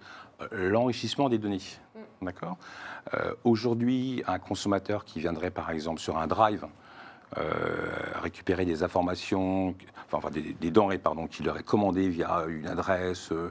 [0.50, 1.58] l'enrichissement des données.
[2.22, 2.58] D'accord
[3.14, 6.66] Euh, Aujourd'hui, un consommateur qui viendrait par exemple sur un drive
[7.38, 7.90] euh,
[8.22, 9.74] récupérer des informations,
[10.12, 13.50] enfin, des, denrées pardon, qu'il aurait commandées via une adresse euh,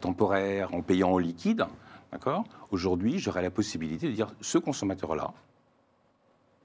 [0.00, 1.66] temporaire en payant en liquide,
[2.12, 5.32] d'accord Aujourd'hui, j'aurais la possibilité de dire ce consommateur-là,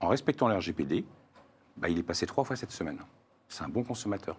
[0.01, 1.05] en respectant le RGPD,
[1.77, 2.99] bah, il est passé trois fois cette semaine.
[3.47, 4.37] C'est un bon consommateur.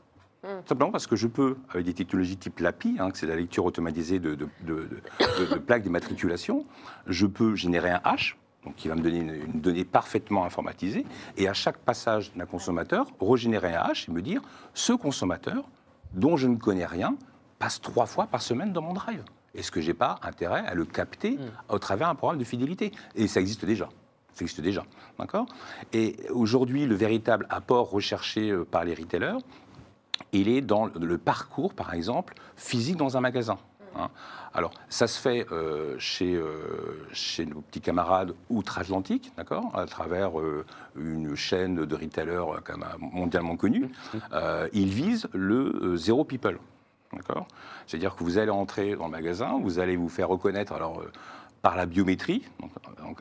[0.67, 3.65] Simplement parce que je peux, avec des technologies type l'API, hein, que c'est la lecture
[3.67, 6.65] automatisée de, de- de- de- de- de plaques d'immatriculation,
[7.07, 11.05] je peux générer un hash, donc qui va me donner une, une donnée parfaitement informatisée,
[11.37, 14.41] et à chaque passage d'un consommateur, régénérer un hash et me dire
[14.73, 15.65] ce consommateur,
[16.15, 17.17] dont je ne connais rien,
[17.59, 19.23] passe trois fois par semaine dans mon drive.
[19.55, 21.39] Est-ce que j'ai pas intérêt à le capter
[21.69, 22.93] au travers d'un programme de fidélité?
[23.15, 23.89] Et ça existe déjà.
[24.33, 24.85] Ça existe déjà,
[25.19, 25.47] d'accord?
[25.93, 29.37] Et aujourd'hui, le véritable apport recherché euh, par les retailers,
[30.33, 33.59] il est dans le- parcours, par exemple, physique dans un magasin.
[33.97, 34.09] hein.
[34.53, 40.41] Alors, ça se fait euh, chez, euh, chez nos petits camarades outre-Atlantique, d'accord, à travers
[40.41, 40.65] euh,
[40.97, 43.91] une chaîne de retailers quand même mondialement connue.
[44.73, 46.59] Ils visent le zéro people,
[47.13, 47.47] d'accord.
[47.87, 51.03] C'est-à-dire que vous allez entrer dans le magasin, vous allez vous faire reconnaître, alors.
[51.63, 52.43] Par la biométrie.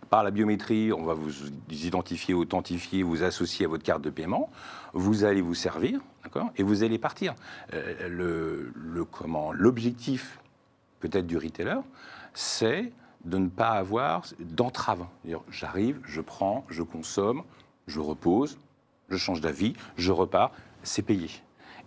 [0.09, 1.31] Par la biométrie, on va vous
[1.71, 4.49] identifier, authentifier, vous associer à votre carte de paiement.
[4.93, 7.35] Vous allez vous servir, d'accord, et vous allez partir.
[7.73, 10.39] Euh, le, comment L'objectif,
[10.99, 11.81] peut-être du retailer,
[12.33, 12.91] c'est
[13.25, 15.05] de ne pas avoir d'entrave.
[15.49, 17.43] J'arrive, je prends, je consomme,
[17.87, 18.57] je repose,
[19.09, 20.51] je change d'avis, je repars,
[20.83, 21.29] c'est payé.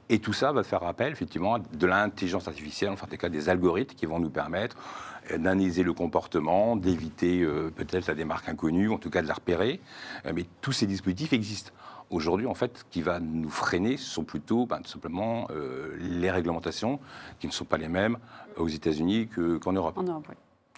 [0.09, 3.49] Et tout ça va faire appel, effectivement, de l'intelligence artificielle, enfin, en des cas, des
[3.49, 4.77] algorithmes qui vont nous permettre
[5.31, 9.81] d'analyser le comportement, d'éviter euh, peut-être la démarque inconnue, en tout cas de la repérer.
[10.27, 11.71] Euh, mais tous ces dispositifs existent.
[12.11, 15.97] Aujourd'hui, en fait, ce qui va nous freiner, ce sont plutôt ben, tout simplement euh,
[15.99, 17.01] les réglementations
[17.41, 18.19] qui ne sont pas les mêmes
[18.57, 19.97] aux États-Unis que- qu'en Europe.
[19.97, 20.35] En Europe, oui.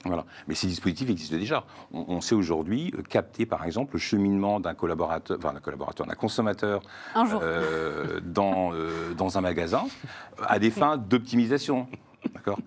[0.06, 0.26] Voilà.
[0.46, 1.64] Mais ces dispositifs existent déjà.
[1.92, 6.14] On, on sait aujourd'hui capter, par exemple, le cheminement d'un collaborateur, enfin d'un collaborateur, d'un
[6.14, 6.82] consommateur
[7.14, 7.40] Un jour.
[7.42, 9.84] euh, dans, euh, dans un magasin
[10.46, 11.88] à des fins d'optimisation.
[12.34, 12.58] D'accord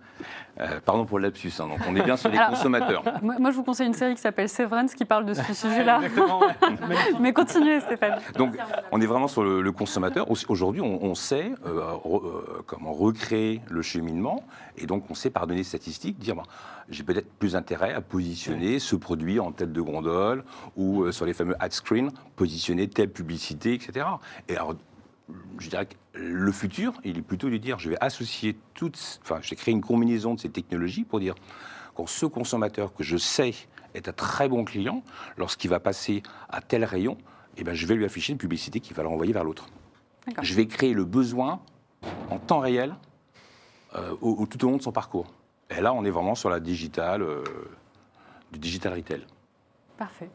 [0.59, 3.03] Euh, Pardon pour le lapsus, hein, donc on est bien sur les Alors- consommateurs.
[3.21, 6.01] Moi, moi, je vous conseille une série qui s'appelle Severance qui parle de ce sujet-là.
[7.19, 8.19] Mais continuez, Stéphane.
[8.35, 8.57] Donc,
[8.91, 10.29] on est vraiment sur le, le consommateur.
[10.31, 14.43] Au- Aujourd'hui, on, on sait euh, re- euh, comment recréer le cheminement,
[14.77, 16.43] et donc on sait par données statistiques dire bah,
[16.89, 20.43] j'ai peut-être plus intérêt à positionner ce produit en tête de gondole
[20.75, 24.05] ou euh, sur les fameux ad screen, positionner telle publicité, etc.
[24.49, 24.73] Et alors,
[25.59, 29.39] je dirais que le futur, il est plutôt de dire je vais associer toutes, enfin,
[29.41, 31.35] je vais créer une combinaison de ces technologies pour dire
[31.95, 33.53] quand ce consommateur que je sais
[33.93, 35.03] est un très bon client,
[35.37, 37.17] lorsqu'il va passer à tel rayon,
[37.57, 39.67] eh ben, je vais lui afficher une publicité qui va le renvoyer vers l'autre.
[40.43, 41.59] Je vais créer le besoin
[42.29, 42.95] en temps réel
[43.95, 45.33] euh, au- au- tout au long de son parcours.
[45.69, 47.43] Et là, on est vraiment sur la digitale, euh,
[48.51, 49.25] du digital retail.
[49.97, 50.29] Parfait.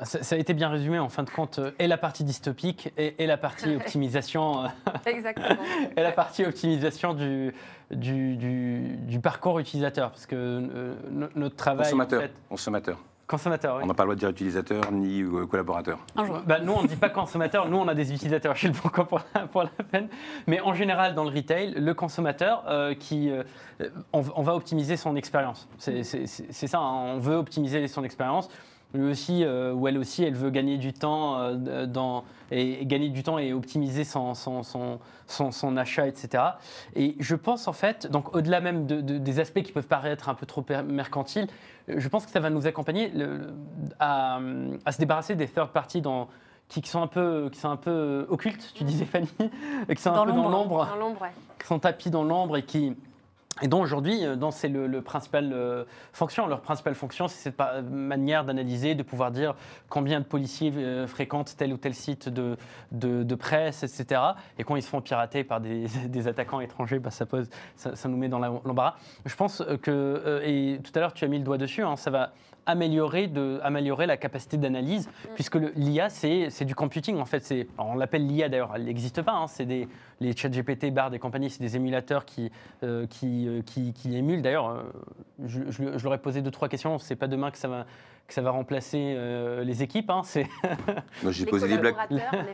[0.00, 2.92] Ça, ça a été bien résumé en fin de compte, euh, et la partie dystopique
[2.96, 4.68] et, et la partie optimisation, euh,
[5.06, 5.48] Exactement.
[5.96, 7.52] et la partie optimisation du,
[7.90, 12.22] du, du- du parcours utilisateur, parce que euh, no- notre travail, en Consommateur.
[12.22, 12.98] fait- consommateur.
[13.26, 13.82] consommateur, oui.
[13.82, 15.98] On n'a pas le droit de dire utilisateur ni euh, collaborateur.
[16.14, 16.38] Un jour.
[16.46, 18.88] Bah, nous, on ne dit pas consommateur, nous, on a des utilisateurs chez le Bon
[18.90, 20.06] Coin pour la, pour la peine.
[20.46, 23.42] Mais en général, dans le retail, le consommateur, euh, qui, euh,
[24.12, 25.68] on, on va optimiser son expérience.
[25.76, 28.48] C'est ça, hein, on veut optimiser son expérience.
[28.94, 32.86] Lui aussi, euh, ou elle aussi, elle veut gagner du temps euh, dans, et, et
[32.86, 36.42] gagner du temps et optimiser son, son, son, son- son achat, etc.
[36.96, 40.30] Et je pense en fait, donc au-delà même de- de- des aspects qui peuvent paraître
[40.30, 41.48] un peu trop mercantiles,
[41.90, 43.52] euh, je pense que ça va nous accompagner le-
[44.00, 44.40] à,
[44.86, 46.28] à se débarrasser des third parties dans,
[46.68, 49.28] qui, qui sont un peu, qui sont un peu occultes, tu disais Fanny,
[49.94, 50.50] qui sont Dans un peu dans l'ombre.
[50.78, 51.32] l'ombre, Dans l'ombre, ouais.
[51.60, 52.96] qui sont tapis dans l'ombre et qui
[53.62, 56.46] Et donc aujourd'hui, euh, c'est le, le principal euh, fonction.
[56.46, 59.54] Leur principale fonction, c'est cette manière d'analyser, de pouvoir dire
[59.88, 62.56] combien de policiers euh, fréquentent tel ou tel site de,
[62.92, 64.20] de, presse, etc.
[64.58, 67.26] Et quand ils se font pirater par des, des attaquants étrangers, bah, ça,
[67.76, 68.94] ça, nous met dans l'embarras.
[69.24, 72.10] Je pense que, et tout à l'heure tu as mis le doigt dessus, hein, ça
[72.10, 72.32] va
[72.68, 77.18] améliorer, de, améliorer la capacité d'analyse, puisque le- l'IA, c'est du computing.
[77.18, 79.32] En fait, alors, on l'appelle l'IA d'ailleurs, elle n'existe pas.
[79.32, 79.88] hein, c'est des,
[80.20, 82.50] les chat GPT, Bard et compagnie, c'est des émulateurs qui,
[82.84, 84.42] euh, qui, euh, qui, qui émulent.
[84.42, 84.82] D'ailleurs, euh,
[85.44, 86.98] je, je- je leur ai posé deux, trois questions.
[86.98, 87.86] C'est pas demain que ça va,
[88.26, 90.10] que ça va remplacer euh, les équipes.
[90.10, 90.22] hein,
[91.30, 91.96] j'ai posé des blagues.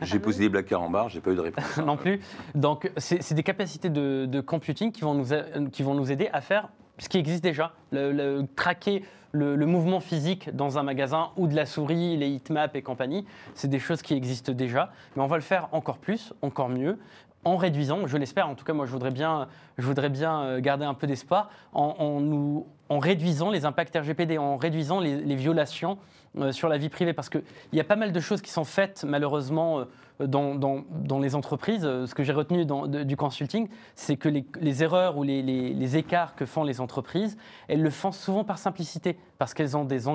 [0.01, 1.77] J'ai posé des blagues en barre, j'ai pas eu de réponse.
[1.85, 2.19] non plus.
[2.55, 6.11] Donc, c'est c'est des capacités de, de computing qui vont, nous, a- qui vont nous
[6.11, 7.73] aider à faire ce qui existe déjà.
[7.91, 9.03] Le, le- traquer
[9.35, 13.67] le, mouvement physique dans un magasin ou de la souris, les heatmaps et compagnie, c'est
[13.67, 14.91] des choses qui existent déjà.
[15.15, 16.97] Mais on va le faire encore plus, encore mieux,
[17.43, 19.47] en réduisant, je l'espère, en tout cas moi je voudrais bien,
[19.77, 24.99] je voudrais bien euh, garder un peu d'espoir, en, réduisant les impacts RGPD, en réduisant
[24.99, 25.97] les, les violations
[26.37, 27.13] euh, sur la vie privée.
[27.13, 29.85] Parce qu'il y a pas mal de choses qui sont faites malheureusement euh,
[30.19, 31.85] dans, les entreprises.
[31.85, 32.65] Euh, Ce que j'ai retenu
[33.05, 37.37] du consulting, c'est que les, erreurs ou les, écarts que font les entreprises,
[37.67, 40.07] elles le font souvent par simplicité, parce qu'elles ont, des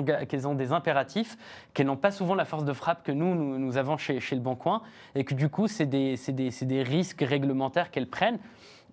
[0.71, 1.37] impératifs,
[1.73, 4.55] qu'elles n'ont pas souvent la force de frappe que nous, nous, avons chez, Le Bon
[4.55, 4.81] Coin,
[5.15, 8.39] et que du coup, c'est des risques réglementaires qu'elles prennent.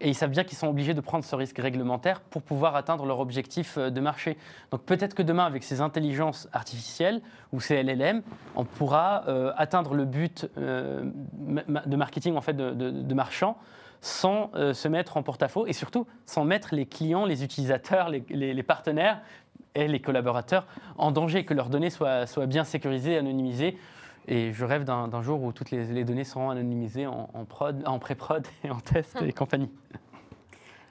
[0.01, 3.05] Et ils savent bien qu'ils sont obligés de prendre ce risque réglementaire pour pouvoir atteindre
[3.05, 4.37] leur objectif euh, de marché.
[4.71, 7.21] Donc peut-être que demain, avec ces intelligences artificielles
[7.53, 8.23] ou ces LLM,
[8.55, 11.05] on pourra euh, atteindre le but euh,
[11.35, 13.57] de marketing en fait de, marchand
[14.01, 19.21] sans se mettre en porte-à-faux et surtout sans mettre les clients, les utilisateurs, les partenaires
[19.75, 20.67] et les collaborateurs
[20.97, 23.79] en danger, que leurs données soient, soient bien sécurisées, anonymisées.
[24.29, 27.83] Et je rêve d'un jour où toutes les, les données seront anonymisées en, en prod,
[27.87, 29.71] en pré-prod et en test et compagnie.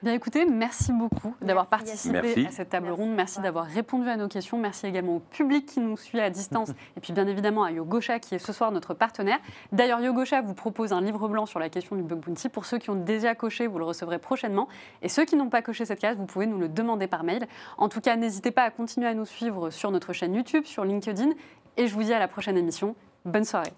[0.00, 2.46] Bien écoutez, merci beaucoup d'avoir participé Merci.
[2.46, 3.02] à cette table Merci.
[3.02, 3.14] ronde.
[3.16, 4.56] Merci d'avoir répondu à nos questions.
[4.56, 6.70] Merci également au public qui nous suit à distance.
[6.96, 9.38] Et puis bien évidemment à Yogosha qui est ce soir notre partenaire.
[9.72, 12.48] D'ailleurs, Yogosha vous propose un livre blanc sur la question du bug bounty.
[12.48, 14.68] Pour ceux qui ont déjà coché, vous le recevrez prochainement.
[15.02, 17.48] Et ceux qui n'ont pas coché cette case, vous pouvez nous le demander par mail.
[17.76, 20.84] En tout cas, n'hésitez pas à continuer à nous suivre sur notre chaîne YouTube, sur
[20.84, 21.30] LinkedIn.
[21.76, 22.94] Et je vous dis à la prochaine émission.
[23.24, 23.72] Bonne soirée.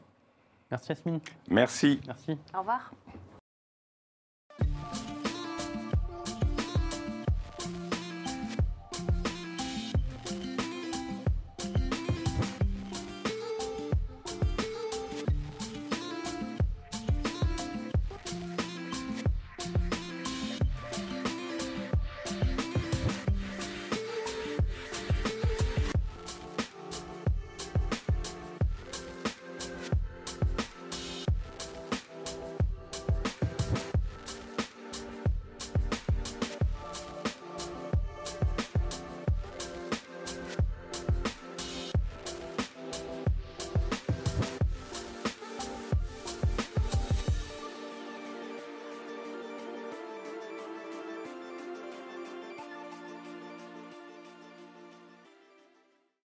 [0.70, 1.20] Merci Yasmine.
[1.48, 2.00] Merci.
[2.06, 2.38] Merci.
[2.54, 2.92] Au revoir.